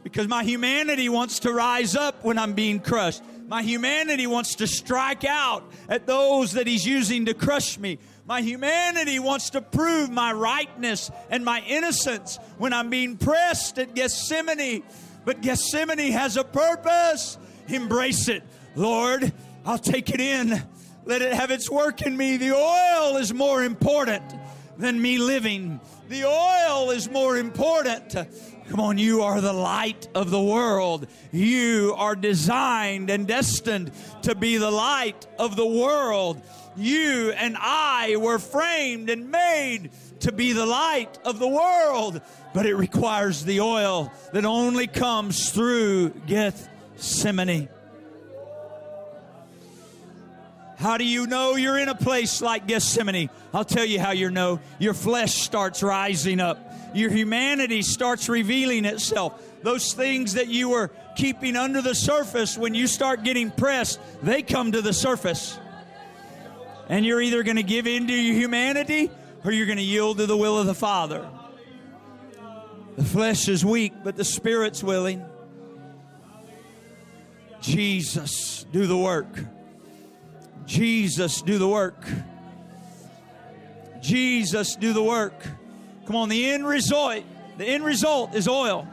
Because 0.04 0.28
my 0.28 0.44
humanity 0.44 1.10
wants 1.10 1.40
to 1.40 1.52
rise 1.52 1.96
up 1.96 2.24
when 2.24 2.38
I'm 2.38 2.54
being 2.54 2.80
crushed. 2.80 3.22
My 3.48 3.62
humanity 3.62 4.28
wants 4.28 4.56
to 4.56 4.68
strike 4.68 5.24
out 5.24 5.64
at 5.88 6.06
those 6.06 6.54
that 6.54 6.68
He's 6.68 6.86
using 6.86 7.26
to 7.26 7.34
crush 7.34 7.78
me. 7.78 8.00
My 8.26 8.42
humanity 8.42 9.20
wants 9.20 9.52
to 9.52 9.62
prove 9.62 10.10
my 10.10 10.34
rightness 10.34 11.10
and 11.30 11.46
my 11.46 11.62
innocence 11.62 12.40
when 12.58 12.74
I'm 12.74 12.90
being 12.90 13.16
pressed 13.16 13.80
at 13.80 13.96
Gethsemane 13.96 14.84
but 15.28 15.42
Gethsemane 15.42 16.14
has 16.14 16.38
a 16.38 16.44
purpose. 16.46 17.38
Embrace 17.68 18.30
it. 18.30 18.44
Lord, 18.78 19.34
I'll 19.66 19.78
take 19.78 20.10
it 20.10 20.22
in. 20.22 20.64
Let 21.04 21.22
it 21.22 21.34
have 21.34 21.52
its 21.52 21.70
work 21.70 22.02
in 22.02 22.16
me. 22.16 22.38
The 22.38 22.54
oil 22.54 23.18
is 23.18 23.34
more 23.34 23.62
important 23.62 24.24
than 24.78 25.02
me 25.02 25.18
living. 25.18 25.82
The 26.08 26.24
oil 26.24 26.92
is 26.92 27.10
more 27.10 27.36
important. 27.36 28.16
Come 28.70 28.80
on, 28.80 28.98
you 28.98 29.22
are 29.22 29.42
the 29.42 29.52
light 29.52 30.08
of 30.16 30.32
the 30.32 30.42
world. 30.42 31.08
You 31.34 31.94
are 31.98 32.16
designed 32.16 33.10
and 33.10 33.28
destined 33.28 33.92
to 34.22 34.34
be 34.34 34.56
the 34.56 34.72
light 34.72 35.28
of 35.38 35.58
the 35.58 35.68
world. 35.68 36.42
You 36.78 37.34
and 37.34 37.58
I 37.60 38.16
were 38.16 38.40
framed 38.40 39.10
and 39.10 39.30
made 39.30 39.92
to 40.22 40.32
be 40.32 40.54
the 40.54 40.66
light 40.66 41.20
of 41.26 41.40
the 41.40 41.48
world 41.48 42.22
but 42.58 42.66
it 42.66 42.74
requires 42.74 43.46
the 43.46 43.62
oil 43.62 44.12
that 44.34 44.44
only 44.44 44.88
comes 44.88 45.52
through 45.52 46.10
Gethsemane. 46.26 47.70
How 50.78 50.98
do 50.98 51.06
you 51.06 51.28
know 51.28 51.56
you're 51.56 51.78
in 51.78 51.88
a 51.88 51.94
place 51.94 52.42
like 52.42 52.66
Gethsemane? 52.66 53.30
I'll 53.54 53.64
tell 53.64 53.86
you 53.86 54.00
how 54.00 54.10
you 54.10 54.32
know. 54.32 54.60
Your 54.80 54.96
flesh 54.96 55.36
starts 55.36 55.84
rising 55.84 56.40
up. 56.40 56.58
Your 56.96 57.12
humanity 57.12 57.84
starts 57.84 58.28
revealing 58.28 58.86
itself. 58.86 59.40
Those 59.62 59.94
things 59.94 60.34
that 60.34 60.48
you 60.48 60.70
were 60.70 60.90
keeping 61.16 61.56
under 61.56 61.84
the 61.84 61.94
surface, 61.94 62.58
when 62.58 62.74
you 62.74 62.88
start 62.88 63.24
getting 63.24 63.52
pressed, 63.52 64.00
they 64.24 64.42
come 64.42 64.72
to 64.72 64.82
the 64.82 64.94
surface. 64.94 65.60
And 66.90 67.06
you're 67.06 67.22
either 67.22 67.44
going 67.44 67.58
to 67.58 67.62
give 67.62 67.86
in 67.86 68.08
to 68.08 68.14
your 68.14 68.34
humanity 68.34 69.12
or 69.44 69.52
you're 69.52 69.68
going 69.68 69.78
to 69.78 69.84
yield 69.84 70.18
to 70.18 70.26
the 70.26 70.36
will 70.36 70.58
of 70.58 70.66
the 70.66 70.74
Father. 70.74 71.30
The 72.98 73.06
flesh 73.06 73.48
is 73.48 73.64
weak, 73.64 73.94
but 74.04 74.16
the 74.16 74.26
spirit's 74.26 74.84
willing. 74.84 75.24
Jesus, 77.62 78.66
do 78.72 78.88
the 78.88 78.98
work. 78.98 79.28
Jesus, 80.66 81.42
do 81.44 81.60
the 81.60 81.68
work. 81.68 82.04
Jesus, 84.02 84.76
do 84.76 84.94
the 84.94 85.04
work. 85.04 85.40
Come 86.08 86.16
on, 86.16 86.30
the 86.30 86.50
end 86.50 86.66
result, 86.66 87.24
the 87.58 87.66
end 87.66 87.86
result 87.86 88.34
is 88.34 88.48
oil 88.48 88.88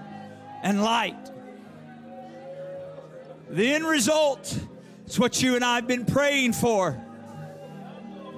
and 0.63 0.83
light. 0.83 1.17
The 3.49 3.75
end 3.75 3.87
result 3.87 4.59
is 5.07 5.19
what 5.19 5.41
you 5.43 5.55
and 5.57 5.65
I 5.65 5.77
have 5.77 5.87
been 5.87 6.05
praying 6.05 6.53
for. 6.55 6.93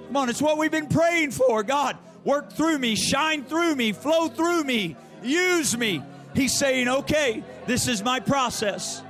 Come 0.06 0.16
on, 0.16 0.28
it's 0.28 0.42
what 0.42 0.58
we've 0.58 0.70
been 0.70 0.88
praying 0.88 1.32
for. 1.32 1.62
God, 1.64 1.96
work 2.24 2.52
through 2.52 2.78
me, 2.78 2.94
shine 2.94 3.44
through 3.44 3.74
me, 3.74 3.92
flow 3.92 4.28
through 4.28 4.62
me, 4.62 4.96
Use 5.27 5.77
me. 5.77 6.03
He's 6.35 6.57
saying, 6.57 6.89
okay, 6.89 7.43
this 7.66 7.89
is 7.89 8.03
my 8.03 8.20
process. 8.20 9.03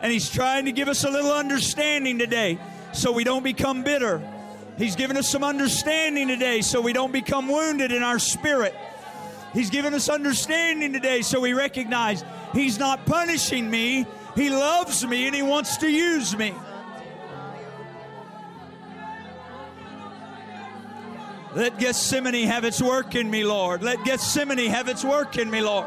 And 0.00 0.12
He's 0.12 0.30
trying 0.30 0.66
to 0.66 0.72
give 0.72 0.88
us 0.88 1.04
a 1.04 1.10
little 1.10 1.32
understanding 1.32 2.18
today 2.18 2.58
so 2.92 3.12
we 3.12 3.24
don't 3.24 3.42
become 3.42 3.82
bitter. 3.82 4.22
He's 4.76 4.96
given 4.96 5.16
us 5.16 5.28
some 5.28 5.44
understanding 5.44 6.28
today 6.28 6.60
so 6.60 6.80
we 6.80 6.92
don't 6.92 7.12
become 7.12 7.48
wounded 7.48 7.92
in 7.92 8.02
our 8.02 8.18
spirit. 8.18 8.74
He's 9.52 9.70
given 9.70 9.94
us 9.94 10.08
understanding 10.08 10.92
today 10.92 11.22
so 11.22 11.40
we 11.40 11.52
recognize 11.52 12.24
He's 12.52 12.78
not 12.78 13.06
punishing 13.06 13.70
me, 13.70 14.06
He 14.34 14.50
loves 14.50 15.06
me 15.06 15.26
and 15.26 15.34
He 15.34 15.42
wants 15.42 15.76
to 15.78 15.88
use 15.88 16.36
me. 16.36 16.52
Let 21.54 21.78
Gethsemane 21.78 22.46
have 22.46 22.64
its 22.64 22.82
work 22.82 23.14
in 23.14 23.30
me, 23.30 23.44
Lord. 23.44 23.82
Let 23.82 24.04
Gethsemane 24.04 24.70
have 24.70 24.88
its 24.88 25.04
work 25.04 25.38
in 25.38 25.48
me, 25.50 25.60
Lord. 25.60 25.86